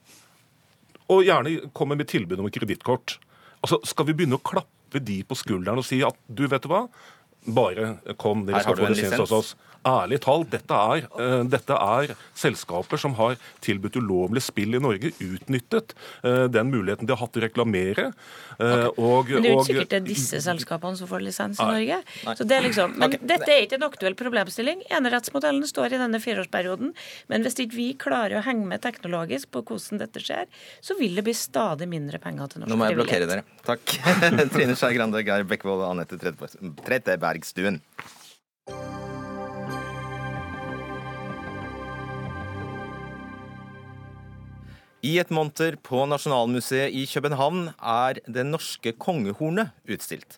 og 1.13 1.27
gjerne 1.27 1.73
kommer 1.77 1.99
med 1.99 2.09
tilbud 2.11 2.41
om 2.41 2.51
kredittkort. 2.53 3.19
Altså, 3.63 3.81
skal 3.87 4.09
vi 4.09 4.17
begynne 4.17 4.39
å 4.39 4.45
klappe 4.45 5.03
de 5.03 5.21
på 5.27 5.39
skulderen 5.39 5.81
og 5.81 5.87
si 5.87 6.01
at 6.05 6.17
du, 6.29 6.47
vet 6.51 6.65
du 6.65 6.71
hva, 6.73 6.87
bare 7.43 7.97
kom, 8.21 8.47
dere 8.47 8.63
skal 8.65 8.79
få 8.79 8.91
lisens 8.93 9.21
hos 9.23 9.35
oss. 9.35 9.53
Ærlig 9.89 10.21
talt, 10.23 10.51
dette 10.53 10.77
er, 10.79 11.07
uh, 11.19 11.43
dette 11.51 11.75
er, 11.75 12.13
selskaper 12.39 13.01
som 13.01 13.17
har 13.19 13.35
tilbudt 13.65 13.99
ulovlig 13.99 14.43
spill 14.45 14.77
i 14.79 14.81
Norge, 14.83 15.11
utnyttet 15.19 15.95
uh, 16.23 16.47
den 16.53 16.71
muligheten 16.71 17.09
de 17.09 17.15
har 17.15 17.23
hatt 17.23 17.33
til 17.35 17.43
å 17.43 17.47
reklamere. 17.49 18.11
Uh, 18.61 18.87
okay. 18.89 18.93
og, 18.97 19.33
men 19.33 19.43
det 19.43 19.51
er 19.51 19.57
jo 19.57 19.59
ikke 19.59 19.69
sikkert 19.71 19.93
det 19.95 19.99
er 19.99 20.07
disse 20.07 20.43
selskapene 20.45 21.01
som 21.01 21.11
får 21.11 21.25
lisens 21.27 21.59
i 21.63 21.67
Norge. 21.67 21.99
Så 22.39 22.47
det 22.47 22.59
er 22.59 22.67
liksom, 22.69 22.95
men 22.99 23.11
okay. 23.11 23.27
dette 23.33 23.51
er 23.51 23.67
ikke 23.67 23.81
en 23.81 23.89
aktuell 23.89 24.17
problemstilling. 24.19 24.87
Enerettsmodellen 24.93 25.67
står 25.69 25.97
i 25.97 26.01
denne 26.05 26.23
fireårsperioden. 26.23 26.95
Men 27.33 27.47
hvis 27.47 27.59
ikke 27.65 27.79
vi 27.79 27.89
klarer 27.99 28.39
å 28.39 28.45
henge 28.47 28.69
med 28.71 28.85
teknologisk 28.85 29.51
på 29.55 29.65
hvordan 29.67 30.03
dette 30.05 30.23
skjer, 30.23 30.47
så 30.85 30.97
vil 31.01 31.19
det 31.19 31.27
bli 31.27 31.35
stadig 31.37 31.91
mindre 31.91 32.23
penger 32.23 32.55
til 32.55 32.63
norsk 32.65 32.71
frivillighet. 32.71 32.79
Nå 32.79 32.81
må 32.81 32.91
jeg 32.91 33.01
blokkere 33.01 33.31
dere. 33.31 33.47
Takk. 33.67 33.99
Trine 34.55 34.79
Skei 34.79 34.95
Grande, 34.97 35.27
Geir 35.27 35.47
Bekkevold 35.49 35.83
og 35.83 35.93
Anette 35.97 36.21
Trettebergstuen. 36.23 37.83
I 45.03 45.17
et 45.19 45.33
monter 45.35 45.75
på 45.83 46.05
Nasjonalmuseet 46.07 46.95
i 46.95 47.01
København 47.11 47.73
er 47.75 48.21
det 48.31 48.45
norske 48.47 48.93
kongehornet 49.03 49.73
utstilt. 49.91 50.37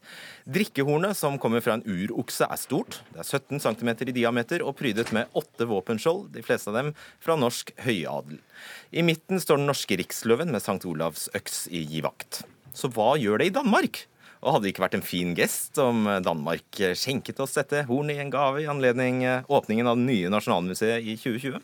Drikkehornet, 0.49 1.19
som 1.19 1.37
kommer 1.37 1.61
fra 1.61 1.75
en 1.77 1.85
urokse, 1.85 2.49
er 2.49 2.57
stort. 2.62 3.03
Det 3.12 3.21
er 3.21 3.29
17 3.29 3.61
cm 3.61 3.91
i 4.09 4.15
diameter 4.17 4.65
og 4.65 4.79
prydet 4.79 5.12
med 5.12 5.29
åtte 5.37 5.69
våpenskjold, 5.69 6.31
de 6.33 6.41
fleste 6.47 6.73
av 6.73 6.79
dem 6.79 6.89
fra 7.21 7.37
norsk 7.37 7.75
høyadel. 7.85 8.41
I 8.89 9.05
midten 9.05 9.43
står 9.43 9.61
den 9.61 9.69
norske 9.69 10.01
riksløven 10.01 10.49
med 10.49 10.65
St. 10.65 10.81
Olavs 10.89 11.29
øks 11.37 11.67
i 11.69 11.85
givakt. 11.85 12.41
Så 12.73 12.89
hva 12.89 13.19
gjør 13.21 13.45
det 13.45 13.51
i 13.51 13.57
Danmark? 13.61 14.07
Og 14.41 14.55
hadde 14.55 14.65
det 14.65 14.73
ikke 14.73 14.87
vært 14.87 14.97
en 14.97 15.05
fin 15.05 15.37
gest 15.37 15.77
om 15.81 16.09
Danmark 16.25 16.81
skjenket 16.97 17.45
oss 17.45 17.59
dette 17.61 17.85
hornet 17.85 18.17
i 18.17 18.25
en 18.25 18.33
gave 18.33 18.65
i 18.65 18.69
anledning 18.69 19.21
åpningen 19.45 19.93
av 19.93 20.01
det 20.01 20.09
nye 20.09 20.33
Nasjonalmuseet 20.33 21.05
i 21.05 21.21
2020? 21.21 21.61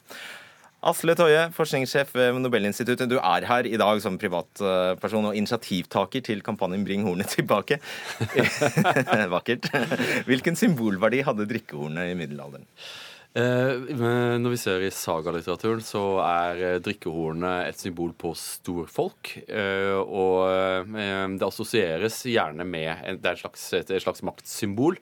Asle 0.80 1.12
Toje, 1.12 1.42
forskningssjef 1.52 2.14
ved 2.16 2.38
Nobelinstituttet. 2.40 3.10
Du 3.10 3.18
er 3.18 3.44
her 3.44 3.66
i 3.68 3.76
dag 3.80 3.98
som 4.00 4.16
privatperson 4.20 5.28
og 5.28 5.36
initiativtaker 5.36 6.24
til 6.24 6.40
kampanjen 6.44 6.86
Bring 6.88 7.04
hornet 7.04 7.28
tilbake. 7.34 7.76
Vakkert. 9.36 9.68
Hvilken 10.24 10.56
symbolverdi 10.56 11.20
hadde 11.26 11.48
drikkehornet 11.50 12.14
i 12.14 12.16
middelalderen? 12.16 12.64
Eh, 13.30 13.92
når 14.40 14.54
vi 14.56 14.58
ser 14.58 14.82
i 14.82 14.90
sagalitteraturen, 14.90 15.84
så 15.84 16.02
er 16.24 16.62
eh, 16.64 16.78
drikkehornet 16.82 17.68
et 17.68 17.78
symbol 17.78 18.10
på 18.18 18.32
storfolk. 18.34 19.34
Eh, 19.44 20.00
og 20.00 20.88
det 21.36 21.46
assosieres 21.46 22.22
gjerne 22.26 22.64
med 22.66 23.20
Det 23.20 23.28
er 23.28 23.36
et 23.36 23.44
slags, 23.44 23.68
et 23.76 23.94
slags 24.00 24.24
maktsymbol. 24.26 24.96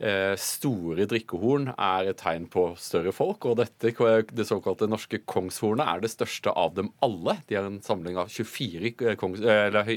Eh, 0.00 0.32
store 0.40 1.04
drikkehorn 1.04 1.74
er 1.74 2.06
et 2.08 2.18
tegn 2.22 2.46
på 2.48 2.70
større 2.80 3.12
folk, 3.12 3.44
og 3.50 3.58
dette, 3.60 3.92
det 4.32 4.46
såkalte 4.48 4.88
norske 4.88 5.18
kongshornet 5.28 5.84
er 5.84 6.00
det 6.00 6.08
største 6.14 6.54
av 6.56 6.72
dem 6.78 6.88
alle. 7.04 7.34
De 7.50 7.58
er 7.58 7.68
en 7.68 7.82
samling 7.84 8.16
av 8.16 8.30
24 8.32 8.94
eh, 8.94 9.18
kongs, 9.20 9.42
eller, 9.44 9.90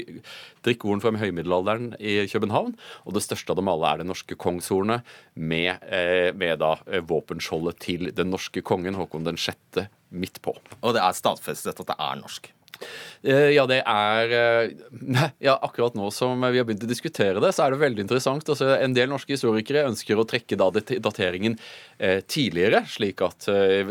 drikkehorn 0.66 1.00
fra 1.00 1.14
høymiddelalderen 1.22 1.94
i 1.96 2.18
København, 2.28 2.74
og 3.08 3.16
det 3.16 3.24
største 3.24 3.54
av 3.54 3.62
dem 3.62 3.70
alle 3.72 3.94
er 3.94 4.02
det 4.02 4.08
norske 4.10 4.36
kongshornet 4.36 5.08
med, 5.40 5.72
eh, 5.88 6.34
med 6.36 6.60
da 6.60 6.74
våpenskjoldet 7.08 7.80
til 7.80 8.12
den 8.12 8.28
norske 8.34 8.60
kongen 8.60 9.00
Håkon 9.00 9.24
den 9.24 9.40
6. 9.40 9.86
midt 10.12 10.42
på. 10.44 10.52
Og 10.82 10.92
det 10.98 11.00
er 11.00 11.16
stadfestet 11.16 11.80
at 11.80 11.88
det 11.94 11.96
er 11.96 12.20
norsk? 12.20 12.52
Eh, 13.24 13.54
ja, 13.54 13.64
det 13.68 13.80
er 13.88 14.32
eh, 14.36 15.22
Ja, 15.46 15.56
akkurat 15.64 15.96
nå 15.96 16.10
som 16.12 16.42
vi 16.44 16.60
har 16.60 16.66
begynt 16.66 16.84
å 16.84 16.90
diskutere 16.90 17.40
det, 17.40 17.54
så 17.56 17.64
er 17.64 17.72
det 17.72 17.80
veldig 17.80 18.04
interessant. 18.04 18.48
Altså, 18.52 18.68
en 18.76 18.96
del 18.96 19.08
norske 19.10 19.32
historikere 19.32 19.86
ønsker 19.88 20.20
å 20.20 20.26
trekke 20.28 20.58
da 20.60 20.68
dateringen 20.74 21.56
eh, 21.96 22.20
tidligere, 22.28 22.82
slik 22.90 23.22
at 23.24 23.48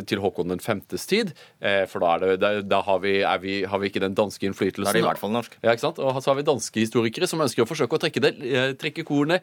til 0.08 0.22
Håkon 0.22 0.52
den 0.54 0.62
femtes 0.64 1.06
tid. 1.10 1.34
For 1.90 2.04
da, 2.04 2.14
det, 2.22 2.36
da, 2.42 2.50
da 2.66 2.80
har, 2.86 3.00
vi, 3.04 3.14
vi, 3.44 3.56
har, 3.70 3.82
vi, 3.82 3.90
ikke 3.90 4.02
den 4.04 4.16
danske 4.18 4.46
innflytelsen. 4.48 4.88
Da 4.88 4.94
er 4.94 5.00
det 5.00 5.04
i 5.04 5.08
hvert 5.08 5.22
fall 5.22 5.34
norsk. 5.34 5.58
Ja, 5.62 5.74
ikke 5.74 5.86
sant? 5.86 6.02
Og 6.02 6.20
så 6.22 6.32
har 6.32 6.38
vi 6.40 6.46
danske 6.48 6.82
historikere 6.84 7.30
som 7.30 7.42
ønsker 7.44 7.66
å 7.66 7.70
forsøke 7.70 7.98
å 7.98 8.02
trekke, 8.02 8.24
det, 8.24 8.34
trekke 8.82 9.06
korene 9.08 9.40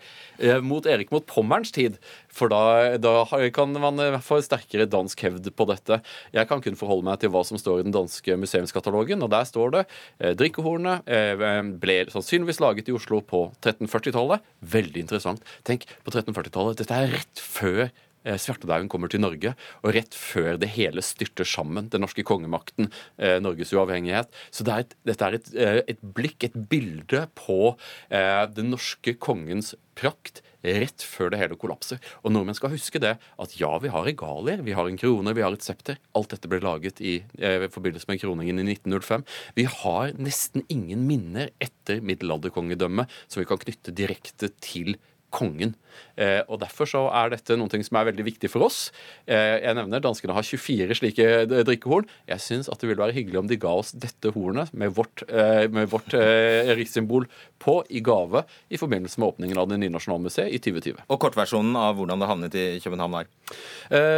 mot 0.66 0.86
Erik 0.90 1.12
mot 1.14 1.26
Pommerns 1.28 1.72
tid. 1.74 1.98
For 2.32 2.52
da, 2.52 2.98
da, 3.00 3.14
kan 3.54 3.74
man 3.82 4.00
få 4.24 4.40
sterkere 4.44 4.88
dansk 4.90 5.24
hevd 5.26 5.50
på 5.56 5.68
dette. 5.70 6.00
Jeg 6.36 6.50
kan 6.50 6.62
kun 6.64 6.78
forholde 6.78 7.08
meg 7.08 7.22
til 7.22 7.32
hva 7.34 7.44
som 7.46 7.60
står 7.60 7.82
i 7.82 7.86
den 7.88 7.94
danske 7.94 8.38
museumskatalogen. 8.40 9.22
og 9.24 9.32
Der 9.32 9.39
står 9.48 9.74
det 9.74 9.86
eh, 10.18 10.34
drikkehornet 10.38 11.08
eh, 11.08 11.62
ble 11.80 11.96
sannsynligvis 12.12 12.60
laget 12.62 12.90
i 12.90 12.94
Oslo 12.96 13.22
på 13.24 13.46
1340-tallet. 13.60 14.44
Veldig 14.76 15.04
interessant. 15.06 15.44
Tenk, 15.66 15.86
på 16.04 16.14
1340-tallet. 16.14 16.80
Dette 16.80 17.00
er 17.00 17.12
rett 17.14 17.42
før 17.42 17.82
eh, 17.86 18.38
Svartedauden 18.40 18.90
kommer 18.92 19.12
til 19.12 19.22
Norge, 19.22 19.54
og 19.82 19.94
rett 19.96 20.16
før 20.16 20.60
det 20.60 20.72
hele 20.76 21.04
styrter 21.04 21.48
sammen, 21.48 21.88
den 21.92 22.04
norske 22.04 22.24
kongemakten, 22.26 22.90
eh, 23.18 23.38
Norges 23.42 23.74
uavhengighet. 23.76 24.30
Så 24.50 24.66
det 24.66 24.74
er 24.74 24.86
et, 24.86 24.94
dette 25.12 25.28
er 25.28 25.38
et, 25.40 25.50
eh, 25.56 25.80
et, 25.94 26.04
blikk, 26.18 26.44
et 26.48 26.60
bilde 26.70 27.26
på 27.38 27.74
eh, 28.10 28.44
den 28.54 28.72
norske 28.74 29.16
kongens 29.20 29.74
prakt 29.98 30.44
rett 30.62 31.04
før 31.06 31.32
det 31.32 31.40
hele 31.40 31.58
kollapser. 31.60 32.00
Og 32.24 32.34
nordmenn 32.34 32.56
skal 32.58 32.74
huske 32.74 33.00
det, 33.02 33.16
at 33.20 33.56
ja, 33.60 33.72
vi 33.82 33.92
har 33.92 34.06
regalier, 34.06 34.64
vi 34.66 34.74
har 34.76 34.88
en 34.88 34.98
krone, 35.00 35.34
vi 35.36 35.44
har 35.44 35.54
et 35.56 35.64
septer. 35.64 36.00
Alt 36.16 36.34
dette 36.34 36.50
ble 36.50 36.60
laget 36.64 37.00
i 37.00 37.20
eh, 37.40 37.68
forbindelse 37.72 38.10
med 38.10 38.20
kroningen 38.22 38.60
i 38.62 38.66
1905. 38.76 39.26
Vi 39.58 39.66
har 39.70 40.14
nesten 40.20 40.66
ingen 40.72 41.06
minner 41.08 41.52
etter 41.62 42.02
middelalderkongedømmet 42.04 43.20
som 43.26 43.42
vi 43.42 43.48
kan 43.48 43.60
knytte 43.60 43.96
direkte 43.96 44.52
til 44.62 44.96
kongen. 45.34 45.74
Eh, 46.20 46.40
og 46.48 46.60
Derfor 46.60 46.88
så 46.88 47.04
er 47.16 47.32
dette 47.32 47.56
noe 47.58 47.82
som 47.84 47.98
er 47.98 48.08
veldig 48.10 48.26
viktig 48.26 48.50
for 48.52 48.66
oss. 48.66 48.90
Eh, 49.24 49.60
jeg 49.64 49.76
nevner 49.78 50.02
Danskene 50.04 50.36
har 50.36 50.46
24 50.46 50.98
slike 50.98 51.26
eh, 51.40 51.64
drikkehorn. 51.66 52.08
Jeg 52.28 52.44
syns 52.44 52.70
det 52.70 52.88
ville 52.88 53.00
være 53.00 53.16
hyggelig 53.16 53.40
om 53.40 53.48
de 53.50 53.58
ga 53.60 53.72
oss 53.80 53.92
dette 53.92 54.32
hornet 54.34 54.70
med 54.72 54.94
vårt, 54.96 55.22
med 55.28 55.90
vårt 55.92 56.14
rikssymbol 56.14 57.26
på 57.60 57.74
i 57.92 58.00
gave 58.04 58.42
i 58.72 58.78
forbindelse 58.80 59.20
med 59.20 59.28
åpningen 59.32 59.58
av 59.60 59.68
det 59.68 59.76
nye 59.82 59.92
Nasjonalmuseet 59.92 60.48
i 60.48 60.60
2020. 60.62 61.02
Og 61.12 61.20
kortversjonen 61.20 61.76
av 61.76 61.98
hvordan 61.98 62.22
det 62.22 62.28
havnet 62.30 62.56
i 62.56 62.64
København 62.80 63.18
her? 63.18 63.28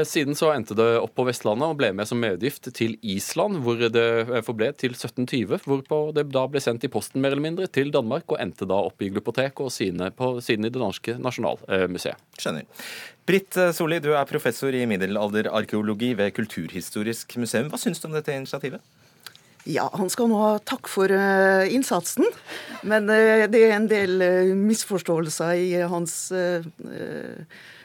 Siden 0.06 0.38
så 0.38 0.52
endte 0.54 0.76
det 0.78 0.86
opp 1.00 1.14
på 1.18 1.26
Vestlandet 1.26 1.72
og 1.72 1.80
ble 1.80 1.90
med 1.96 2.06
som 2.08 2.20
medgift 2.22 2.68
til 2.76 2.94
Island, 3.02 3.58
hvor 3.64 3.82
det 3.82 4.06
forble 4.46 4.70
til 4.78 4.94
1720. 4.94 5.64
Hvorpå 5.66 6.00
det 6.14 6.28
da 6.34 6.44
ble 6.50 6.62
sendt 6.62 6.86
i 6.86 6.92
posten 6.92 7.24
mer 7.24 7.34
eller 7.34 7.46
mindre 7.48 7.70
til 7.72 7.90
Danmark 7.94 8.30
og 8.30 8.38
endte 8.42 8.68
da 8.68 8.78
opp 8.86 9.02
i 9.02 9.10
Glupotek 9.10 9.64
og 9.64 9.72
sine 9.74 10.12
på, 10.14 10.36
siden 10.44 10.68
i 10.68 10.72
det 10.72 10.82
danske 10.82 11.01
nasjonal 11.22 11.58
museet. 11.90 12.20
Skjønner. 12.38 12.66
Britt 13.26 13.56
Solli, 13.76 14.00
du 14.02 14.10
er 14.16 14.26
professor 14.26 14.74
i 14.74 14.82
middelalderarkeologi 14.90 16.12
ved 16.18 16.34
Kulturhistorisk 16.34 17.36
museum. 17.38 17.70
Hva 17.70 17.78
syns 17.78 18.02
du 18.02 18.08
om 18.08 18.16
dette 18.16 18.34
initiativet? 18.34 18.82
Ja, 19.68 19.86
han 19.94 20.10
skal 20.10 20.26
nå 20.30 20.38
ha 20.40 20.52
takk 20.66 20.90
for 20.90 21.12
uh, 21.12 21.62
innsatsen. 21.70 22.26
Men 22.82 23.06
uh, 23.10 23.46
det 23.50 23.60
er 23.62 23.76
en 23.76 23.88
del 23.90 24.16
uh, 24.18 24.54
misforståelser 24.58 25.54
i 25.54 25.70
hans 25.86 26.16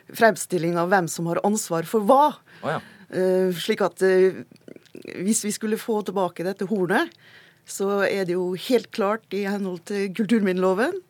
fremstilling 0.08 0.78
av 0.80 0.90
hvem 0.90 1.10
som 1.12 1.28
har 1.30 1.44
ansvar 1.46 1.86
for 1.90 2.06
hva. 2.08 2.32
Oh, 2.64 2.70
ja. 2.72 2.80
slik 3.54 3.84
at 3.84 4.00
hvis 4.02 5.44
vi 5.44 5.52
skulle 5.52 5.78
få 5.78 6.00
tilbake 6.08 6.46
dette 6.48 6.66
hornet, 6.70 7.12
så 7.68 8.06
er 8.08 8.24
det 8.26 8.38
jo 8.38 8.54
helt 8.70 8.88
klart 8.96 9.36
i 9.36 9.44
henhold 9.46 9.84
til 9.92 10.08
kulturminneloven 10.16 10.96
Eh, 10.96 11.07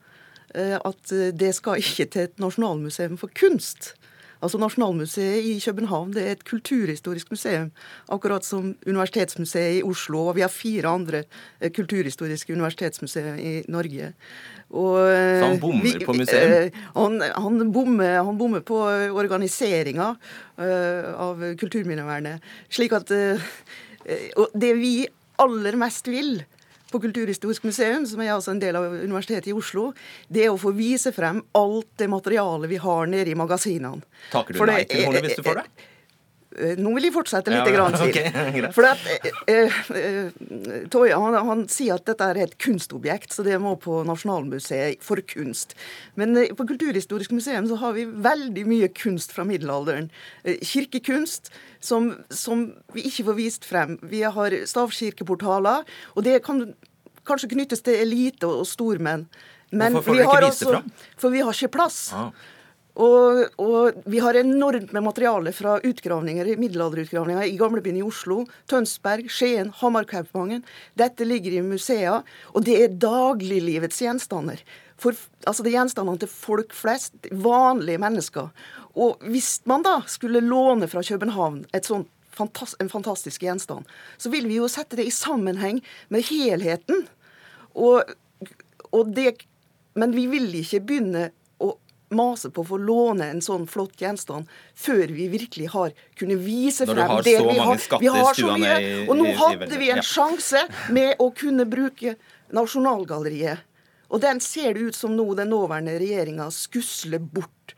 at 0.56 1.12
eh, 1.12 1.32
det 1.36 1.54
skal 1.56 1.82
ikke 1.82 2.08
til 2.12 2.28
et 2.28 2.40
nasjonalmuseum 2.40 3.18
for 3.20 3.32
kunst. 3.36 3.94
Altså 4.38 4.60
Nasjonalmuseet 4.62 5.48
i 5.50 5.56
København 5.58 6.12
det 6.14 6.22
er 6.24 6.36
et 6.36 6.44
kulturhistorisk 6.46 7.32
museum, 7.34 7.72
akkurat 8.14 8.46
som 8.46 8.76
Universitetsmuseet 8.86 9.80
i 9.80 9.84
Oslo. 9.84 10.28
Og 10.30 10.36
vi 10.38 10.44
har 10.46 10.54
fire 10.54 10.92
andre 10.94 11.24
eh, 11.60 11.72
kulturhistoriske 11.74 12.54
universitetsmuseer 12.54 13.40
i 13.42 13.54
Norge. 13.68 14.14
Og, 14.70 14.98
Så 15.00 15.46
han 15.48 15.60
bommer 15.60 15.84
vi, 15.84 16.06
på 16.06 16.14
museum? 16.14 16.72
Han, 16.96 17.22
han, 17.22 17.72
bommer, 17.72 18.22
han 18.24 18.38
bommer 18.38 18.60
på 18.60 18.78
organiseringa 19.16 20.10
av 20.58 21.46
kulturminnevernet. 21.58 22.44
Slik 22.70 22.92
at 22.92 23.08
det 23.08 24.74
vi 24.76 25.08
aller 25.40 25.80
mest 25.80 26.12
vil, 26.12 26.42
på 26.92 27.02
Kulturhistorisk 27.04 27.68
museum, 27.68 28.06
som 28.08 28.22
er 28.24 28.34
altså 28.36 28.54
en 28.54 28.62
del 28.62 28.78
av 28.80 28.88
Universitetet 28.94 29.52
i 29.52 29.56
Oslo, 29.58 29.90
det 30.32 30.46
er 30.46 30.54
å 30.54 30.60
få 30.62 30.72
vise 30.78 31.12
frem 31.16 31.42
alt 31.58 31.90
det 32.00 32.10
materialet 32.12 32.72
vi 32.72 32.80
har 32.82 33.12
nede 33.12 33.34
i 33.34 33.38
magasinene. 33.38 34.04
Takker 34.32 34.58
du 34.58 34.66
nei 34.70 34.84
til 34.88 35.08
hornet 35.08 35.28
hvis 35.28 35.40
du 35.40 35.46
får 35.48 35.64
det? 35.64 35.88
Eh, 36.58 36.78
nå 36.82 36.92
vil 36.96 37.08
jeg 37.08 37.14
fortsette 37.14 37.54
litt 37.54 37.68
ja, 37.70 37.74
grann. 37.76 37.96
Okay, 38.08 38.32
For 38.76 38.88
at, 38.90 39.04
eh, 39.50 39.78
eh, 39.94 40.88
Toje 40.94 41.18
han, 41.18 41.38
han, 41.48 41.64
sier 41.72 41.98
at 41.98 42.08
dette 42.10 42.30
er 42.32 42.42
et 42.48 42.56
kunstobjekt, 42.62 43.36
så 43.36 43.46
det 43.46 43.60
må 43.62 43.76
på 43.82 44.02
Nasjonalmuseet 44.08 45.04
for 45.06 45.22
kunst. 45.30 45.78
Men 46.20 46.36
eh, 46.40 46.54
på 46.58 46.66
Kulturhistorisk 46.70 47.36
museum 47.38 47.70
så 47.70 47.80
har 47.84 47.94
vi 47.98 48.08
veldig 48.08 48.66
mye 48.70 48.90
kunst 48.98 49.36
fra 49.36 49.46
middelalderen. 49.48 50.10
Eh, 50.44 50.58
kirkekunst 50.66 51.52
som, 51.84 52.16
som, 52.34 52.72
vi 52.96 53.06
ikke 53.12 53.30
får 53.30 53.38
vist 53.38 53.68
frem. 53.68 53.98
Vi 54.02 54.24
har 54.26 54.58
stavkirkeportaler, 54.68 55.86
og 56.16 56.26
det 56.26 56.42
kan 56.48 56.72
kanskje 57.28 57.54
knyttes 57.54 57.84
til 57.86 58.02
elite 58.02 58.50
og 58.50 58.66
stormenn. 58.68 59.28
Men 59.70 59.98
Hvorfor 59.98 60.16
får 60.16 60.22
dere 60.22 60.28
ikke 60.32 60.46
vist 60.48 60.64
det 60.64 60.70
fram? 60.72 60.94
For 61.20 61.34
vi 61.34 61.42
har 61.44 61.58
ikke 61.58 61.76
plass. 61.76 62.06
Ah. 62.16 62.30
Og, 62.98 63.44
og, 63.62 64.00
vi 64.10 64.18
har 64.24 64.40
enormt 64.40 64.94
med 64.96 65.06
materiale 65.06 65.52
fra 65.54 65.76
utgravninger, 65.86 66.50
middelalderutgravninger 66.58 67.46
i 67.46 67.58
gamlebyen 67.60 68.00
i 68.00 68.06
Oslo, 68.06 68.40
Tønsberg, 68.70 69.30
Skien, 69.30 69.70
Hamarkaupangen. 69.82 70.64
Dette 70.98 71.28
ligger 71.28 71.60
i 71.60 71.64
museer, 71.66 72.26
og 72.54 72.66
det 72.66 72.80
er 72.82 72.98
dagliglivets 72.98 74.02
gjenstander. 74.02 74.64
For, 74.98 75.14
altså 75.46 75.62
det 75.62 75.76
er 75.76 75.78
gjenstandene 75.78 76.24
til 76.24 76.32
folk 76.32 76.74
flest, 76.74 77.14
vanlige 77.30 78.02
mennesker. 78.02 78.50
Og 78.98 79.22
hvis 79.30 79.60
man 79.70 79.86
da 79.86 80.00
skulle 80.10 80.42
låne 80.42 80.90
fra 80.90 81.06
København 81.06 81.68
et 81.78 81.90
sånt 81.90 82.10
en 82.38 82.90
fantastisk 82.90 83.42
gjenstand, 83.42 83.88
så 84.22 84.30
vil 84.30 84.46
vi 84.46 84.60
jo 84.60 84.68
sette 84.70 84.98
det 85.00 85.08
i 85.10 85.14
sammenheng 85.14 85.80
med 86.14 86.22
helheten. 86.28 87.08
Og, 87.74 88.12
og 88.94 89.10
det, 89.16 89.40
men 89.98 90.14
vi 90.14 90.28
vil 90.30 90.54
ikke 90.60 90.84
begynne 90.86 91.24
mase 92.10 92.50
på 92.50 92.64
å 92.64 92.68
få 92.68 92.78
låne 92.80 93.26
en 93.32 93.42
sånn 93.42 93.66
flott 93.68 93.98
gjenstand 94.00 94.48
før 94.76 95.08
vi 95.12 95.28
virkelig 95.30 95.70
har 95.74 95.92
kunnet 96.16 96.40
vise 96.40 96.86
Når 96.86 96.94
du 96.96 97.02
frem 97.02 97.10
har 97.10 97.22
det 97.24 97.34
så 97.38 97.42
vi 97.42 97.48
mange 97.58 97.66
har. 97.68 97.78
skatter 97.78 98.10
har 98.16 98.34
så 98.34 98.58
mye. 98.58 98.80
i 98.80 99.04
i- 99.04 99.08
Og 99.10 99.18
nå 99.18 99.34
hadde 99.36 99.78
vi 99.78 99.90
en 99.92 99.98
ja. 99.98 100.02
sjanse 100.04 100.68
med 100.90 101.18
å 101.20 101.32
kunne 101.36 101.66
bruke 101.66 102.16
Nasjonalgalleriet. 102.54 103.60
Og 104.10 104.22
den 104.22 104.40
ser 104.40 104.74
det 104.74 104.82
ut 104.82 104.96
som 104.96 105.16
nå 105.18 105.36
den 105.36 105.50
nåværende 105.52 105.98
regjeringa 106.00 106.48
skusler 106.52 107.20
bort. 107.20 107.74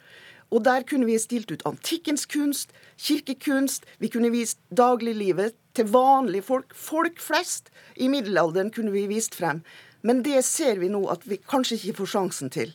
Og 0.52 0.64
der 0.66 0.82
kunne 0.84 1.06
vi 1.06 1.18
stilt 1.22 1.52
ut 1.52 1.64
antikkens 1.66 2.26
kunst, 2.30 2.72
kirkekunst, 2.98 3.84
vi 4.00 4.10
kunne 4.10 4.32
vist 4.34 4.58
dagliglivet 4.74 5.54
til 5.78 5.86
vanlige 5.86 6.44
folk. 6.44 6.74
Folk 6.74 7.20
flest 7.22 7.70
i 7.98 8.08
middelalderen 8.10 8.72
kunne 8.74 8.92
vi 8.92 9.08
vist 9.08 9.36
frem. 9.38 9.64
Men 10.02 10.22
det 10.24 10.44
ser 10.46 10.76
vi 10.82 10.88
nå 10.90 11.04
at 11.12 11.26
vi 11.28 11.38
kanskje 11.38 11.78
ikke 11.78 11.98
får 12.02 12.12
sjansen 12.16 12.50
til. 12.54 12.74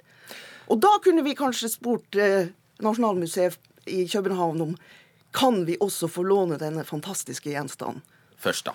Og 0.71 0.81
da 0.81 0.97
kunne 1.05 1.25
vi 1.27 1.37
kanskje 1.39 1.73
spurt 1.73 2.17
eh, 2.17 2.51
Nasjonalmuseet 2.85 3.59
i 3.91 4.07
København 4.09 4.63
om 4.65 4.77
kan 5.35 5.65
vi 5.67 5.77
også 5.83 6.09
få 6.09 6.23
låne 6.23 6.59
denne 6.61 6.85
fantastiske 6.87 7.51
gjenstanden. 7.51 8.03
Først, 8.45 8.69
da. 8.69 8.75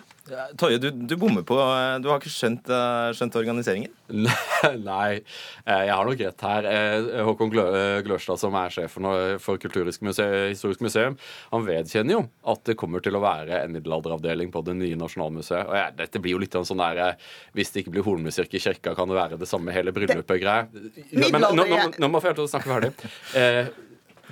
Toje, 0.57 0.77
du, 0.81 0.89
du 0.91 1.15
bommer 1.17 1.41
på 1.47 1.55
Du 2.03 2.09
har 2.09 2.19
ikke 2.19 2.31
skjønt, 2.31 2.69
eh, 2.69 3.09
skjønt 3.17 3.37
organiseringen? 3.39 3.93
Nei, 4.89 5.21
eh, 5.65 5.83
jeg 5.87 5.93
har 5.93 6.05
nok 6.05 6.21
rett 6.21 6.45
her. 6.45 6.67
Eh, 6.69 7.19
Håkon 7.25 7.53
eh, 7.53 7.99
Glørstad, 8.05 8.41
som 8.41 8.57
er 8.57 8.73
sjefen 8.73 9.07
for 9.41 9.61
Kulturhistorisk 9.61 10.05
museum, 10.05 10.49
Historisk 10.51 10.83
museum, 10.85 11.17
han 11.53 11.65
vedkjenner 11.67 12.17
jo 12.17 12.23
at 12.53 12.63
det 12.69 12.77
kommer 12.79 13.03
til 13.05 13.17
å 13.17 13.23
være 13.23 13.63
en 13.63 13.75
middelalderavdeling 13.75 14.53
på 14.53 14.63
det 14.67 14.77
nye 14.79 14.99
Nasjonalmuseet. 14.99 15.69
Og 15.69 15.77
ja, 15.77 15.89
dette 15.97 16.21
blir 16.21 16.37
jo 16.37 16.41
litt 16.45 16.57
en 16.57 16.67
sånn 16.67 16.81
der 16.81 17.03
eh, 17.05 17.27
Hvis 17.57 17.73
det 17.73 17.83
ikke 17.83 17.97
blir 17.97 18.07
hornmusikk 18.07 18.57
i 18.57 18.63
kirka, 18.69 18.95
kan 18.97 19.09
det 19.09 19.19
være 19.19 19.41
det 19.41 19.49
samme 19.49 19.73
hele 19.75 19.93
bryllupet-greia. 19.95 20.69
Men 21.13 21.45
nå, 21.45 21.53
nå, 21.57 21.69
nå, 21.69 21.85
nå 21.97 22.09
må 22.09 22.19
jeg 22.19 22.25
få 22.25 22.31
hjelp 22.31 22.41
til 22.41 22.49
å 22.49 22.51
snakke 22.55 22.73
ferdig. 22.73 23.88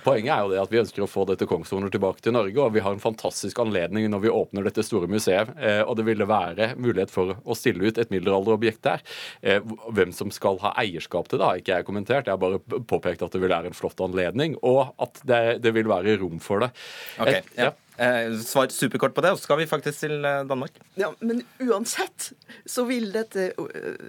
Poenget 0.08 0.32
er 0.32 0.46
jo 0.46 0.52
det 0.54 0.60
at 0.62 0.72
vi 0.72 0.80
ønsker 0.80 1.04
å 1.04 1.10
få 1.10 1.26
dette 1.28 1.48
kongshornet 1.50 1.92
tilbake 1.92 2.24
til 2.24 2.32
Norge, 2.36 2.62
og 2.64 2.76
vi 2.78 2.84
har 2.84 2.96
en 2.96 3.02
fantastisk 3.04 3.60
anledning 3.60 4.06
når 4.12 4.22
vi 4.24 4.32
åpner 4.32 4.68
dette 4.68 4.86
store 4.88 5.10
museet. 5.12 5.52
Eh, 5.60 5.82
og 5.84 5.98
det 6.00 6.06
ville 6.08 6.28
være 6.30 6.70
mulighet 6.80 7.12
for 7.12 7.36
å 7.36 7.58
stille 7.58 7.90
ut 7.90 8.00
et 8.00 8.14
middelalderobjekt 8.14 8.84
der. 8.88 9.04
Eh, 9.42 9.74
hvem 9.98 10.14
som 10.16 10.32
skal 10.32 10.62
ha 10.64 10.72
eierskap 10.80 11.28
til 11.28 11.42
det, 11.42 11.50
har 11.50 11.60
ikke 11.60 11.82
jeg 11.82 11.88
kommentert. 11.90 12.30
Jeg 12.30 12.38
har 12.38 12.40
bare 12.40 12.62
påpekt 12.88 13.26
at 13.26 13.36
det 13.36 13.44
vil 13.44 13.52
være 13.52 13.74
en 13.74 13.76
flott 13.76 14.00
anledning, 14.06 14.56
og 14.64 14.96
at 15.04 15.20
det, 15.28 15.42
det 15.66 15.76
vil 15.76 15.92
være 15.92 16.16
rom 16.22 16.40
for 16.44 16.64
det. 16.64 16.72
Ok, 17.20 17.34
et, 17.34 17.52
ja. 17.60 17.74
Eh, 17.98 18.32
Svar 18.48 18.72
superkort 18.72 19.18
på 19.18 19.26
det, 19.26 19.34
og 19.34 19.42
så 19.42 19.50
skal 19.50 19.60
vi 19.60 19.68
faktisk 19.68 20.06
til 20.06 20.24
Danmark. 20.48 20.80
Ja, 20.96 21.12
Men 21.20 21.44
uansett 21.60 22.32
så 22.64 22.88
vil 22.88 23.12
dette, 23.12 23.52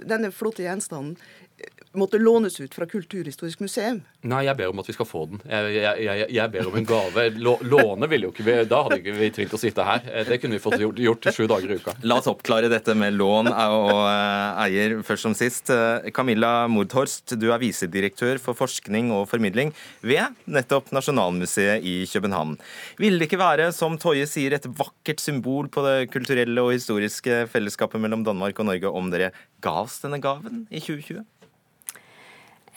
denne 0.07 0.31
flotte 0.31 0.63
gjenstanden 0.63 1.17
måtte 1.99 2.19
lånes 2.19 2.61
ut 2.61 2.75
fra 2.75 2.87
Kulturhistorisk 2.87 3.61
museum. 3.65 4.01
Nei, 4.29 4.43
jeg 4.47 4.57
ber 4.59 4.71
om 4.71 4.81
at 4.83 4.89
vi 4.91 4.95
skal 4.95 5.07
få 5.09 5.25
den. 5.31 5.41
Jeg, 5.49 5.73
jeg, 5.75 6.03
jeg, 6.05 6.27
jeg 6.37 6.53
ber 6.53 6.69
om 6.71 6.77
en 6.79 6.87
gave. 6.89 7.25
Låne 7.39 8.09
ville 8.11 8.29
jo 8.29 8.33
ikke 8.35 8.45
vi 8.47 8.57
Da 8.69 8.83
hadde 8.85 8.99
ikke 9.01 9.15
vi 9.17 9.31
trengt 9.35 9.55
å 9.57 9.61
sitte 9.61 9.87
her. 9.87 10.05
Eh, 10.11 10.27
Det 10.29 10.39
kunne 10.43 10.59
vi 10.59 10.63
fått 10.63 10.79
gjort, 10.83 11.01
gjort 11.03 11.29
sju 11.35 11.47
dager 11.51 11.73
i 11.73 11.79
uka. 11.81 11.95
La 12.09 12.19
oss 12.21 12.29
oppklare 12.31 12.71
dette 12.71 12.95
med 12.99 13.17
lån 13.17 13.51
og 13.53 13.93
eh, 14.05 14.61
eier 14.67 14.99
først 15.07 15.29
som 15.29 15.37
sist. 15.39 15.73
Eh, 15.75 16.11
Camilla 16.15 16.53
Mordhorst, 16.71 17.37
du 17.41 17.49
er 17.55 17.63
visedirektør 17.63 18.41
for 18.43 18.59
forskning 18.59 19.13
og 19.17 19.27
formidling 19.31 19.73
ved 20.05 20.37
nettopp 20.51 20.93
Nasjonalmuseet 20.95 21.87
i 21.89 21.97
København. 22.11 22.59
Ville 23.01 23.19
det 23.23 23.31
ikke 23.31 23.41
være, 23.41 23.71
som 23.77 23.97
Toje 24.01 24.29
sier, 24.31 24.55
et 24.55 24.69
vakkert 24.79 25.23
symbol 25.25 25.71
på 25.73 25.83
det 25.87 25.97
kulturelle 26.13 26.63
og 26.63 26.75
historiske 26.77 27.47
fellesskapet 27.53 28.03
mellom 28.03 28.27
Danmark 28.27 28.61
og 28.61 28.71
Norge 28.71 28.93
om 28.93 29.11
dere 29.13 29.33
ga 29.65 29.81
oss 29.87 29.99
denne 30.05 30.21
gaven 30.23 30.67
i 30.71 30.83
2020? 30.83 31.25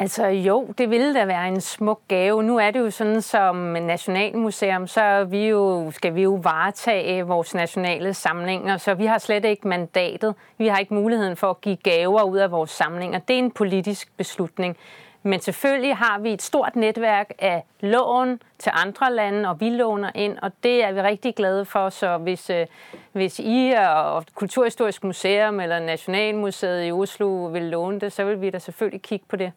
Altså 0.01 0.27
jo, 0.27 0.67
det 0.77 0.89
ville 0.89 1.13
da 1.13 1.25
være 1.25 1.47
en 1.47 1.61
smuk 1.61 1.99
gave. 2.07 2.43
Nu 2.43 2.57
er 2.57 2.71
det 2.71 2.79
jo 2.79 2.89
sådan 2.89 3.21
som 3.21 3.55
Nationalmuseum, 3.55 4.87
så 4.87 5.23
vi 5.23 5.47
jo, 5.47 5.91
skal 5.91 6.15
vi 6.15 6.21
jo 6.21 6.39
varetage 6.43 7.23
vores 7.27 7.53
nationale 7.53 8.13
samlinger, 8.13 8.77
så 8.77 8.93
vi 8.93 9.05
har 9.05 9.17
slet 9.17 9.45
ikke 9.45 9.67
mandatet. 9.67 10.35
Vi 10.57 10.67
har 10.67 10.77
ikke 10.77 10.93
muligheden 10.93 11.35
for 11.35 11.49
at 11.49 11.61
give 11.61 11.75
gaver 11.75 12.23
ud 12.23 12.37
af 12.37 12.51
vores 12.51 12.71
samlinger. 12.71 13.19
Det 13.19 13.33
er 13.33 13.39
en 13.39 13.51
politisk 13.51 14.17
beslutning. 14.17 14.77
Men 15.23 15.39
selvfølgelig 15.39 15.95
har 15.95 16.19
vi 16.19 16.33
et 16.33 16.41
stort 16.41 16.75
netværk 16.75 17.31
af 17.39 17.63
lån 17.79 18.39
til 18.59 18.71
andre 18.75 19.13
lande, 19.13 19.49
og 19.49 19.59
vi 19.59 19.69
låner 19.69 20.11
ind, 20.15 20.37
og 20.41 20.51
det 20.63 20.83
er 20.83 20.91
vi 20.91 21.01
rigtig 21.01 21.35
glade 21.35 21.65
for. 21.65 21.89
Så 21.89 22.17
hvis, 22.17 22.49
øh, 22.49 22.67
hvis 23.11 23.39
I 23.39 23.73
og 23.89 24.25
Kulturhistorisk 24.35 25.03
Museum 25.03 25.59
eller 25.59 25.79
Nationalmuseet 25.79 26.87
i 26.87 26.91
Oslo 26.91 27.27
vil 27.27 27.63
låne 27.63 27.99
det, 27.99 28.13
så 28.13 28.23
vil 28.23 28.41
vi 28.41 28.49
da 28.49 28.59
selvfølgelig 28.59 29.01
kigge 29.01 29.25
på 29.29 29.35
det. 29.35 29.51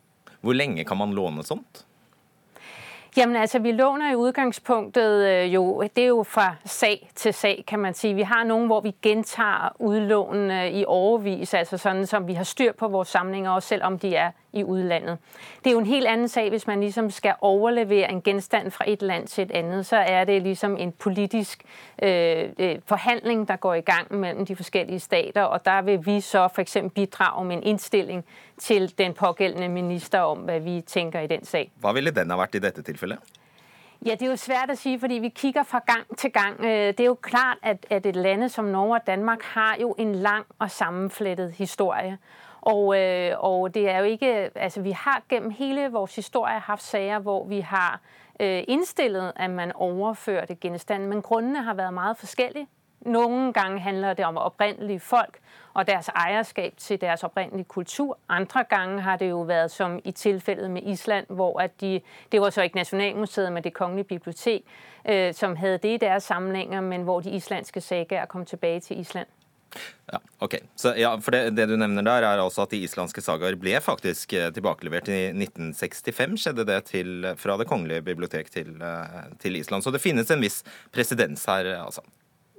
Hvor 0.44 0.52
lenge 0.52 0.84
kan 0.84 0.96
man 0.96 1.14
låne 1.16 1.42
sånt? 1.42 1.86
Jamen 3.16 3.36
altså, 3.36 3.58
vi 3.58 3.72
låner 3.72 4.12
i 4.12 4.14
udgangspunktet 4.14 5.24
øh, 5.28 5.54
jo, 5.54 5.82
det 5.96 6.04
er 6.04 6.08
jo 6.08 6.22
fra 6.22 6.54
sag 6.64 7.10
til 7.14 7.34
sag, 7.34 7.64
kan 7.66 7.78
man 7.78 7.94
sige. 7.94 8.14
Vi 8.14 8.22
har 8.22 8.44
nogen, 8.44 8.66
hvor 8.66 8.80
vi 8.80 8.94
gentager 9.02 9.76
udlånene 9.78 10.72
i 10.72 10.84
overvis, 10.86 11.54
altså 11.54 11.78
sådan, 11.78 12.06
som 12.06 12.26
vi 12.26 12.34
har 12.34 12.44
styr 12.44 12.72
på 12.72 12.88
vores 12.88 13.08
samlinger, 13.08 13.50
også 13.50 13.68
selvom 13.68 13.98
de 13.98 14.16
er 14.16 14.30
i 14.52 14.64
udlandet. 14.64 15.18
Det 15.64 15.70
er 15.70 15.72
jo 15.72 15.78
en 15.78 15.86
helt 15.86 16.06
anden 16.06 16.28
sag, 16.28 16.48
hvis 16.48 16.66
man 16.66 16.80
ligesom 16.80 17.10
skal 17.10 17.34
overlevere 17.40 18.10
en 18.10 18.22
genstand 18.22 18.70
fra 18.70 18.84
et 18.88 19.02
land 19.02 19.26
til 19.26 19.42
et 19.44 19.50
andet, 19.50 19.86
så 19.86 19.96
er 19.96 20.24
det 20.24 20.42
ligesom 20.42 20.76
en 20.76 20.92
politisk 20.92 21.64
øh, 22.02 22.48
øh, 22.58 22.76
forhandling, 22.86 23.48
der 23.48 23.56
går 23.56 23.74
i 23.74 23.80
gang 23.80 24.14
mellem 24.14 24.46
de 24.46 24.56
forskellige 24.56 25.00
stater, 25.00 25.42
og 25.42 25.64
der 25.64 25.82
vil 25.82 26.06
vi 26.06 26.20
så 26.20 26.48
for 26.54 26.62
eksempel 26.62 26.90
bidrage 26.90 27.44
med 27.44 27.56
en 27.56 27.62
indstilling 27.62 28.24
til 28.58 28.98
den 28.98 29.14
pågjeldende 29.14 29.68
minister 29.68 30.20
om, 30.20 30.38
hva 30.38 30.58
vi 30.58 30.80
tenker 30.80 31.20
i 31.20 31.26
den 31.26 31.44
sag. 31.44 31.72
Hva 31.80 31.92
ville 31.92 32.10
den 32.10 32.30
ha 32.30 32.36
vært 32.36 32.54
i 32.54 32.62
dette 32.62 32.82
tilfellet? 32.82 33.18
Ja, 34.06 34.10
det 34.10 34.22
er 34.22 34.30
jo 34.30 34.36
svært 34.36 34.70
å 34.70 34.76
si, 34.76 34.98
fordi 35.00 35.14
vi 35.24 35.30
kikker 35.32 35.62
fra 35.64 35.80
gang 35.86 36.16
til 36.16 36.30
gang. 36.32 36.58
Øh, 36.60 36.92
Det 36.92 37.00
er 37.00 37.04
jo 37.04 37.14
klart, 37.14 37.58
at, 37.62 37.86
at 37.90 38.06
et 38.06 38.16
land 38.16 38.48
som 38.48 38.64
Norge 38.64 38.94
og 38.94 39.06
Danmark 39.06 39.42
har 39.42 39.76
jo 39.80 39.94
en 39.98 40.14
lang 40.14 40.44
og 40.58 40.70
sammenflettet 40.70 41.52
historie. 41.52 42.18
Og, 42.60 42.98
øh, 42.98 43.32
og 43.38 43.74
det 43.74 43.90
er 43.90 43.98
jo 43.98 44.04
ikke, 44.04 44.50
altså 44.54 44.80
vi 44.80 44.90
har 44.90 45.22
gjennom 45.28 45.50
hele 45.50 45.92
vores 45.92 46.14
historie 46.14 46.60
haft 46.60 46.82
sager, 46.82 47.18
hvor 47.18 47.46
vi 47.48 47.60
har 47.60 48.00
innstillet 48.40 49.32
at 49.36 49.50
man 49.50 49.72
overførte 49.72 50.54
gjenstanden. 50.54 51.08
men 51.08 51.22
grunnene 51.22 51.62
har 51.62 51.74
vært 51.74 51.94
veldig 51.94 52.16
forskjellige. 52.16 52.66
Noen 53.00 53.52
ganger 53.52 53.78
handler 53.78 54.14
det 54.14 54.24
om 54.24 54.36
opprinnelige 54.36 55.00
folk 55.00 55.38
og 55.74 55.86
deres 55.86 56.08
ejerskab 56.08 56.74
til 56.76 57.00
deres 57.00 57.24
oprindelige 57.24 57.64
kultur. 57.64 58.18
Andre 58.28 58.64
gange 58.64 59.00
har 59.00 59.16
det 59.16 59.30
jo 59.30 59.40
været 59.40 59.70
som 59.70 60.00
i 60.04 60.12
tilfellet 60.12 60.70
med 60.70 60.82
Island, 60.82 61.26
hvor 61.28 61.60
at 61.60 61.80
de, 61.80 62.00
det 62.32 62.40
var 62.40 62.50
så 62.50 62.62
ikke 62.62 62.76
Nationalmuseet, 62.76 63.52
men 63.52 63.64
det 63.64 63.74
kongelige 63.74 64.04
bibliotek, 64.04 64.64
øh, 65.08 65.34
som 65.34 65.56
havde 65.56 65.78
det 65.78 65.88
i 65.94 65.96
deres 65.96 66.22
samlinger, 66.22 66.80
men 66.80 67.02
hvor 67.02 67.20
de 67.20 67.30
islandske 67.30 67.80
sagaer 67.80 68.26
kom 68.26 68.44
tilbage 68.44 68.80
til 68.80 69.00
Island. 69.00 69.26
Ja, 70.12 70.18
ok. 70.40 70.54
Så, 70.76 70.94
ja, 70.94 71.14
for 71.16 71.34
det, 71.34 71.56
det 71.56 71.68
du 71.68 71.76
nevner 71.76 72.02
der, 72.02 72.26
er 72.28 72.42
altså 72.42 72.62
at 72.62 72.74
de 72.74 72.82
islandske 72.86 73.22
sagaer 73.24 73.56
ble 73.58 73.80
faktisk 73.82 74.32
eh, 74.36 74.50
tilbakelevert 74.54 75.08
i 75.08 75.20
1965. 75.32 76.40
Skjedde 76.40 76.66
det 76.68 76.80
til, 76.90 77.30
fra 77.40 77.58
Det 77.58 77.66
kongelige 77.66 78.04
bibliotek 78.06 78.50
til, 78.50 78.76
eh, 78.82 79.24
til 79.42 79.56
Island. 79.56 79.82
Så 79.82 79.90
det 79.90 80.02
finnes 80.04 80.30
en 80.30 80.44
viss 80.44 80.62
presedens 80.92 81.44
her, 81.50 81.72
altså. 81.80 82.04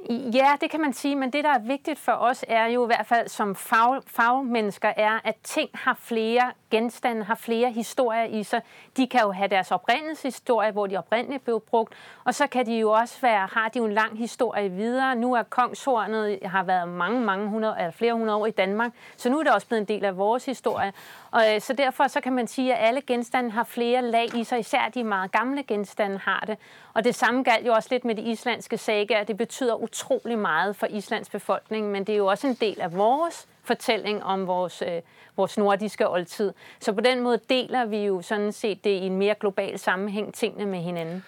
Ja, 0.09 0.55
det 0.61 0.71
kan 0.71 0.81
man 0.81 0.93
sige, 0.93 1.15
men 1.15 1.33
det, 1.33 1.43
der 1.43 1.49
er 1.49 1.59
vigtigt 1.59 1.99
for 1.99 2.11
os, 2.11 2.45
er 2.47 2.65
jo 2.65 2.83
i 2.83 2.85
hvert 2.85 3.05
fald 3.05 3.27
som 3.27 3.55
fag, 3.55 4.01
fagmennesker, 4.07 4.93
er, 4.97 5.19
at 5.23 5.35
ting 5.43 5.69
har 5.73 5.97
flere 5.99 6.51
genstande, 6.71 7.23
har 7.23 7.35
flere 7.35 7.71
historier 7.71 8.23
i 8.23 8.43
sig. 8.43 8.61
De 8.97 9.07
kan 9.07 9.21
jo 9.21 9.31
have 9.31 9.47
deres 9.47 9.71
oprindelseshistorie, 9.71 10.71
hvor 10.71 10.87
de 10.87 10.97
oprindeligt 10.97 11.43
blev 11.43 11.59
brugt, 11.69 11.93
og 12.23 12.35
så 12.35 12.47
kan 12.47 12.65
de 12.65 12.79
jo 12.79 12.91
også 12.91 13.21
være, 13.21 13.47
har 13.51 13.69
de 13.69 13.79
jo 13.79 13.85
en 13.85 13.93
lang 13.93 14.17
historie 14.17 14.69
videre. 14.69 15.15
Nu 15.15 15.33
er 15.33 15.43
kongshornet, 15.43 16.39
har 16.45 16.63
været 16.63 16.87
mange, 16.87 17.21
mange 17.21 17.47
hundrede, 17.47 17.75
eller 17.77 17.91
flere 17.91 18.13
hundrede 18.13 18.37
år 18.37 18.45
i 18.45 18.51
Danmark, 18.51 18.91
så 19.17 19.29
nu 19.29 19.39
er 19.39 19.43
det 19.43 19.53
også 19.53 19.67
blevet 19.67 19.81
en 19.81 19.87
del 19.87 20.05
af 20.05 20.17
vores 20.17 20.45
historie. 20.45 20.93
Og 21.31 21.41
øh, 21.53 21.61
så 21.61 21.73
derfor 21.73 22.07
så 22.07 22.21
kan 22.21 22.33
man 22.33 22.47
sige, 22.47 22.75
at 22.75 22.87
alle 22.87 23.01
genstande 23.01 23.51
har 23.51 23.63
flere 23.63 24.01
lag 24.01 24.35
i 24.35 24.43
sig, 24.43 24.59
især 24.59 24.89
de 24.93 25.03
meget 25.03 25.31
gamle 25.31 25.63
genstande 25.63 26.17
har 26.17 26.43
det. 26.47 26.57
Og 26.95 27.03
det 27.03 27.15
samme 27.15 27.43
galt 27.43 27.67
jo 27.67 27.73
også 27.73 27.89
litt 27.91 28.05
med 28.05 28.15
de 28.15 28.21
islandske 28.21 28.77
sagaer. 28.77 29.23
Det 29.23 29.37
betyder 29.37 29.75
utrolig 29.75 30.39
meget 30.39 30.75
for 30.75 30.87
Islands 30.87 31.29
befolkning, 31.29 31.91
men 31.91 32.03
det 32.03 32.13
er 32.13 32.17
jo 32.17 32.25
også 32.25 32.47
en 32.47 32.53
del 32.53 32.81
av 32.81 32.93
vores 32.93 33.47
fortælling 33.63 34.23
om 34.23 34.47
vores, 34.47 34.81
øh, 34.81 35.01
nordiske 35.57 36.09
oldtid. 36.09 36.53
Så 36.79 36.93
på 36.93 37.01
den 37.01 37.19
måde 37.19 37.39
deler 37.49 37.85
vi 37.85 37.97
jo 37.97 38.21
sådan 38.21 38.51
set 38.51 38.83
det 38.83 38.89
i 38.89 39.05
en 39.05 39.17
mer 39.17 39.33
global 39.33 39.79
sammenhæng 39.79 40.33
tingene 40.33 40.65
med 40.65 40.79
hinanden. 40.79 41.23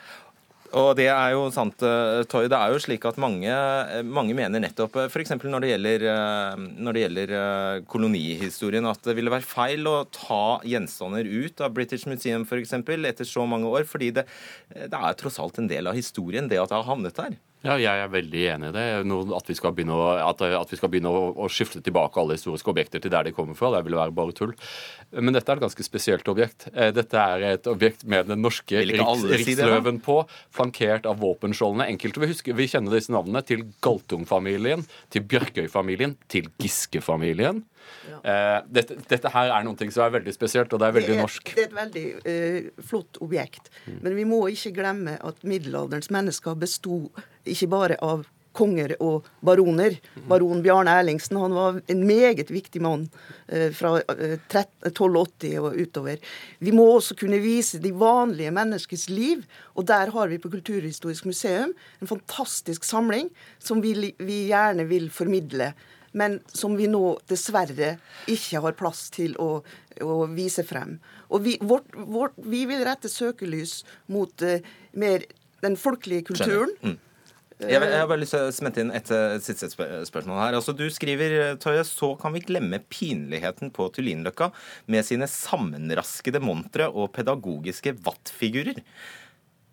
Og 0.76 0.97
det 0.99 1.07
er 1.07 1.32
jo 1.32 1.45
sant, 1.53 1.80
eh, 1.86 2.24
Toy. 2.28 2.47
Det 2.51 2.57
er 2.57 2.74
jo 2.74 2.82
slik 2.84 3.05
at 3.07 3.18
mange, 3.18 3.47
eh, 3.47 4.01
mange 4.03 4.36
mener 4.36 4.59
nettopp 4.59 4.97
f.eks. 5.07 5.32
når 5.43 5.63
eh, 5.63 6.55
når 6.57 6.93
det 6.93 7.03
gjelder 7.05 7.32
eh, 7.32 7.84
kolonihistorien, 7.88 8.86
at 8.86 8.99
det 9.07 9.15
ville 9.15 9.32
være 9.32 9.47
feil 9.47 9.88
å 9.88 10.03
ta 10.11 10.59
gjenstander 10.68 11.24
ut 11.24 11.61
av 11.61 11.72
British 11.72 12.05
Museum 12.05 12.43
f.eks. 12.43 12.74
etter 12.74 13.24
så 13.24 13.47
mange 13.47 13.68
år. 13.68 13.88
Fordi 13.88 14.11
det, 14.11 14.28
det 14.76 14.91
er 14.91 15.13
tross 15.15 15.39
alt 15.39 15.57
en 15.57 15.72
del 15.72 15.88
av 15.88 15.95
historien, 15.95 16.49
det 16.49 16.59
at 16.59 16.70
det 16.70 16.76
har 16.76 16.89
havnet 16.91 17.15
der. 17.15 17.38
Ja, 17.66 17.74
jeg 17.82 17.89
er 17.89 18.10
veldig 18.14 18.41
enig 18.53 18.68
i 18.70 18.76
det. 18.76 18.84
At 19.34 19.47
vi 19.49 19.55
skal 19.58 19.74
begynne, 19.76 19.95
å, 19.97 20.12
at, 20.22 20.43
at 20.45 20.74
vi 20.74 20.78
skal 20.78 20.91
begynne 20.93 21.10
å, 21.10 21.24
å, 21.34 21.47
skifte 21.49 21.82
tilbake 21.84 22.22
alle 22.22 22.38
historiske 22.38 22.70
objekter 22.70 23.01
til 23.01 23.12
der 23.14 23.26
de 23.28 23.34
kommer 23.36 23.58
fra, 23.58 23.72
det 23.74 23.82
vil 23.88 23.97
være 23.97 24.14
bare 24.16 24.36
tull. 24.38 24.53
Men 25.16 25.34
dette 25.34 25.49
er 25.51 25.58
et 25.58 25.66
ganske 25.66 25.86
spesielt 25.88 26.30
objekt. 26.30 26.68
Eh, 26.74 26.91
dette 26.95 27.24
er 27.24 27.47
et 27.55 27.70
objekt 27.72 28.05
med 28.10 28.30
den 28.30 28.43
norske 28.45 28.84
riks, 28.86 29.26
riksløven 29.34 30.01
på, 30.05 30.20
flankert 30.53 31.10
av 31.10 31.18
våpenskjoldene. 31.24 31.89
Enkelte 31.95 32.22
vil 32.22 32.34
huske, 32.36 32.55
vi 32.58 32.70
kjenner 32.70 32.93
disse 32.93 33.16
navnene 33.16 33.41
til 33.47 33.66
Galtung-familien, 33.86 34.86
til 35.14 35.26
Bjørkøy-familien, 35.26 36.16
til 36.32 36.51
Giske-familien. 36.62 37.66
Ja. 38.09 38.19
Eh, 38.21 38.59
dette, 38.79 38.99
dette, 39.09 39.31
her 39.33 39.51
er 39.55 39.67
noen 39.67 39.79
ting 39.79 39.91
som 39.93 40.05
er 40.05 40.15
veldig 40.17 40.33
spesielt, 40.35 40.73
og 40.73 40.81
det 40.81 40.89
er 40.89 40.95
veldig 40.99 41.13
det 41.13 41.17
er, 41.17 41.25
norsk. 41.25 41.51
Det 41.55 41.65
er 41.65 41.69
et 41.69 41.77
veldig 41.81 42.05
uh, 42.23 42.88
flott 42.91 43.21
objekt. 43.25 43.71
Mm. 43.85 43.99
Men 44.05 44.17
vi 44.21 44.25
må 44.29 44.41
ikke 44.53 44.73
glemme 44.79 45.17
at 45.19 45.45
middelalderens 45.47 46.11
mennesker 46.13 46.57
besto 46.59 47.05
ikke 47.47 47.71
bare 47.71 47.99
av 48.03 48.25
konger 48.57 48.93
og 49.03 49.27
baroner. 49.45 49.97
Baron 50.29 50.63
Bjarne 50.65 50.95
Erlingsen 50.99 51.39
han 51.39 51.55
var 51.55 51.79
en 51.91 52.03
meget 52.07 52.51
viktig 52.53 52.81
mann 52.83 53.07
eh, 53.47 53.69
fra 53.75 53.97
eh, 54.01 54.38
1280 54.39 55.57
og 55.61 55.77
utover. 55.77 56.21
Vi 56.63 56.73
må 56.75 56.88
også 56.95 57.17
kunne 57.19 57.41
vise 57.43 57.81
de 57.83 57.93
vanlige 57.95 58.53
menneskers 58.55 59.07
liv, 59.11 59.45
og 59.75 59.88
der 59.91 60.13
har 60.13 60.31
vi 60.31 60.41
på 60.41 60.51
Kulturhistorisk 60.53 61.27
museum 61.29 61.75
en 62.01 62.09
fantastisk 62.09 62.88
samling 62.88 63.29
som 63.59 63.83
vi, 63.83 63.93
vi 64.17 64.47
gjerne 64.49 64.88
vil 64.89 65.11
formidle 65.13 65.73
men 66.12 66.39
som 66.53 66.78
vi 66.78 66.88
nå 66.91 67.18
dessverre 67.30 67.95
ikke 68.32 68.62
har 68.64 68.78
plass 68.80 69.08
til 69.14 69.36
å, 69.41 69.49
å 70.03 70.20
vise 70.32 70.66
frem. 70.68 70.97
Og 71.32 71.43
vi, 71.47 71.58
vårt, 71.62 71.89
vårt, 71.95 72.38
vi 72.38 72.66
vil 72.70 72.86
rette 72.88 73.12
søkelys 73.12 73.82
mot 74.14 74.45
uh, 74.45 74.60
mer 74.97 75.28
den 75.66 75.78
folkelige 75.80 76.30
kulturen. 76.32 76.74
Mm. 76.84 76.97
Jeg, 77.58 77.74
jeg, 77.74 77.89
har 77.89 78.05
bare 78.05 78.22
lyst 78.22 78.36
til 78.36 78.43
å 78.45 78.53
smette 78.53 78.84
inn 78.84 78.91
et, 78.93 79.08
et 79.10 79.41
siste 79.41 79.72
spørsmål 79.72 80.38
her. 80.43 80.58
Altså, 80.60 80.76
du 80.78 80.84
skriver 80.93 81.55
Tøye, 81.58 81.82
så 81.89 82.12
kan 82.22 82.36
vi 82.36 82.43
glemme 82.45 82.78
pinligheten 82.86 83.72
på 83.74 83.88
Tullinløkka 83.95 84.51
med 84.93 85.08
sine 85.08 85.26
sammenraskede 85.32 86.41
montre 86.43 86.86
og 86.91 87.10
pedagogiske 87.16 87.95
vattfigurer. 88.05 88.84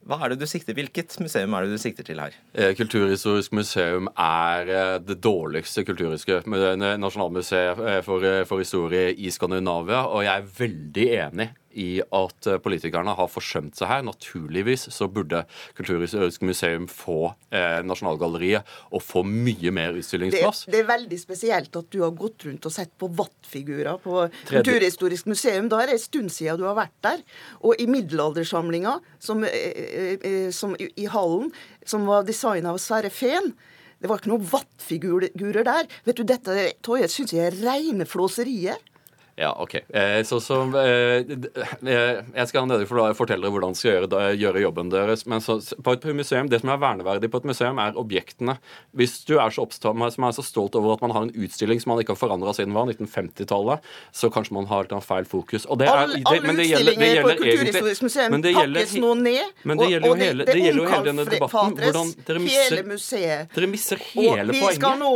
Hva 0.05 0.19
er 0.21 0.35
det 0.35 0.43
du 0.43 0.49
sikter, 0.49 0.77
Hvilket 0.77 1.15
museum 1.23 1.55
er 1.57 1.65
det 1.65 1.79
du 1.79 1.81
sikter 1.81 2.05
til 2.05 2.21
her? 2.21 2.35
Eh, 2.53 2.75
Kulturhistorisk 2.77 3.55
museum 3.57 4.11
er 4.21 4.69
eh, 4.69 4.99
det 5.01 5.17
dårligste 5.25 5.85
kulturhistoriske 5.89 6.43
nasjonalmuseet 7.01 7.81
eh, 7.81 8.01
for, 8.05 8.27
for 8.45 8.61
historie 8.61 9.15
i 9.17 9.33
Skandinavia. 9.33 10.05
Og 10.05 10.27
jeg 10.27 10.35
er 10.35 10.51
veldig 10.59 11.07
enig 11.25 11.49
i 11.81 11.89
at 12.03 12.49
politikerne 12.65 13.15
har 13.19 13.31
forsømt 13.31 13.79
seg 13.79 13.91
her. 13.91 14.05
Naturligvis 14.07 14.89
så 14.95 15.09
burde 15.11 15.45
Kulturhistorisk 15.79 16.45
museum 16.47 16.87
få 16.91 17.35
eh, 17.55 17.81
Nasjonalgalleriet 17.87 18.69
og 18.95 19.03
få 19.05 19.25
mye 19.27 19.73
mer 19.75 19.99
utstillingsplass. 19.99 20.65
Det, 20.67 20.75
det, 20.75 20.83
er 20.83 20.91
veldig 20.93 21.21
spesielt 21.21 21.79
at 21.81 21.91
du 21.93 22.01
har 22.05 22.15
gått 22.17 22.47
rundt 22.49 22.69
og 22.69 22.75
sett 22.75 22.95
på 23.01 23.11
vattfigurer 23.19 24.01
på 24.05 24.27
Kulturhistorisk 24.51 25.29
museum. 25.31 25.69
Da 25.73 25.83
er 25.83 25.93
det 25.93 25.99
en 25.99 26.05
stund 26.07 26.35
siden 26.35 26.61
du 26.61 26.67
har 26.69 26.79
vært 26.79 26.97
der. 27.05 27.23
Og 27.65 27.81
i 27.81 27.89
middelaldersamlinga 27.91 28.99
som, 29.23 29.45
eh, 29.45 30.17
eh, 30.19 30.51
som 30.55 30.77
i 30.79 31.07
hallen, 31.11 31.53
som 31.87 32.07
var 32.09 32.27
designa 32.29 32.75
av 32.75 32.83
Sverre 32.83 33.13
Fehn, 33.13 33.53
det 34.01 34.11
var 34.11 34.21
ikke 34.21 34.35
noen 34.35 34.49
vattfigurer 34.51 35.65
der. 35.65 35.87
Vet 36.05 36.19
du, 36.19 36.27
Dette 36.29 36.57
synes 36.85 37.15
syns 37.15 37.33
jeg 37.33 37.47
er 37.47 37.63
reine 37.65 38.05
flåseriet. 38.05 38.77
Ja, 39.37 39.63
OK. 39.63 39.75
Eh, 39.75 40.23
så, 40.23 40.37
eh, 40.79 41.17
eh, 41.95 42.25
Jeg 42.35 42.49
skal 42.49 42.71
å 42.71 43.15
fortelle 43.19 43.43
dere 43.43 43.51
hvordan 43.51 43.75
dere 43.75 43.79
skal 43.79 43.91
gjøre, 43.91 44.21
gjøre, 44.39 44.61
jobben 44.63 44.91
deres. 44.93 45.25
Men 45.27 45.43
så, 45.43 45.59
på 45.59 45.95
et 45.97 46.05
museum, 46.15 46.49
det 46.49 46.61
som 46.63 46.71
er 46.71 46.79
verneverdig 46.79 47.31
på 47.33 47.41
et 47.43 47.49
museum, 47.51 47.81
er 47.83 47.99
objektene. 47.99 48.59
Hvis 48.95 49.25
du 49.27 49.35
er 49.41 49.51
så 49.51 49.65
opptatt 49.67 49.83
som 50.15 50.27
er 50.29 50.37
så 50.37 50.45
stolt 50.47 50.79
over 50.79 50.95
at 50.95 51.03
man 51.03 51.11
har 51.11 51.27
en 51.27 51.35
utstilling 51.35 51.83
som 51.83 51.91
man 51.95 52.03
ikke 52.03 52.15
har 52.15 52.21
forandra 52.21 52.55
siden 52.55 52.77
var 52.77 52.87
1950-tallet, 52.93 53.83
så 54.15 54.31
kanskje 54.31 54.55
man 54.55 54.71
har 54.71 54.87
et 54.87 54.95
feil 55.03 55.27
fokus. 55.27 55.67
Og 55.67 55.83
det 55.83 55.89
er, 55.91 56.05
alle, 56.05 56.23
alle 56.31 56.41
det, 56.41 56.57
det 56.61 56.69
gjelder, 56.69 56.95
det 56.95 57.11
gjelder 57.11 57.35
på 57.35 57.43
Kulturhistorisk 57.43 58.07
museum 58.07 58.39
pakkes 58.39 58.95
nå 59.03 59.13
ned. 59.19 59.43
Men 59.65 59.83
det 59.83 59.91
gjelder 59.91 60.09
jo 60.09 60.15
hele, 60.23 60.47
det 60.47 60.59
gjelder 60.61 60.83
jo 60.85 60.89
hele 60.93 61.09
denne 61.11 61.27
debatten. 61.27 61.77
Hvordan 61.83 62.15
dere 62.31 62.45
misser, 62.45 62.79
hele 62.79 62.87
museet. 62.93 63.51
Dere 63.59 63.73
misser 63.75 64.07
hele 64.13 64.55
poenget. 64.55 64.63
Vi 64.63 64.79
skal 64.79 64.99
nå 65.03 65.13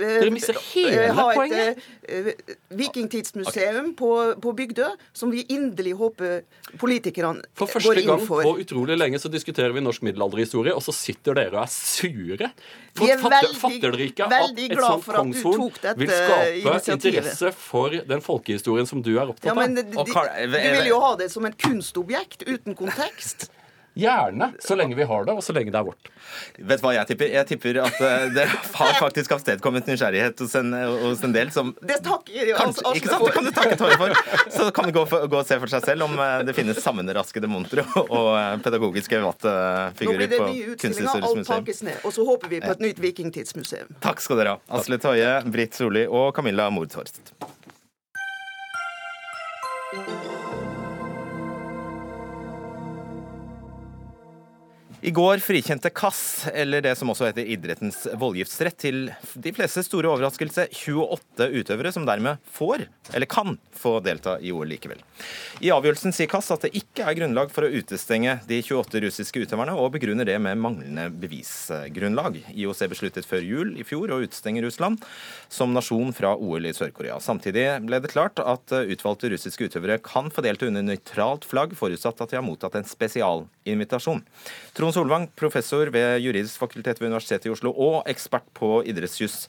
dere 0.00 0.32
misser 0.32 0.62
hele 0.72 1.12
ha 1.18 1.28
et 1.36 2.58
vikingtidsmuseum 2.80 3.57
museum 3.58 3.94
på, 3.98 4.10
på 4.42 4.52
Bygdø 4.52 4.88
som 5.12 5.30
vi 5.30 5.44
inderlig 5.48 5.94
håper 5.98 6.42
politikerne 6.80 7.42
går 7.42 7.44
inn 7.44 7.56
for. 7.58 7.66
For 7.68 7.80
første 7.80 8.04
gang 8.06 8.24
på 8.28 8.54
utrolig 8.62 8.98
lenge 8.98 9.20
så 9.22 9.30
diskuterer 9.32 9.74
vi 9.76 9.82
norsk 9.84 10.04
middelalderhistorie, 10.06 10.74
og 10.74 10.84
så 10.84 10.94
sitter 10.96 11.38
dere 11.38 11.58
og 11.58 11.64
er 11.64 11.72
sure. 11.72 12.50
Vi 12.98 13.10
er 13.10 13.20
fatter, 13.20 13.36
veldig, 13.36 13.60
fatter 13.62 13.94
dere 13.94 14.08
ikke 14.08 14.28
at 14.28 14.62
et 14.64 14.78
sånt 14.78 15.10
kongshorn 15.18 15.68
vil 16.00 16.14
skape 16.14 16.96
interesse 16.96 17.52
for 17.56 18.00
den 18.14 18.24
folkehistorien 18.24 18.88
som 18.88 19.04
du 19.04 19.14
er 19.16 19.26
opptatt 19.28 19.52
av? 19.52 19.54
Ja, 19.54 19.60
men 19.60 19.78
de, 19.78 19.86
de, 19.92 20.48
de 20.56 20.74
vil 20.78 20.90
jo 20.90 21.02
ha 21.04 21.14
det 21.20 21.30
som 21.34 21.46
et 21.48 21.58
kunstobjekt 21.60 22.46
uten 22.48 22.78
kontekst. 22.78 23.50
Gjerne, 23.98 24.52
så 24.62 24.76
lenge 24.78 24.94
vi 24.94 25.02
har 25.02 25.24
det, 25.26 25.34
og 25.34 25.42
så 25.42 25.52
lenge 25.56 25.72
det 25.74 25.78
er 25.80 25.86
vårt. 25.88 26.10
Vet 26.54 26.78
du 26.78 26.84
hva 26.86 26.92
jeg 26.94 27.08
tipper? 27.08 27.32
Jeg 27.34 27.48
tipper 27.48 27.80
at 27.82 27.96
uh, 27.98 28.26
det 28.36 28.44
har 28.46 28.98
faktisk 29.00 29.34
avstedkommet 29.34 29.90
nysgjerrighet 29.90 30.38
hos 30.44 30.54
en, 30.60 30.70
hos 31.02 31.24
en 31.26 31.34
del 31.34 31.50
som 31.54 31.72
Det 31.82 31.98
takker 32.06 32.52
kanskje, 32.60 32.84
altså, 32.86 32.94
Ikke 32.94 33.10
sant? 33.10 33.26
Det 33.26 33.34
kan 33.34 33.48
du 33.48 33.52
takke 33.56 33.78
Tore 33.80 33.98
for. 33.98 34.14
Så 34.54 34.68
kan 34.76 34.86
du 34.86 34.94
gå, 34.94 35.04
gå, 35.04 35.40
og 35.40 35.48
se 35.48 35.58
for 35.58 35.74
seg 35.74 35.90
selv 35.90 36.06
om 36.06 36.14
uh, 36.14 36.38
det 36.46 36.54
finnes 36.54 36.78
sammenraskede 36.84 37.50
montre 37.50 37.82
og 38.04 38.62
pedagogiske 38.62 39.18
vattfigurer 39.26 40.34
på 40.36 40.48
Kunsthistorisk 40.78 41.42
museum. 41.42 41.58
Alt 41.58 41.84
ned, 41.90 41.98
og 42.04 42.14
så 42.14 42.26
håper 42.30 42.54
vi 42.54 42.62
på 42.62 42.70
et 42.76 42.86
nytt 42.86 43.02
vikingtidsmuseum. 43.02 43.98
Takk 44.04 44.22
skal 44.22 44.44
dere 44.44 44.56
ha. 44.56 44.64
Asle 44.78 45.02
Toje, 45.02 45.34
Britt 45.50 45.74
Solli 45.78 46.06
og 46.06 46.30
Camilla 46.38 46.70
Mordshorst. 46.70 47.34
I 55.00 55.10
går 55.10 55.38
frikjente 55.38 55.90
Kass, 55.90 56.46
eller 56.54 56.82
det 56.82 56.96
som 56.98 57.10
også 57.12 57.28
heter 57.28 57.46
idrettens 57.46 58.00
voldgiftsrett, 58.18 58.74
til 58.82 59.12
de 59.38 59.52
fleste 59.54 59.84
store 59.86 60.10
overraskelse 60.10 60.64
28 60.74 61.46
utøvere 61.54 61.92
som 61.94 62.06
dermed 62.08 62.42
får, 62.50 62.82
eller 63.14 63.30
kan, 63.30 63.54
få 63.78 64.00
delta 64.02 64.40
i 64.42 64.50
OL 64.50 64.66
likevel. 64.66 64.98
I 65.62 65.70
avgjørelsen 65.70 66.10
sier 66.14 66.26
Kass 66.30 66.50
at 66.50 66.66
det 66.66 66.72
ikke 66.80 67.04
er 67.06 67.14
grunnlag 67.14 67.52
for 67.54 67.62
å 67.62 67.70
utestenge 67.70 68.40
de 68.48 68.58
28 68.58 69.04
russiske 69.04 69.44
utøverne, 69.44 69.76
og 69.78 69.92
begrunner 69.94 70.26
det 70.26 70.34
med 70.42 70.58
manglende 70.58 71.06
bevisgrunnlag. 71.14 72.40
IOC 72.58 72.82
besluttet 72.90 73.28
før 73.28 73.46
jul 73.46 73.72
i 73.78 73.86
fjor 73.86 74.10
å 74.10 74.18
utestenge 74.24 74.64
Russland 74.66 75.06
som 75.46 75.70
nasjon 75.78 76.10
fra 76.16 76.34
OL 76.34 76.66
i 76.66 76.74
Sør-Korea. 76.74 77.20
Samtidig 77.22 77.68
ble 77.86 78.02
det 78.02 78.10
klart 78.16 78.42
at 78.42 78.74
utvalgte 78.74 79.30
russiske 79.30 79.70
utøvere 79.70 80.00
kan 80.02 80.34
få 80.34 80.42
delta 80.42 80.66
under 80.66 80.82
nøytralt 80.90 81.46
flagg, 81.46 81.78
forutsatt 81.78 82.26
at 82.26 82.34
de 82.34 82.40
har 82.40 82.46
mottatt 82.46 82.80
en 82.82 82.90
spesialinvitasjon. 82.96 84.26
Trond 84.74 84.87
Trond 84.88 84.96
Solvang, 84.96 85.26
professor 85.36 85.90
ved 85.92 86.22
juridisk 86.24 86.62
fakultet 86.62 86.96
ved 87.02 87.10
Universitetet 87.10 87.50
i 87.50 87.50
Oslo 87.52 87.74
og 87.76 88.06
ekspert 88.08 88.46
på 88.56 88.78
idrettsjuss. 88.88 89.42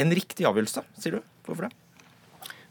En 0.00 0.08
riktig 0.08 0.46
avgjørelse, 0.48 0.86
sier 0.96 1.18
du. 1.18 1.26
Hvorfor 1.44 1.66
det? 1.66 1.85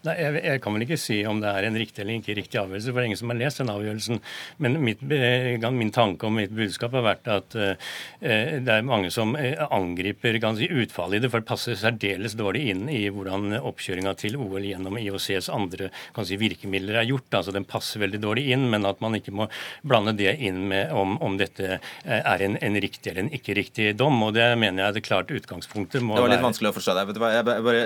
Nei, 0.05 0.15
jeg, 0.19 0.41
jeg, 0.43 0.61
kan 0.63 0.75
vel 0.75 0.85
ikke 0.85 0.99
si 1.01 1.17
om 1.27 1.39
det 1.41 1.51
er 1.51 1.67
en 1.67 1.77
riktig 1.79 2.03
eller 2.03 2.19
ikke 2.19 2.35
riktig 2.37 2.59
avgjørelse, 2.61 2.91
for 2.91 2.99
det 2.99 3.03
er 3.03 3.09
ingen 3.09 3.19
som 3.21 3.31
har 3.31 3.39
lest 3.39 3.61
den 3.61 3.71
avgjørelsen. 3.73 4.21
Men 4.61 4.77
mitt, 4.85 5.01
min 5.05 5.93
tanke 5.95 6.27
og 6.27 6.35
mitt 6.35 6.53
budskap 6.55 6.95
har 6.97 7.05
vært 7.05 7.29
at 7.31 7.57
uh, 7.57 7.93
det 8.21 8.73
er 8.75 8.85
mange 8.85 9.11
som 9.13 9.33
eh, 9.39 9.57
angriper 9.65 10.37
si, 10.57 10.67
utfallet 10.69 11.19
i 11.19 11.23
det, 11.23 11.31
for 11.33 11.41
det 11.41 11.49
passer 11.49 11.79
særdeles 11.79 12.35
dårlig 12.37 12.65
inn 12.73 12.85
i 12.91 13.05
hvordan 13.13 13.57
oppkjøringa 13.61 14.13
til 14.19 14.37
OL 14.39 14.65
gjennom 14.65 14.99
IOCs 15.01 15.49
andre 15.53 15.89
si, 16.25 16.37
virkemidler 16.39 17.01
er 17.01 17.09
gjort. 17.09 17.39
Altså 17.39 17.55
Den 17.55 17.67
passer 17.69 18.03
veldig 18.03 18.21
dårlig 18.21 18.45
inn, 18.53 18.67
men 18.71 18.85
at 18.85 19.01
man 19.03 19.17
ikke 19.17 19.33
må 19.35 19.49
blande 19.85 20.15
det 20.17 20.35
inn 20.37 20.65
med 20.69 20.93
om, 20.93 21.17
om 21.23 21.39
dette 21.39 21.79
er 22.05 22.45
en, 22.45 22.59
en, 22.61 22.79
riktig 22.81 23.11
eller 23.11 23.25
en 23.25 23.33
ikke 23.33 23.57
riktig 23.57 23.89
dom. 23.97 24.21
og 24.27 24.35
Det 24.37 24.51
mener 24.59 24.85
jeg 24.85 24.99
det 24.99 25.05
klart 25.07 25.33
utgangspunktet 25.33 26.03
må 26.03 26.13
være. 26.13 26.21
Det 26.21 26.27
var 26.27 26.33
litt 26.35 26.41
være... 26.41 26.49
vanskelig 26.49 26.71
å 26.71 26.77
forstå 26.77 26.97
deg. 26.99 27.15
Jeg, 27.25 27.47
bare, 27.49 27.83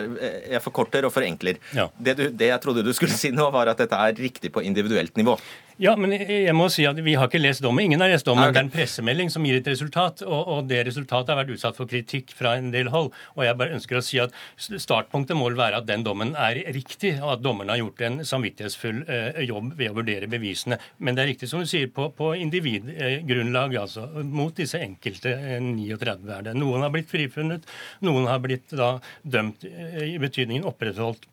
jeg 0.56 0.66
forkorter 0.66 1.08
og 1.08 1.16
forenkler. 1.16 1.64
Ja 1.78 1.90
det, 2.09 2.09
du, 2.18 2.28
det 2.34 2.52
jeg 2.52 2.62
trodde 2.64 2.86
du 2.86 2.94
skulle 2.96 3.16
si 3.16 3.34
nå, 3.36 3.50
var 3.54 3.72
at 3.72 3.82
dette 3.82 3.98
er 3.98 4.18
riktig 4.18 4.54
på 4.56 4.64
individuelt 4.66 5.18
nivå. 5.20 5.38
Ja, 5.80 5.94
men 5.96 6.12
jeg 6.12 6.52
må 6.60 6.66
si 6.68 6.84
at 6.84 6.98
vi 7.00 7.14
har 7.16 7.30
ikke 7.30 7.40
lest 7.40 7.64
dommen. 7.64 7.86
Ingen 7.88 8.02
har 8.04 8.10
lest 8.12 8.28
dommen. 8.28 8.50
Okay. 8.50 8.52
Det 8.52 8.60
er 8.60 8.66
en 8.66 8.72
pressemelding 8.74 9.30
som 9.32 9.46
gir 9.48 9.62
et 9.62 9.70
resultat, 9.72 10.26
og, 10.26 10.42
og, 10.52 10.66
det 10.68 10.82
resultatet 10.90 11.32
har 11.32 11.40
vært 11.40 11.54
utsatt 11.54 11.80
for 11.80 11.88
kritikk 11.88 12.34
fra 12.36 12.58
en 12.60 12.68
del 12.74 12.90
hold. 12.92 13.14
Og 13.38 13.46
jeg 13.46 13.56
bare 13.62 13.78
ønsker 13.78 14.00
å 14.00 14.04
si 14.04 14.20
at 14.20 14.36
startpunktet 14.60 15.40
må 15.40 15.48
være 15.56 15.80
at 15.80 15.88
den 15.88 16.04
dommen 16.04 16.34
er 16.36 16.60
riktig, 16.76 17.14
og 17.22 17.38
at 17.38 17.46
dommerne 17.46 17.72
har 17.72 17.80
gjort 17.80 18.04
en 18.10 18.20
samvittighetsfull 18.28 19.02
eh, 19.08 19.40
jobb 19.48 19.72
ved 19.80 19.94
å 19.94 19.98
vurdere 20.02 20.28
bevisene. 20.32 20.82
Men 21.00 21.16
det 21.16 21.24
er 21.24 21.32
riktig 21.32 21.52
som 21.54 21.64
du 21.64 21.72
sier, 21.72 21.88
på, 21.96 22.10
på 22.18 22.34
individgrunnlag, 22.44 23.80
eh, 23.80 23.82
altså. 23.86 24.10
Mot 24.28 24.60
disse 24.60 24.84
enkelte 24.84 25.32
eh, 25.32 25.64
39 25.64 26.36
er 26.42 26.48
det. 26.50 26.60
Noen 26.60 26.84
har 26.84 26.92
blitt 26.92 27.08
frifunnet, 27.08 27.72
noen 28.04 28.28
har 28.28 28.44
blitt 28.44 28.76
da 28.76 28.98
dømt 29.24 29.64
eh, 29.64 30.10
i 30.12 30.18
betydningen 30.20 30.68
opprettholdt 30.68 31.24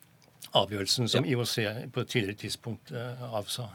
avgjørelsen 0.62 1.10
som 1.12 1.26
IOC 1.28 1.54
på 1.94 2.02
et 2.02 2.12
tidligere 2.12 2.40
tidspunkt 2.44 2.92
avsa. 3.30 3.68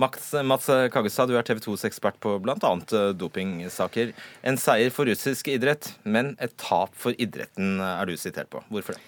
Max, 0.00 0.30
Mats 0.46 0.70
Kaggestad, 0.94 1.30
du 1.30 1.36
er 1.38 1.46
TV 1.46 1.60
2s 1.64 1.86
ekspert 1.88 2.18
på 2.22 2.36
bl.a. 2.42 2.72
dopingsaker. 3.18 4.14
En 4.46 4.58
seier 4.60 4.94
for 4.94 5.08
russisk 5.10 5.52
idrett, 5.52 5.92
men 6.04 6.34
et 6.42 6.56
tap 6.60 6.96
for 6.98 7.16
idretten 7.20 7.78
er 7.84 8.08
du 8.08 8.16
sitert 8.20 8.50
på. 8.52 8.64
Hvorfor 8.72 8.98
det? 8.98 9.04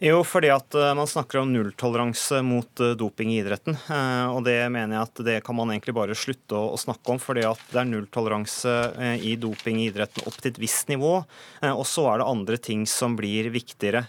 Jo, 0.00 0.20
fordi 0.22 0.46
at 0.54 0.74
eh, 0.78 0.92
man 0.94 1.08
snakker 1.10 1.40
om 1.40 1.50
nulltoleranse 1.50 2.38
mot 2.46 2.80
eh, 2.80 2.92
doping 2.94 3.32
i 3.32 3.40
idretten. 3.40 3.74
Eh, 3.90 4.26
og 4.30 4.44
det 4.46 4.60
mener 4.70 4.94
jeg 4.94 5.08
at 5.08 5.22
det 5.26 5.34
kan 5.42 5.56
man 5.58 5.72
egentlig 5.72 5.96
bare 5.96 6.14
slutte 6.14 6.54
å 6.54 6.78
snakke 6.78 7.16
om. 7.16 7.18
fordi 7.18 7.42
at 7.42 7.64
det 7.72 7.80
er 7.80 7.88
nulltoleranse 7.88 8.74
i 9.26 9.34
doping 9.40 9.80
i 9.82 9.88
idretten 9.88 10.22
opp 10.30 10.36
til 10.38 10.52
et 10.52 10.60
visst 10.62 10.86
nivå. 10.90 11.16
Og 11.66 11.82
så 11.86 12.04
er 12.12 12.20
det 12.20 12.28
andre 12.30 12.58
ting 12.62 12.84
som 12.86 13.16
blir 13.18 13.48
viktigere. 13.50 14.04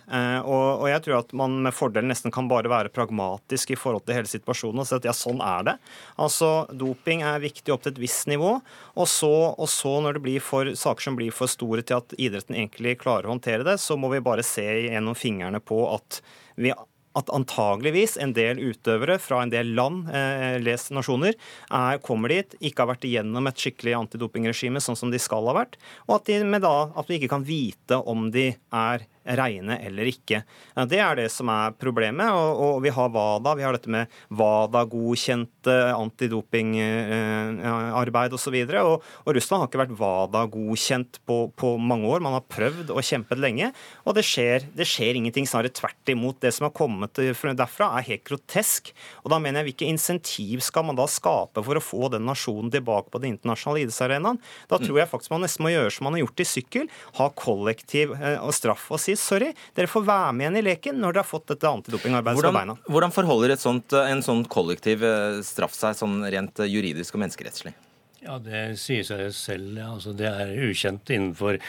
Og 0.46 0.86
jeg 0.90 1.02
tror 1.06 1.18
at 1.20 1.34
man 1.38 1.58
med 1.66 1.74
fordel 1.74 2.06
nesten 2.06 2.34
kan 2.34 2.48
bare 2.50 2.70
være 2.70 2.94
pragmatisk 2.94 3.74
i 3.74 3.78
forhold 3.80 4.06
til 4.06 4.20
hele 4.20 4.30
situasjonen 4.30 4.84
og 4.84 4.88
si 4.88 4.98
at 4.98 5.08
ja, 5.10 5.16
sånn 5.16 5.42
er 5.42 5.66
det. 5.72 5.76
Altså, 6.22 6.52
doping 6.70 7.24
er 7.26 7.42
viktig 7.42 7.74
opp 7.74 7.86
til 7.86 7.96
et 7.96 8.02
visst 8.04 8.30
nivå. 8.30 8.60
Og 9.00 9.10
så, 9.10 9.32
og 9.58 9.70
så 9.72 9.96
når 10.06 10.20
det 10.20 10.24
blir 10.28 10.46
for, 10.46 10.70
saker 10.78 11.10
som 11.10 11.18
blir 11.20 11.34
for 11.36 11.52
store 11.52 11.84
til 11.84 12.00
at 12.00 12.18
idretten 12.20 12.58
egentlig 12.58 13.00
klarer 13.02 13.30
å 13.30 13.34
håndtere 13.34 13.66
det, 13.68 13.80
så 13.82 13.98
må 14.00 14.12
vi 14.14 14.24
bare 14.24 14.46
se 14.46 14.66
gjennom 14.86 15.18
fingrene 15.18 15.62
på 15.64 15.79
at 15.88 16.22
vi 16.60 16.74
at 17.18 17.32
antageligvis 17.34 18.18
en 18.22 18.34
del 18.38 18.60
utøvere 18.62 19.18
fra 19.22 19.42
en 19.44 19.52
del 19.52 19.74
land, 19.78 20.10
eh, 20.14 20.60
les 20.62 20.90
nasjoner, 20.94 21.36
er, 21.74 22.02
kommer 22.06 22.34
dit, 22.34 22.56
ikke 22.62 22.84
har 22.84 22.92
vært 22.94 23.08
igjennom 23.10 23.50
et 23.50 23.60
skikkelig 23.60 23.96
antidopingregime 23.98 24.82
sånn 24.84 25.00
som 25.00 25.14
de 25.14 25.22
skal 25.22 25.50
ha 25.50 25.58
vært, 25.58 25.80
og 26.08 26.20
at, 26.20 26.30
de, 26.30 26.62
da, 26.62 26.76
at 26.94 27.10
vi 27.10 27.20
ikke 27.20 27.34
kan 27.34 27.48
vite 27.48 28.00
om 28.10 28.30
de 28.34 28.52
er 28.54 29.08
regne 29.38 29.78
eller 29.86 30.10
ikke. 30.10 30.42
Det 30.90 30.98
er 31.02 31.16
det 31.20 31.28
som 31.34 31.50
er 31.54 31.74
problemet. 31.78 32.32
Og, 32.34 32.62
og 32.66 32.82
vi 32.84 32.90
har 32.94 33.10
WADA, 33.14 33.56
vi 33.60 33.66
har 33.66 33.74
dette 33.76 33.92
med 33.94 34.08
WADA-godkjente 34.30 35.76
antidopingarbeid 35.94 38.34
osv. 38.38 38.56
Og, 38.56 38.70
og, 38.80 39.04
og 39.26 39.32
Russland 39.38 39.60
har 39.62 39.68
ikke 39.70 39.84
vært 39.84 40.00
WADA-godkjent 40.00 41.14
på, 41.30 41.38
på, 41.60 41.68
mange 41.80 42.06
år. 42.10 42.20
Man 42.26 42.38
har 42.38 42.46
prøvd 42.50 42.88
og 42.94 43.06
kjempet 43.06 43.38
lenge, 43.42 43.68
og 44.06 44.12
det 44.18 44.26
skjer, 44.28 44.60
det 44.76 44.88
skjer 44.90 45.14
ingenting. 45.20 45.46
Snarere 45.50 45.76
tvert 45.76 46.06
imot. 46.12 46.42
Det 46.44 46.52
som 46.56 46.64
har 46.68 46.78
kommet 46.78 47.14
derfra, 47.20 47.86
er 47.98 48.10
helt 48.12 48.28
grotesk. 48.28 48.84
Og 49.24 49.30
da 49.34 49.38
mener 49.42 49.58
jeg, 49.60 49.68
Hvilke 49.70 49.92
insentiv 49.92 50.58
skal 50.66 50.84
man 50.88 50.98
da 50.98 51.06
skape 51.10 51.60
for 51.66 51.76
å 51.78 51.84
få 51.84 52.04
den 52.14 52.24
nasjonen 52.26 52.72
tilbake 52.74 53.10
på 53.14 53.20
den 53.22 53.30
internasjonale 53.36 53.80
idrettsarenaen? 53.84 54.40
Da 54.72 54.76
tror 54.82 54.98
jeg 55.02 55.12
faktisk 55.12 55.32
man 55.34 55.44
nesten 55.46 55.64
må 55.66 55.70
gjøre 55.74 55.94
som 55.94 56.04
man 56.08 56.16
har 56.18 56.24
gjort 56.24 56.42
i 56.42 56.48
sykkel. 56.48 56.86
Ha 57.20 57.26
kollektiv 57.38 58.08
eh, 58.18 58.50
straff 58.56 58.86
og 58.90 59.00
si 59.04 59.14
sorry, 59.20 59.52
dere 59.78 59.92
får 59.92 60.06
være 60.08 60.32
med 60.36 60.46
igjen 60.48 60.60
i 60.62 60.66
leken 60.70 61.02
når 61.02 61.18
dere 61.18 61.24
har 61.26 61.30
fått 61.30 61.52
dette 61.54 61.70
antidopingarbeidet 61.70 62.46
på 62.48 62.56
beina. 62.56 62.78
Hvordan 62.90 63.16
forholder 63.16 63.56
sånt, 63.60 63.96
en 64.00 64.24
sånn 64.26 64.46
kollektiv 64.52 65.06
eh, 65.06 65.42
straff 65.46 65.76
seg 65.78 65.98
sånn 66.00 66.22
rent 66.32 66.64
juridisk 66.66 67.18
og 67.18 67.26
menneskerettslig? 67.26 67.76
Ja, 68.24 68.38
Det 68.44 68.78
sier 68.80 69.06
seg 69.08 69.30
selv. 69.36 69.78
Altså, 69.80 70.14
det 70.18 70.28
er 70.28 70.56
ukjent 70.68 71.08
innenfor 71.14 71.60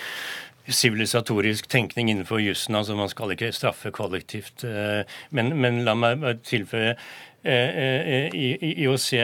sivilisatorisk 0.71 1.67
tenkning 1.71 2.11
innenfor 2.11 2.43
jussen. 2.43 2.77
Altså, 2.79 2.97
man 2.99 3.11
skal 3.11 3.35
ikke 3.35 3.53
straffe 3.55 3.93
kollektivt. 3.95 4.65
Eh, 4.67 5.03
men, 5.35 5.55
men 5.61 5.83
la 5.87 5.97
meg 5.99 6.43
tilføye 6.47 6.97
Eh, 7.43 8.29
eh, 8.33 8.35
IOC 8.85 9.15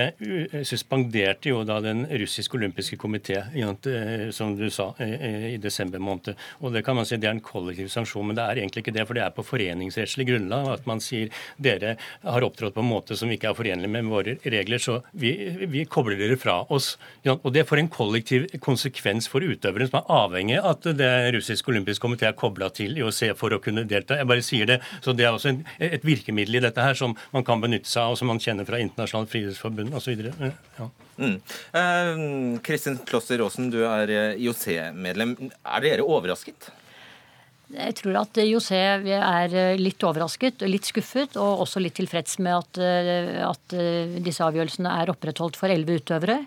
suspenderte 0.64 1.50
jo 1.50 1.58
da 1.68 1.76
den 1.84 2.06
russiske 2.08 2.56
olympiske 2.56 2.96
komité, 2.96 3.42
eh, 3.52 4.30
som 4.32 4.54
du 4.56 4.70
sa, 4.70 4.94
i 4.98 5.58
desember 5.60 5.98
måned. 5.98 6.34
Og 6.60 6.72
Det 6.72 6.84
kan 6.84 6.96
man 6.96 7.04
si 7.04 7.16
det 7.16 7.28
er 7.28 7.34
en 7.34 7.40
kollektiv 7.40 7.88
sanksjon, 7.88 8.26
men 8.26 8.36
det 8.36 8.42
er 8.42 8.56
egentlig 8.56 8.84
ikke 8.84 8.94
det. 8.94 9.06
For 9.06 9.14
det 9.14 9.22
er 9.22 9.30
på 9.30 9.44
foreningsrettslig 9.44 10.26
grunnlag 10.26 10.68
at 10.72 10.86
man 10.86 11.00
sier 11.00 11.28
dere 11.58 11.96
har 12.22 12.42
opptrådt 12.42 12.74
på 12.74 12.80
en 12.80 12.88
måte 12.88 13.16
som 13.16 13.28
ikke 13.30 13.50
er 13.50 13.54
forenlig 13.54 13.88
med 13.90 14.04
våre 14.04 14.36
regler, 14.44 14.78
så 14.78 15.02
vi, 15.12 15.66
vi 15.66 15.84
kobler 15.84 16.16
dere 16.16 16.36
fra 16.36 16.64
oss. 16.70 16.96
Og 17.24 17.52
det 17.52 17.66
får 17.68 17.78
en 17.78 17.88
kollektiv 17.88 18.46
konsekvens 18.60 19.28
for 19.28 19.40
utøveren, 19.40 19.88
som 19.90 20.00
er 20.00 20.24
avhengig 20.24 20.58
av 20.60 20.76
at 20.76 20.88
det 20.96 21.12
russiske 21.36 21.68
olympiske 21.68 22.04
komité 22.04 22.28
er 22.28 22.36
kobla 22.36 22.70
til 22.70 22.96
IOC 22.96 23.36
for 23.36 23.52
å 23.52 23.60
kunne 23.60 23.84
delta. 23.84 24.16
Jeg 24.16 24.26
bare 24.28 24.42
sier 24.42 24.66
det. 24.66 24.80
Så 25.04 25.12
det 25.12 25.26
er 25.26 25.36
også 25.36 25.52
en, 25.52 25.64
et 25.78 26.04
virkemiddel 26.04 26.56
i 26.56 26.64
dette 26.64 26.80
her 26.80 26.96
som 26.96 27.16
man 27.32 27.44
kan 27.44 27.60
benytte 27.60 27.88
seg 27.90 28.05
av 28.05 28.05
og 28.10 28.18
som 28.18 28.30
man 28.30 28.40
kjenner 28.42 28.66
fra 28.68 28.80
Internasjonalt 28.82 29.30
Friluftsforbund 29.32 29.96
osv. 29.96 30.24
Ja. 30.78 30.88
Mm. 31.16 31.36
Eh, 31.80 32.60
Kristin 32.66 32.98
Kloster 33.08 33.42
Aasen, 33.44 33.70
du 33.72 33.80
er 33.88 34.12
eh, 34.12 34.42
IOC-medlem. 34.44 35.36
Er 35.64 35.84
dere 35.84 36.06
overrasket? 36.06 36.70
Jeg 37.76 37.96
tror 37.98 38.20
at 38.20 38.38
IOC 38.38 38.70
er 38.76 39.56
eh, 39.56 39.80
litt 39.80 40.04
overrasket, 40.06 40.62
litt 40.70 40.86
skuffet 40.86 41.38
og 41.40 41.66
også 41.66 41.82
litt 41.82 41.96
tilfreds 41.98 42.38
med 42.44 42.60
at, 42.60 42.82
at 43.50 43.78
disse 44.22 44.44
avgjørelsene 44.44 44.92
er 45.02 45.14
opprettholdt 45.14 45.58
for 45.58 45.72
elleve 45.72 46.00
utøvere. 46.02 46.42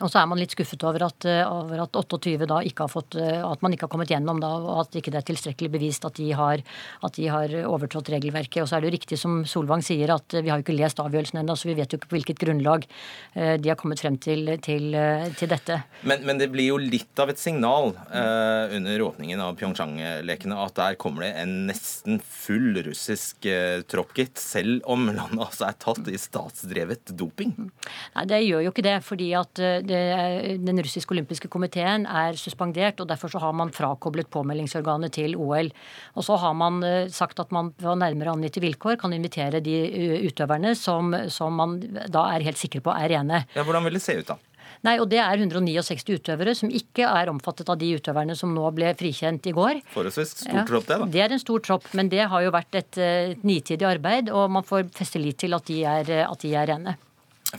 Og 0.00 0.10
så 0.10 0.20
er 0.20 0.28
man 0.28 0.40
litt 0.40 0.52
skuffet 0.52 0.82
over 0.86 1.06
at, 1.06 1.24
eh, 1.28 1.42
over 1.46 1.82
at 1.86 1.96
28 1.96 2.46
da 2.48 2.60
ikke 2.66 2.84
har 2.84 2.92
fått, 2.92 3.16
eh, 3.16 3.40
at 3.40 3.62
man 3.64 3.72
ikke 3.72 3.86
har 3.86 3.92
kommet 3.92 4.12
gjennom 4.12 4.40
da, 4.42 4.50
og 4.60 4.80
at 4.84 4.98
ikke 5.00 5.12
det 5.14 5.22
er 5.22 5.28
tilstrekkelig 5.30 5.70
bevist 5.72 6.04
at 6.04 6.18
de, 6.18 6.30
har, 6.36 6.62
at 7.06 7.16
de 7.16 7.28
har 7.32 7.54
overtrådt 7.64 8.10
regelverket. 8.12 8.62
Og 8.62 8.68
så 8.68 8.76
er 8.76 8.84
det 8.84 8.90
jo 8.90 8.96
riktig 8.96 9.18
som 9.20 9.38
Solvang 9.48 9.84
sier, 9.84 10.12
at 10.12 10.36
vi 10.36 10.50
har 10.50 10.60
jo 10.60 10.66
ikke 10.66 10.76
lest 10.76 11.00
avgjørelsen 11.00 11.40
ennå, 11.40 11.56
så 11.56 11.70
vi 11.70 11.76
vet 11.78 11.92
jo 11.92 12.00
ikke 12.00 12.10
på 12.10 12.18
hvilket 12.18 12.42
grunnlag 12.42 12.86
eh, 13.34 13.56
de 13.56 13.72
har 13.72 13.78
kommet 13.80 14.02
frem 14.02 14.18
til, 14.20 14.56
til, 14.64 14.92
til 15.38 15.52
dette. 15.52 15.80
Men, 16.02 16.26
men, 16.26 16.40
det 16.40 16.50
blir 16.52 16.70
jo 16.74 16.80
litt 16.80 17.16
av 17.22 17.32
et 17.32 17.40
signal 17.40 17.94
eh, 18.10 18.76
under 18.76 19.06
åpningen 19.08 19.40
av 19.40 19.56
Pyeongchang-lekene 19.56 20.60
at 20.66 20.76
der 20.76 20.98
kommer 21.00 21.24
det 21.24 21.32
en 21.40 21.56
nesten 21.70 22.20
full 22.20 22.76
russisk 22.86 23.48
eh, 23.48 23.80
tropp, 23.88 24.12
gitt, 24.16 24.36
selv 24.40 24.84
om 24.84 25.08
landet 25.08 25.40
altså 25.46 25.70
er 25.70 25.78
tatt 25.80 26.12
i 26.12 26.20
statsdrevet 26.20 27.14
doping? 27.16 27.54
Nei, 27.56 28.26
det 28.28 28.42
gjør 28.44 28.66
jo 28.66 28.74
ikke 28.74 28.84
det. 28.86 28.98
fordi 29.06 29.30
at 29.38 29.60
det, 29.88 30.58
den 30.64 30.80
russiske 30.82 31.14
olympiske 31.14 31.50
komiteen 31.52 32.06
er 32.06 32.38
suspendert, 32.40 33.00
og 33.02 33.10
derfor 33.10 33.32
så 33.32 33.42
har 33.42 33.54
man 33.56 33.72
frakoblet 33.74 34.30
påmeldingsorganet 34.32 35.14
til 35.16 35.36
OL. 35.40 35.70
Og 36.16 36.26
så 36.26 36.38
har 36.42 36.56
man 36.58 36.82
eh, 36.86 37.12
sagt 37.12 37.40
at 37.42 37.54
man 37.54 37.72
på 37.76 37.94
nærmere 37.98 38.34
angitte 38.36 38.62
vilkår 38.64 38.98
kan 39.00 39.14
invitere 39.16 39.62
de 39.64 39.78
eh, 39.86 40.26
utøverne 40.26 40.74
som, 40.78 41.14
som 41.32 41.56
man 41.56 41.78
da 42.12 42.28
er 42.34 42.46
helt 42.46 42.60
sikre 42.60 42.82
på 42.84 42.94
er 42.94 43.10
rene. 43.14 43.46
Ja, 43.56 43.64
Hvordan 43.66 43.86
vil 43.86 43.98
det 43.98 44.04
se 44.04 44.18
ut, 44.20 44.28
da? 44.28 44.38
Nei, 44.84 44.96
og 45.00 45.08
Det 45.10 45.18
er 45.22 45.40
169 45.40 46.18
utøvere 46.18 46.54
som 46.58 46.70
ikke 46.70 47.06
er 47.08 47.30
omfattet 47.32 47.70
av 47.72 47.78
de 47.80 47.88
utøverne 47.96 48.36
som 48.38 48.52
nå 48.54 48.66
ble 48.76 48.92
frikjent 48.98 49.48
i 49.48 49.54
går. 49.56 49.80
Forholdsvis 49.94 50.34
stor 50.42 50.60
ja, 50.60 50.66
tropp, 50.68 50.86
det, 50.88 51.00
da. 51.00 51.08
Det 51.16 51.24
er 51.24 51.34
en 51.34 51.42
stor 51.42 51.64
tropp, 51.64 51.88
men 51.96 52.10
det 52.12 52.26
har 52.28 52.44
jo 52.44 52.52
vært 52.54 52.78
et, 52.82 53.00
et 53.00 53.46
nitidig 53.46 53.88
arbeid, 53.88 54.30
og 54.30 54.50
man 54.58 54.66
får 54.66 54.90
feste 54.96 55.22
lit 55.22 55.40
til 55.42 55.56
at 55.56 55.66
de 55.70 55.82
er, 55.86 56.12
at 56.26 56.44
de 56.44 56.54
er 56.54 56.70
rene. 56.74 56.96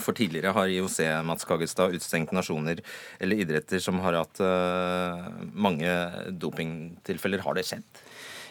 For 0.02 0.18
tidligere 0.18 0.54
har 0.56 0.72
IOC 0.72 1.00
Mats 1.28 1.48
Kagestad 1.48 1.96
utestengt 1.96 2.34
nasjoner 2.36 2.82
eller 3.20 3.44
idretter 3.44 3.82
som 3.84 4.00
har 4.04 4.20
hatt 4.22 4.42
uh, 4.44 5.28
mange 5.54 5.94
dopingtilfeller. 6.42 7.44
Har 7.46 7.58
det 7.58 7.66
skjedd? 7.68 8.06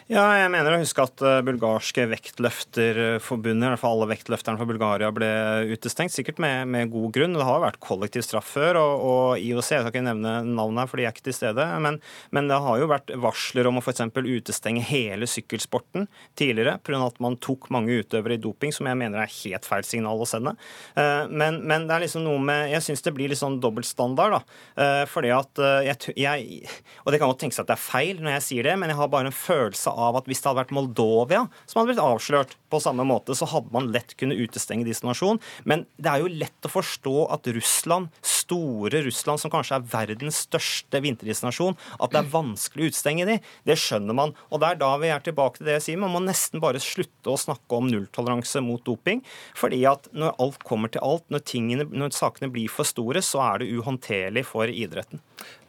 Ja, 0.07 0.21
jeg 0.39 0.47
mener 0.53 0.71
å 0.71 0.77
huske 0.79 1.03
at 1.03 1.19
eh, 1.19 1.41
bulgarske 1.43 2.05
vektløfterforbundet, 2.07 3.65
i 3.65 3.71
hvert 3.73 3.81
fall 3.81 3.97
alle 3.97 4.13
vektløfterne 4.13 4.55
fra 4.55 4.67
Bulgaria, 4.69 5.09
ble 5.11 5.27
utestengt. 5.67 6.13
Sikkert 6.15 6.37
med, 6.39 6.69
med 6.71 6.93
god 6.93 7.09
grunn. 7.17 7.33
Det 7.35 7.43
har 7.43 7.59
vært 7.59 7.81
kollektiv 7.83 8.23
straff 8.23 8.47
før, 8.55 8.79
og, 8.79 9.03
og 9.03 9.43
IOC 9.43 9.71
Jeg 9.73 9.83
skal 9.83 9.91
ikke 9.91 10.03
nevne 10.05 10.37
navnet 10.47 10.85
her, 10.85 10.87
for 10.87 11.01
de 11.01 11.07
er 11.09 11.11
ikke 11.11 11.25
til 11.25 11.35
stede. 11.35 11.65
Men, 11.83 11.97
men 12.31 12.47
det 12.47 12.59
har 12.63 12.79
jo 12.79 12.87
vært 12.87 13.11
varsler 13.19 13.67
om 13.67 13.81
å 13.81 13.83
f.eks. 13.83 14.05
utestenge 14.15 14.85
hele 14.87 15.27
sykkelsporten 15.27 16.07
tidligere 16.39 16.77
pga. 16.87 17.03
at 17.09 17.19
man 17.27 17.35
tok 17.43 17.67
mange 17.75 17.99
utøvere 17.99 18.39
i 18.39 18.41
doping, 18.47 18.71
som 18.71 18.87
jeg 18.87 19.01
mener 19.03 19.25
er 19.25 19.35
helt 19.41 19.67
feil 19.67 19.83
signal 19.83 20.23
å 20.23 20.29
sende. 20.31 20.55
Eh, 20.95 21.27
men, 21.27 21.59
men 21.67 21.89
det 21.91 21.97
er 21.97 22.05
liksom 22.05 22.23
noe 22.29 22.39
med 22.47 22.71
Jeg 22.77 22.87
syns 22.87 23.03
det 23.03 23.15
blir 23.19 23.35
litt 23.35 23.43
sånn 23.43 23.59
dobbeltstandard, 23.59 24.39
da. 24.39 24.57
Eh, 24.85 25.03
fordi 25.11 25.35
at 25.35 25.63
jeg, 25.83 26.15
jeg 26.15 26.63
Og 27.03 27.11
det 27.11 27.19
kan 27.19 27.27
godt 27.27 27.43
tenkes 27.43 27.59
at 27.59 27.67
det 27.67 27.75
er 27.75 27.85
feil 27.89 28.23
når 28.23 28.37
jeg 28.37 28.47
sier 28.47 28.71
det, 28.71 28.79
men 28.79 28.95
jeg 28.95 29.01
har 29.03 29.11
bare 29.11 29.33
en 29.33 29.39
følelse 29.43 29.96
av 29.97 30.19
at 30.19 30.29
hvis 30.29 30.41
det 30.43 30.49
hadde 30.49 30.61
vært 30.61 30.75
Moldovia 30.77 31.43
som 31.65 31.79
hadde 31.79 31.91
blitt 31.91 32.03
avslørt 32.03 32.55
på 32.71 32.81
samme 32.83 33.05
måte, 33.07 33.35
så 33.37 33.47
hadde 33.49 33.73
man 33.73 33.89
lett 33.93 34.13
kunne 34.19 34.37
utestenge 34.37 34.85
disse 34.87 35.05
nasjonene. 35.07 35.41
Men 35.67 35.85
det 35.97 36.11
er 36.11 36.23
jo 36.23 36.31
lett 36.31 36.67
å 36.67 36.71
forstå 36.71 37.15
at 37.33 37.49
Russland, 37.57 38.11
store 38.21 39.01
Russland, 39.07 39.41
som 39.41 39.53
kanskje 39.53 39.79
er 39.79 39.87
verdens 39.91 40.43
største 40.47 41.01
vinteridrettsnasjon, 41.03 41.77
at 41.97 42.13
det 42.13 42.21
er 42.21 42.31
vanskelig 42.33 42.87
å 42.87 42.91
utestenge 42.91 43.27
de. 43.29 43.39
Det 43.67 43.77
skjønner 43.79 44.17
man. 44.17 44.35
Og 44.51 44.61
det 44.61 44.71
er 44.71 44.81
da 44.81 44.93
vi 45.01 45.11
er 45.13 45.23
tilbake 45.25 45.59
til 45.59 45.69
det 45.69 45.77
jeg 45.79 45.85
sier. 45.87 46.01
Man 46.03 46.13
må 46.15 46.23
nesten 46.25 46.63
bare 46.63 46.83
slutte 46.83 47.33
å 47.33 47.39
snakke 47.39 47.79
om 47.79 47.89
nulltoleranse 47.91 48.63
mot 48.65 48.83
doping. 48.85 49.23
fordi 49.57 49.83
at 49.89 50.07
når 50.13 50.35
alt 50.43 50.63
kommer 50.67 50.91
til 50.91 51.03
alt, 51.03 51.25
når, 51.33 51.43
tingene, 51.47 51.87
når 51.91 52.15
sakene 52.15 52.51
blir 52.51 52.71
for 52.71 52.87
store, 52.87 53.21
så 53.25 53.41
er 53.43 53.63
det 53.63 53.71
uhåndterlig 53.73 54.45
for 54.47 54.67
idretten. 54.67 55.21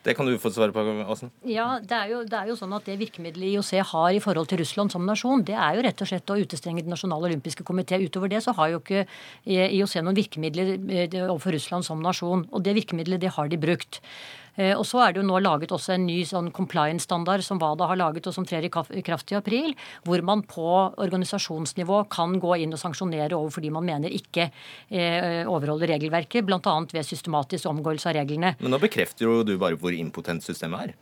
Det 0.09 0.15
kan 0.17 0.25
du 0.25 0.39
få 0.41 0.51
svare 0.55 0.73
på, 0.73 0.81
Aasen. 1.05 1.31
Ja, 1.45 1.67
det 1.85 1.93
er, 1.93 2.07
jo, 2.15 2.23
det 2.25 2.37
er, 2.39 2.49
jo, 2.49 2.57
sånn 2.57 2.73
at 2.73 2.87
det 2.89 2.97
virkemidlet 3.01 3.51
IOC 3.51 3.73
har 3.91 4.17
i 4.17 4.23
forhold 4.25 4.49
til 4.49 4.63
Russland 4.63 4.95
som 4.95 5.05
nasjon, 5.05 5.45
det 5.45 5.57
er 5.59 5.77
jo 5.77 5.85
rett 5.85 6.01
og 6.05 6.09
slett 6.09 6.33
å 6.33 6.39
utestenge 6.41 6.85
Den 6.87 6.95
nasjonale 6.95 7.29
olympiske 7.29 7.67
komité. 7.69 7.99
Utover 8.01 8.33
det 8.33 8.41
så 8.45 8.55
har 8.57 8.73
jo 8.73 8.81
ikke 8.81 9.05
IOC 9.45 9.99
noen 10.01 10.17
virkemidler 10.17 10.75
eh, 10.79 11.19
overfor 11.27 11.53
Russland 11.59 11.85
som 11.85 12.01
nasjon. 12.05 12.47
Og 12.49 12.65
det 12.65 12.77
virkemidlet, 12.79 13.21
det 13.21 13.35
har 13.37 13.53
de 13.53 13.61
brukt. 13.61 14.01
Eh, 14.59 14.75
og 14.75 14.85
så 14.89 15.03
er 15.05 15.15
det 15.15 15.23
jo 15.23 15.29
nå 15.29 15.39
laget 15.43 15.73
også 15.75 15.95
en 15.95 16.07
ny 16.09 16.19
sånn 16.27 16.51
compliance-standard 16.55 17.45
som 17.47 17.61
WADA 17.63 17.89
har 17.93 18.01
laget, 18.01 18.27
og 18.27 18.35
som 18.35 18.47
trer 18.49 18.67
i 18.67 18.71
kraft 18.73 19.33
i 19.33 19.39
april, 19.39 19.75
hvor 20.07 20.23
man 20.27 20.43
på 20.49 20.69
organisasjonsnivå 20.99 22.03
kan 22.13 22.37
gå 22.43 22.59
inn 22.65 22.75
og 22.75 22.83
sanksjonere 22.83 23.37
over 23.39 23.55
fordi 23.55 23.71
man 23.75 23.87
mener 23.87 24.13
ikke 24.15 24.49
eh, 24.49 25.47
overholder 25.49 25.95
regelverket, 25.95 26.47
bl.a. 26.47 26.75
ved 26.93 27.07
systematisk 27.07 27.71
omgåelse 27.71 28.11
av 28.11 28.19
reglene. 28.19 28.55
Men 28.61 28.75
nå 28.75 28.81
bekrefter 28.83 29.29
jo 29.29 29.41
du 29.47 29.55
bare 29.61 29.79
hvor 29.79 29.95
impotent 29.95 30.45
systemet 30.45 30.89
er. 30.89 30.95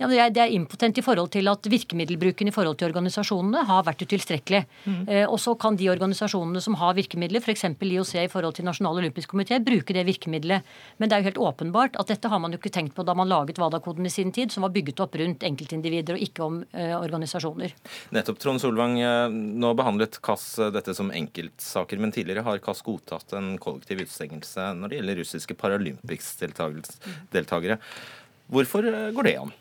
Ja, 0.00 0.08
Det 0.30 0.42
er 0.42 0.54
impotent 0.54 0.98
i 0.98 1.04
forhold 1.04 1.32
til 1.34 1.50
at 1.50 1.66
virkemiddelbruken 1.70 2.48
i 2.48 2.54
forhold 2.54 2.78
til 2.78 2.90
organisasjonene 2.90 3.64
har 3.68 3.84
vært 3.86 4.04
utilstrekkelig. 4.06 4.62
Mm. 4.86 5.02
Og 5.32 5.38
så 5.42 5.54
kan 5.60 5.76
de 5.76 5.90
organisasjonene 5.92 6.62
som 6.62 6.76
har 6.80 6.96
virkemidler, 6.96 7.42
f.eks. 7.42 7.66
IOC 7.80 8.14
i 8.24 8.30
forhold 8.30 8.56
til 8.56 8.66
Nasjonal 8.68 9.00
olympisk 9.02 9.32
komité, 9.34 9.58
bruke 9.62 9.94
det 9.96 10.06
virkemidlet. 10.08 10.66
Men 10.98 11.10
det 11.10 11.16
er 11.16 11.22
jo 11.22 11.30
helt 11.30 11.42
åpenbart 11.50 11.98
at 12.00 12.12
dette 12.12 12.30
har 12.30 12.40
man 12.42 12.54
jo 12.54 12.60
ikke 12.60 12.72
tenkt 12.74 12.96
på 12.96 12.99
da 13.06 13.14
man 13.18 13.30
laget 13.30 13.60
WADA-koden 13.60 14.06
i 14.06 14.12
sin 14.12 14.32
tid, 14.32 14.52
som 14.52 14.66
var 14.66 14.74
bygget 14.74 15.02
opp 15.04 15.16
rundt 15.20 15.44
enkeltindivider 15.46 16.16
og 16.16 16.24
ikke 16.26 16.46
om 16.46 16.60
eh, 16.72 16.94
organisasjoner. 16.98 17.74
Nettopp, 18.16 18.40
Trond 18.42 18.62
Solvang. 18.62 18.98
Eh, 19.00 19.26
nå 19.30 19.72
behandlet 19.78 20.20
KAS 20.24 20.46
dette 20.74 20.94
som 20.96 21.12
enkeltsaker, 21.14 22.00
men 22.02 22.14
tidligere 22.14 22.44
har 22.46 22.62
KAS 22.64 22.82
godtatt 22.86 23.36
en 23.38 23.54
kollektiv 23.62 24.04
utestengelse 24.04 24.72
når 24.78 24.92
det 24.92 25.00
gjelder 25.00 25.22
russiske 25.22 25.58
paralympics-deltakere. 25.60 27.80
Hvorfor 28.50 28.86
går 29.14 29.28
det 29.28 29.38
an? 29.38 29.52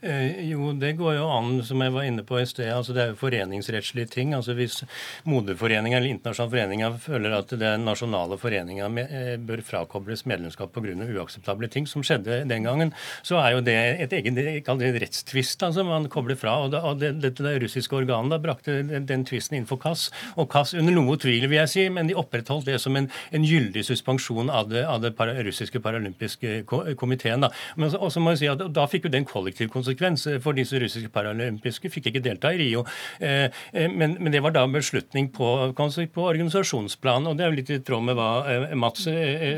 Eh, 0.00 0.44
jo, 0.46 0.72
det 0.78 0.92
går 0.92 1.16
jo 1.16 1.24
an, 1.26 1.56
som 1.66 1.80
jeg 1.82 1.90
var 1.90 2.04
inne 2.06 2.22
på 2.22 2.38
i 2.38 2.46
sted. 2.46 2.70
altså 2.70 2.94
Det 2.94 3.02
er 3.02 3.08
jo 3.10 3.18
foreningsrettslige 3.18 4.06
ting. 4.06 4.34
altså 4.34 4.54
Hvis 4.54 4.84
moderforeninga 5.24 5.96
eller 5.98 6.12
internasjonale 6.12 6.50
foreninger 6.52 6.98
føler 7.02 7.34
at 7.34 7.50
den 7.58 7.84
nasjonale 7.84 8.38
foreninga 8.38 8.86
eh, 9.02 9.36
bør 9.36 9.62
frakobles 9.62 10.24
medlemskap 10.24 10.72
pga. 10.72 10.94
uakseptable 11.18 11.68
ting, 11.68 11.86
som 11.86 12.02
skjedde 12.02 12.44
den 12.48 12.62
gangen, 12.62 12.92
så 13.22 13.40
er 13.42 13.56
jo 13.56 13.60
det 13.60 13.74
et 13.74 14.12
egen 14.12 14.38
rettstvist 14.38 15.62
altså 15.62 15.84
man 15.84 16.08
kobler 16.08 16.36
fra. 16.36 16.58
og, 16.62 16.70
det, 16.70 16.80
og 16.80 16.98
det, 16.98 17.12
Dette 17.18 17.42
det 17.42 17.62
russiske 17.62 17.96
organet 17.96 18.30
da 18.30 18.38
brakte 18.38 18.82
den, 18.82 19.06
den 19.06 19.24
tvisten 19.24 19.56
inn 19.56 19.66
for 19.66 19.78
Kass. 19.78 20.12
Og 20.36 20.48
Kass 20.48 20.74
under 20.74 20.94
noe 20.94 21.16
tvil, 21.18 21.48
vil 21.48 21.58
jeg 21.58 21.68
si, 21.68 21.88
men 21.88 22.06
de 22.06 22.14
opprettholdt 22.14 22.66
det 22.66 22.78
som 22.80 22.94
en, 22.96 23.10
en 23.32 23.44
gyldig 23.44 23.82
suspensjon 23.84 24.50
av 24.50 24.70
det, 24.70 24.86
av 24.86 25.02
det 25.02 25.16
para, 25.16 25.34
russiske 25.42 25.80
paralympiske 25.82 26.62
komiteen. 26.96 27.40
da. 27.40 27.50
Men 27.76 27.90
også 27.90 28.20
må 28.20 28.36
jeg 28.36 28.44
si 28.44 28.52
at 28.52 28.62
Da 28.68 28.86
fikk 28.86 29.08
jo 29.08 29.10
den 29.10 29.26
kollektiv 29.26 29.68
konsekvens 29.74 29.87
konsekvens 29.88 30.26
for 30.42 30.56
disse 30.56 30.78
russiske 30.78 31.10
paralympiske. 31.12 31.90
Fikk 31.90 32.10
ikke 32.10 32.22
delta 32.24 32.52
i 32.52 32.58
Rio. 32.60 32.84
Eh, 33.20 33.48
eh, 33.72 33.88
men, 33.88 34.16
men 34.20 34.32
det 34.32 34.42
var 34.42 34.52
da 34.52 34.66
beslutning 34.68 35.30
på, 35.32 35.72
på 35.74 36.24
organisasjonsplan, 36.24 37.26
og 37.26 37.36
det 37.38 37.44
er 37.44 37.50
jo 37.50 37.58
litt 37.58 37.70
i 37.70 37.80
tråd 37.80 38.04
med 38.04 38.18
hva 38.18 38.28
eh, 38.48 38.74
Mats 38.76 39.06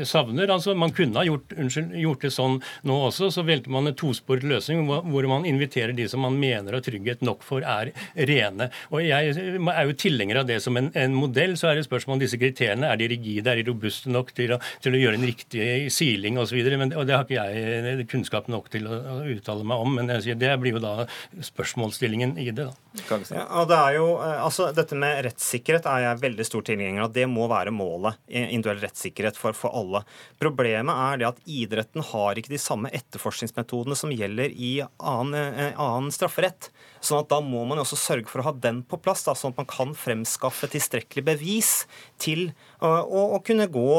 savner. 0.07 0.51
Altså, 0.51 0.75
Man 0.75 0.93
kunne 0.95 1.19
ha 1.19 1.25
gjort, 1.27 1.53
unnskyld, 1.57 1.95
gjort 1.99 2.25
det 2.25 2.33
sånn 2.33 2.59
nå 2.87 2.97
også, 3.07 3.31
så 3.31 3.45
velte 3.47 3.71
man 3.71 3.89
en 3.89 3.97
tosporet 3.97 4.45
løsning 4.47 4.85
hvor 4.87 5.27
man 5.29 5.45
inviterer 5.45 5.93
de 5.95 6.07
som 6.09 6.23
man 6.23 6.37
mener 6.39 6.77
har 6.77 6.85
trygghet 6.85 7.23
nok 7.25 7.43
for 7.45 7.65
er 7.65 7.91
rene. 8.15 8.69
Og 8.91 9.03
Jeg 9.05 9.33
er 9.35 9.87
jo 9.87 9.97
tilhenger 9.97 10.41
av 10.41 10.49
det 10.49 10.61
som 10.63 10.77
en, 10.79 10.91
en 10.95 11.15
modell. 11.15 11.57
Så 11.59 11.69
er 11.69 11.77
det 11.77 11.87
spørsmål 11.87 12.17
om 12.17 12.23
disse 12.23 12.39
kriteriene 12.39 12.89
er 12.89 12.99
de 12.99 13.09
rigide, 13.11 13.49
er 13.51 13.61
de 13.61 13.67
robuste 13.67 14.11
nok 14.11 14.31
til 14.37 14.55
å, 14.55 14.61
til 14.83 14.95
å 14.95 15.01
gjøre 15.01 15.19
en 15.19 15.27
riktig 15.27 15.91
siling 15.93 16.39
osv. 16.41 16.59
Og 16.61 17.05
det 17.07 17.15
har 17.15 17.25
ikke 17.25 17.45
jeg 17.45 18.07
kunnskap 18.11 18.49
nok 18.51 18.69
til 18.73 18.87
å 18.87 19.21
uttale 19.31 19.65
meg 19.67 19.83
om. 19.83 19.97
men 19.97 20.11
jeg 20.15 20.20
sier. 20.25 20.39
Det 20.39 20.51
blir 20.61 20.77
jo 20.77 20.83
da 20.83 21.07
spørsmålsstillingen 21.45 22.37
i 22.41 22.49
det. 22.51 22.67
da. 22.67 23.19
Ja, 23.31 23.45
og 23.61 23.69
det 23.71 23.77
er 23.77 23.97
jo, 23.97 24.07
eh, 24.19 24.37
altså 24.43 24.69
Dette 24.75 24.97
med 24.99 25.21
rettssikkerhet 25.27 25.87
er 25.89 26.05
jeg 26.05 26.21
veldig 26.25 26.47
stor 26.47 26.65
tilhenger 26.67 27.05
av. 27.05 27.13
Det 27.15 27.27
må 27.31 27.47
være 27.51 27.73
målet. 27.75 28.19
Individuell 28.27 28.83
rettssikkerhet 28.85 29.39
for, 29.39 29.57
for 29.57 29.75
alle. 29.77 30.03
Problemet 30.41 31.03
er 31.09 31.21
det 31.21 31.29
at 31.29 31.43
idretten 31.45 32.05
har 32.11 32.39
ikke 32.39 32.53
de 32.53 32.61
samme 32.61 32.91
etterforskningsmetodene 32.95 33.97
som 33.97 34.13
gjelder 34.13 34.51
i 34.51 34.73
annen, 34.81 35.53
eh, 35.53 35.77
annen 35.79 36.11
strafferett. 36.15 36.71
Sånn 37.01 37.23
at 37.23 37.31
Da 37.31 37.39
må 37.41 37.63
man 37.65 37.79
jo 37.79 37.85
også 37.85 37.97
sørge 37.99 38.29
for 38.29 38.41
å 38.41 38.49
ha 38.49 38.53
den 38.53 38.83
på 38.87 38.99
plass, 39.01 39.23
da, 39.25 39.33
sånn 39.37 39.55
at 39.55 39.61
man 39.63 39.69
kan 39.69 39.93
fremskaffe 39.97 40.69
tilstrekkelig 40.71 41.23
bevis 41.25 41.71
til 42.21 42.51
å, 42.81 43.39
kunne 43.45 43.67
gå 43.69 43.93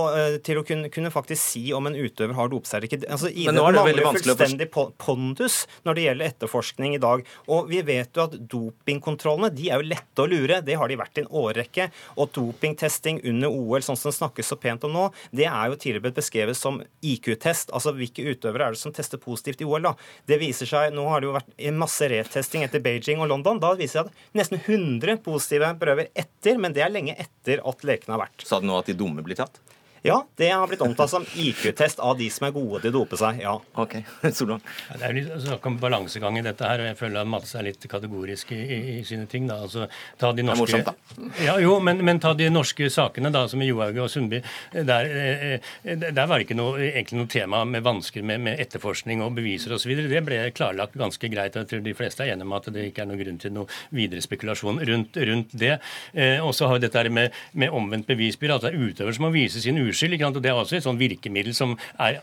til 0.47 0.59
å 0.59 0.65
kunne, 0.67 0.91
kunne, 0.93 1.11
faktisk 1.15 1.43
si 1.43 1.63
om 1.75 1.87
en 1.87 1.97
utøver 1.97 2.35
har 2.35 2.51
dopet 2.51 2.71
seg 2.71 2.81
eller 2.81 2.89
ikke. 2.89 3.11
Altså, 3.15 3.31
Det 3.31 3.55
mangler 3.55 4.09
fullstendig 4.09 4.69
pondus 5.03 5.59
når 5.87 5.99
det 5.99 6.07
gjelder 6.07 6.33
etterforskning 6.33 6.97
i 6.97 7.03
dag. 7.03 7.23
Og 7.53 7.71
vi 7.71 7.83
vet 7.87 8.19
jo 8.19 8.27
at 8.27 8.35
dopingkontrollene 8.55 9.53
de 9.55 9.69
er 9.71 9.83
jo 9.83 9.91
lette 9.93 10.25
å 10.25 10.29
lure. 10.31 10.61
Det 10.67 10.79
har 10.79 10.91
de 10.91 10.99
vært 10.99 11.19
i 11.21 11.25
en 11.25 11.31
årrekke. 11.43 11.89
Og 12.17 12.33
dopingtesting 12.35 13.23
under 13.31 13.55
OL, 13.55 13.83
sånn 13.87 13.99
som 13.99 14.11
det 14.11 14.19
snakkes 14.19 14.53
så 14.53 14.59
pent 14.63 14.87
om 14.89 14.95
nå, 14.95 15.09
det 15.35 15.47
er 15.49 15.71
jo 15.71 15.79
tidligere 15.79 16.09
blitt 16.09 16.19
beskrevet 16.19 16.59
som 16.59 16.81
IQ-test. 17.07 17.71
Altså 17.75 17.95
hvilke 17.97 18.27
utøvere 18.27 18.71
er 18.71 18.77
det 18.77 18.83
som 18.83 18.95
tester 18.95 19.23
positivt 19.23 19.63
i 19.63 19.69
OL, 19.69 19.91
da. 19.91 19.95
Det 20.29 20.41
viser 20.43 20.69
seg, 20.69 20.91
Nå 20.93 21.07
har 21.09 21.23
det 21.23 21.31
jo 21.31 21.37
vært 21.37 21.55
masse 21.79 22.07
retesting 22.11 22.67
etter 22.67 22.83
Beijing 22.93 23.23
og 23.25 23.31
London. 23.33 23.61
Da 23.63 23.73
viser 23.79 24.05
det 24.05 24.13
at 24.13 24.41
nesten 24.43 24.61
100 24.61 25.21
positive 25.25 25.73
prøver 25.81 26.11
etter, 26.13 26.61
men 26.61 26.77
det 26.77 26.85
er 26.85 26.93
lenge 26.93 27.17
etter 27.17 27.63
at 27.65 27.87
lekene 27.89 28.17
har 28.17 28.27
vært. 28.27 28.45
Sa 28.49 28.61
du 28.61 28.69
nå 28.69 28.79
at 28.79 28.91
de 28.91 28.97
dumme 28.99 29.25
blir 29.25 29.39
tatt? 29.39 29.61
Ja, 30.03 30.27
det 30.37 30.49
har 30.51 30.67
blitt 30.67 30.81
omtalt 30.83 31.11
som 31.11 31.25
IQ-test 31.39 32.01
av 32.03 32.17
de 32.19 32.27
som 32.35 32.49
er 32.49 32.55
gode 32.57 32.81
til 32.83 32.91
å 32.91 32.95
dope 32.97 33.19
seg. 33.21 33.39
ja. 33.45 33.55
Ok, 33.79 34.01
Solon. 34.35 34.63
Ja, 34.89 34.97
det 34.99 35.07
er 35.07 35.15
litt 35.15 35.29
snakk 35.45 35.67
om 35.71 35.77
balansegang 35.79 36.39
i 36.41 36.43
dette 36.43 36.67
her, 36.67 36.83
og 36.83 36.89
jeg 36.91 36.99
føler 36.99 37.21
at 37.21 37.31
Mats 37.31 37.55
er 37.55 37.69
litt 37.69 37.87
kategorisk 37.91 38.51
i, 38.57 38.59
i, 38.59 38.79
i 38.97 39.05
sine 39.07 39.29
ting. 39.31 39.47
da. 39.47 39.61
Altså, 39.63 39.87
ta 40.19 40.33
de 40.35 40.43
norske... 40.43 40.67
Det 40.67 40.81
er 40.81 40.91
morsomt, 40.91 41.31
da. 41.39 41.45
Ja, 41.47 41.55
jo, 41.63 41.77
men, 41.85 42.03
men, 42.03 42.19
ta 42.23 42.33
de 42.35 42.49
norske 42.51 42.89
sakene, 42.91 43.31
da, 43.31 43.45
som 43.51 43.63
i 43.63 43.69
Johaug 43.69 44.01
og 44.03 44.11
Sundby. 44.11 44.43
Der, 44.75 45.07
eh, 45.07 45.71
eh, 45.85 46.03
der, 46.03 46.27
var 46.27 46.35
det 46.35 46.49
ikke 46.49 46.59
noe, 46.59 46.83
egentlig 46.89 47.21
noe 47.21 47.31
tema 47.31 47.63
med 47.69 47.87
vansker 47.87 48.27
med, 48.27 48.43
med 48.43 48.65
etterforskning 48.65 49.23
og 49.23 49.39
beviser 49.39 49.77
osv. 49.79 49.95
Det 50.11 50.25
ble 50.27 50.43
klarlagt 50.57 50.99
ganske 50.99 51.31
greit. 51.31 51.61
Jeg 51.61 51.71
tror 51.71 51.87
de 51.87 51.95
fleste 51.95 52.27
er 52.27 52.35
enige 52.35 52.49
om 52.51 52.57
at 52.59 52.69
det 52.75 52.89
ikke 52.91 53.07
er 53.07 53.11
noen 53.13 53.23
grunn 53.23 53.41
til 53.43 53.55
noe 53.55 53.81
videre 53.95 54.25
spekulasjon 54.27 54.83
rundt, 54.91 55.23
rundt 55.31 55.57
det. 55.63 55.77
Eh, 56.11 56.43
og 56.43 56.57
så 56.59 56.67
har 56.67 56.81
vi 56.81 56.89
dette 56.89 57.07
med, 57.15 57.41
med 57.55 57.71
omvendt 57.71 58.11
bevisbyrde, 58.11 58.59
at 58.59 58.67
det 58.67 58.75
er 58.75 58.91
utøver 58.91 59.15
som 59.15 59.29
må 59.29 59.35
vise 59.39 59.63
sin 59.63 59.79
uskyld. 59.93 60.17
Ikke 60.17 60.29
sant? 60.29 60.41
Og 60.41 60.45
Det 60.45 60.53
er 60.53 60.59
også 60.59 60.79
et 60.79 60.87
sånn 60.87 61.01
virkemiddel 61.01 61.57
som 61.57 61.77
er 62.01 62.23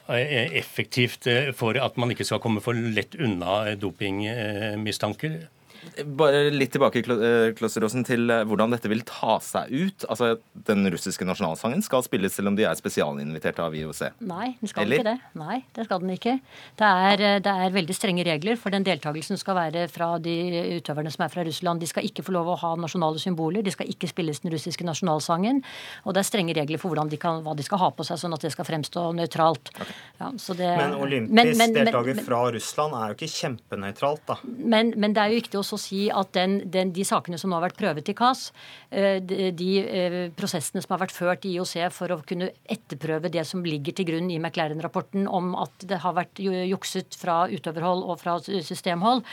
effektivt 0.59 1.29
eh, 1.29 1.53
for 1.55 1.77
at 1.79 1.97
man 2.01 2.11
ikke 2.13 2.27
skal 2.27 2.41
komme 2.43 2.63
for 2.63 2.77
lett 2.77 3.15
unna 3.19 3.75
dopingmistanker. 3.79 5.39
Bare 6.19 6.49
litt 6.51 6.73
tilbake 6.75 7.01
i 7.01 7.03
Klosteråsen, 7.57 8.03
til 8.07 8.29
eh, 8.31 8.43
hvordan 8.47 8.73
dette 8.73 8.89
vil 8.91 9.03
ta 9.07 9.37
seg 9.43 9.71
ut. 9.71 10.05
Altså, 10.11 10.35
Den 10.67 10.87
russiske 10.91 11.25
nasjonalsangen 11.27 11.83
skal 11.85 12.03
spilles 12.05 12.35
selv 12.35 12.51
om 12.51 12.57
de 12.57 12.65
er 12.67 12.77
spesialinvitert 12.77 13.61
av 13.63 13.75
IOC? 13.75 14.01
Nei, 14.27 14.53
den 14.59 14.71
skal 14.71 14.85
Eller? 14.85 14.99
ikke 14.99 15.09
det. 15.09 15.39
Nei, 15.39 15.59
det 15.75 15.85
skal 15.87 16.03
den 16.03 16.13
ikke. 16.15 16.35
Det 16.79 16.89
er, 17.09 17.25
eh, 17.25 17.39
det 17.45 17.53
er 17.53 17.75
veldig 17.75 17.95
strenge 17.95 18.25
regler 18.27 18.59
for 18.59 18.75
den 18.75 18.87
deltakelsen 18.87 19.39
skal 19.39 19.57
være 19.59 19.87
fra 19.91 20.11
de 20.19 20.35
utøverne 20.79 21.13
som 21.13 21.25
er 21.25 21.33
fra 21.33 21.45
Russland. 21.47 21.83
De 21.83 21.89
skal 21.89 22.07
ikke 22.07 22.25
få 22.27 22.35
lov 22.35 22.51
å 22.53 22.59
ha 22.59 22.73
nasjonale 22.79 23.21
symboler, 23.21 23.63
de 23.63 23.73
skal 23.75 23.89
ikke 23.91 24.09
spilles 24.11 24.43
den 24.43 24.53
russiske 24.53 24.85
nasjonalsangen. 24.87 25.63
Og 26.05 26.15
det 26.15 26.23
er 26.23 26.29
strenge 26.29 26.55
regler 26.57 26.81
for 26.81 26.99
de 26.99 27.17
kan, 27.21 27.43
hva 27.45 27.55
de 27.55 27.63
skal 27.63 27.79
ha 27.79 27.89
på 27.95 28.03
seg, 28.07 28.19
sånn 28.19 28.35
at 28.35 28.43
det 28.43 28.51
skal 28.51 28.67
fremstå 28.67 29.05
nøytralt. 29.15 29.71
Okay. 29.75 29.95
Ja, 30.19 30.31
det, 30.59 30.69
men 30.75 30.95
olympisk 30.99 31.75
deltaker 31.77 32.21
fra 32.25 32.41
Russland 32.51 32.95
er 32.97 33.11
jo 33.11 33.17
ikke 33.17 33.31
kjempenøytralt, 33.31 34.23
da. 34.27 34.37
Men, 34.43 34.91
men 34.99 35.15
det 35.15 35.23
er 35.23 35.33
jo 35.33 35.39
viktig 35.39 35.59
også 35.69 35.79
si 35.81 36.01
at 36.09 36.33
den, 36.33 36.59
den, 36.71 36.93
de 36.95 37.05
sakene 37.05 37.37
som 37.39 37.51
nå 37.51 37.59
har 37.59 37.67
vært 37.67 37.79
prøvet 37.79 38.09
i 38.09 38.15
KAS, 38.17 38.49
eh, 38.89 39.19
de, 39.21 39.69
eh, 39.83 40.17
prosessene 40.35 40.81
som 40.81 40.95
har 40.95 41.03
vært 41.03 41.15
ført 41.15 41.45
i 41.45 41.53
IOC 41.57 41.75
for 41.93 42.15
å 42.15 42.19
kunne 42.25 42.49
etterprøve 42.69 43.31
det 43.31 43.45
som 43.47 43.63
ligger 43.65 43.95
til 43.95 44.09
grunn 44.09 44.31
i 44.33 44.39
McLaren-rapporten 44.39 45.27
om 45.29 45.53
at 45.59 45.85
det 45.89 46.01
har 46.03 46.15
vært 46.17 46.41
jukset 46.41 47.17
fra 47.19 47.43
utøverhold 47.51 48.05
og 48.05 48.19
fra 48.21 48.37
systemhold, 48.41 49.23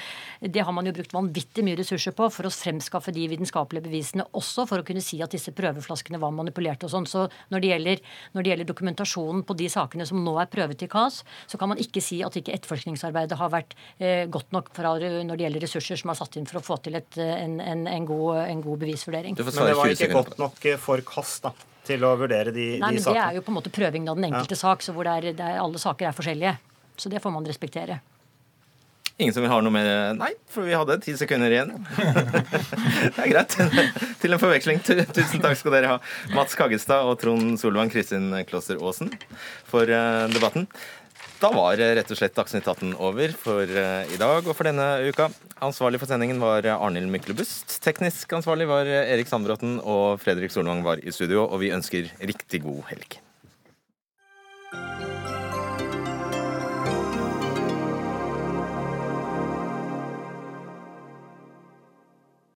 det 0.43 0.65
har 0.65 0.75
man 0.75 0.89
jo 0.89 0.95
brukt 0.97 1.15
vanvittig 1.17 1.65
mye 1.67 1.79
ressurser 1.81 2.15
på 2.17 2.29
for 2.33 2.49
å 2.49 2.53
fremskaffe 2.53 3.15
de 3.15 3.27
vitenskapelige 3.31 3.87
bevisene, 3.87 4.27
også 4.37 4.67
for 4.69 4.83
å 4.83 4.87
kunne 4.87 5.05
si 5.05 5.21
at 5.25 5.33
disse 5.35 5.55
prøveflaskene 5.57 6.21
var 6.23 6.35
manipulert 6.35 6.85
og 6.87 6.93
sånn. 6.93 7.09
Så 7.09 7.27
når 7.53 7.63
det, 7.63 7.73
gjelder, 7.73 8.03
når 8.35 8.43
det 8.43 8.53
gjelder 8.53 8.71
dokumentasjonen 8.71 9.45
på 9.47 9.57
de 9.59 9.71
sakene 9.73 10.07
som 10.09 10.23
nå 10.25 10.37
er 10.43 10.51
prøvet 10.53 10.85
i 10.85 10.91
KAS, 10.91 11.23
så 11.47 11.61
kan 11.61 11.73
man 11.73 11.81
ikke 11.83 12.03
si 12.05 12.23
at 12.27 12.37
ikke 12.39 12.55
etterforskningsarbeidet 12.57 13.39
har 13.39 13.53
vært 13.53 13.77
eh, 13.99 14.27
godt 14.33 14.53
nok 14.57 14.73
fra, 14.77 14.97
når 14.99 15.37
det 15.37 15.47
gjelder 15.47 15.67
ressurser 15.67 16.01
som 16.01 16.13
er 16.13 16.19
satt 16.19 16.26
inn 16.35 16.49
for 16.51 16.59
å 16.59 16.65
få 16.67 16.81
til 16.83 16.99
et, 16.99 17.19
en, 17.23 17.61
en, 17.63 17.87
en, 17.87 18.09
god, 18.09 18.43
en, 18.43 18.65
god, 18.65 18.81
bevisvurdering. 18.83 19.39
Men 19.39 19.55
det 19.55 19.79
var 19.79 19.95
ikke 19.95 20.11
godt 20.11 20.35
nok 20.43 20.67
for 20.83 21.05
KAST, 21.07 21.47
da, 21.47 21.55
til 21.87 22.09
å 22.09 22.17
vurdere 22.19 22.51
de, 22.51 22.67
Nei, 22.83 22.91
de 22.91 22.99
men 22.99 23.05
sakene? 23.05 23.21
Det 23.21 23.29
er 23.29 23.39
jo 23.39 23.47
på 23.47 23.55
en 23.55 23.59
måte 23.61 23.75
prøvingen 23.79 24.11
av 24.11 24.19
den 24.19 24.29
enkelte 24.33 24.59
ja. 24.59 24.63
sak, 24.65 24.83
så 24.83 24.97
hvor 24.97 25.07
det 25.07 25.15
er, 25.15 25.39
det 25.39 25.47
er, 25.47 25.63
alle 25.63 25.83
saker 25.83 26.11
er 26.11 26.19
forskjellige. 26.19 26.59
Så 26.97 27.13
det 27.13 27.23
får 27.23 27.35
man 27.39 27.47
respektere. 27.47 28.01
Ingen 29.17 29.33
som 29.33 29.45
vil 29.47 29.49
ha 29.49 29.59
noe 29.65 29.73
mer 29.73 29.87
Nei, 30.13 30.35
for 30.53 30.69
vi 30.69 30.75
hadde 30.77 30.99
ti 31.01 31.15
sekunder 31.17 31.53
igjen. 31.53 31.71
det 33.17 33.23
er 33.23 33.31
greit. 33.31 33.55
Til 34.21 34.37
en 34.37 34.43
forveksling. 34.43 34.83
Tusen 34.85 35.41
takk 35.41 35.57
skal 35.57 35.73
dere 35.73 35.95
ha, 35.95 35.97
Mats 36.37 36.57
Kaggestad 36.59 37.09
og 37.09 37.17
Trond 37.23 37.57
Solvang 37.61 37.89
Kristin 37.93 38.29
Kloster 38.49 38.77
Aasen, 38.77 39.09
for 39.71 39.89
eh, 39.89 40.27
debatten. 40.35 40.69
Da 41.37 41.51
var 41.53 41.77
eh, 41.77 41.93
rett 41.99 42.13
og 42.13 42.17
slett 42.17 42.37
Dagsnytt 42.37 42.65
18 42.65 42.95
over 42.97 43.35
for 43.37 43.69
eh, 43.69 44.09
i 44.09 44.21
dag 44.21 44.47
og 44.47 44.57
for 44.57 44.69
denne 44.69 44.87
uka. 45.05 45.29
Ansvarlig 45.65 46.01
for 46.01 46.09
sendingen 46.09 46.41
var 46.41 46.65
eh, 46.65 46.73
Arnhild 46.73 47.13
Myklebust. 47.13 47.77
Teknisk 47.85 48.33
ansvarlig 48.39 48.69
var 48.71 48.89
Erik 48.89 49.29
Sandbråten, 49.29 49.77
og 49.85 50.17
Fredrik 50.25 50.55
Solvang 50.55 50.81
var 50.87 51.03
i 51.05 51.13
studio. 51.13 51.45
Og 51.45 51.61
vi 51.61 51.75
ønsker 51.77 52.09
riktig 52.25 52.65
god 52.65 52.87
helg. 52.89 53.21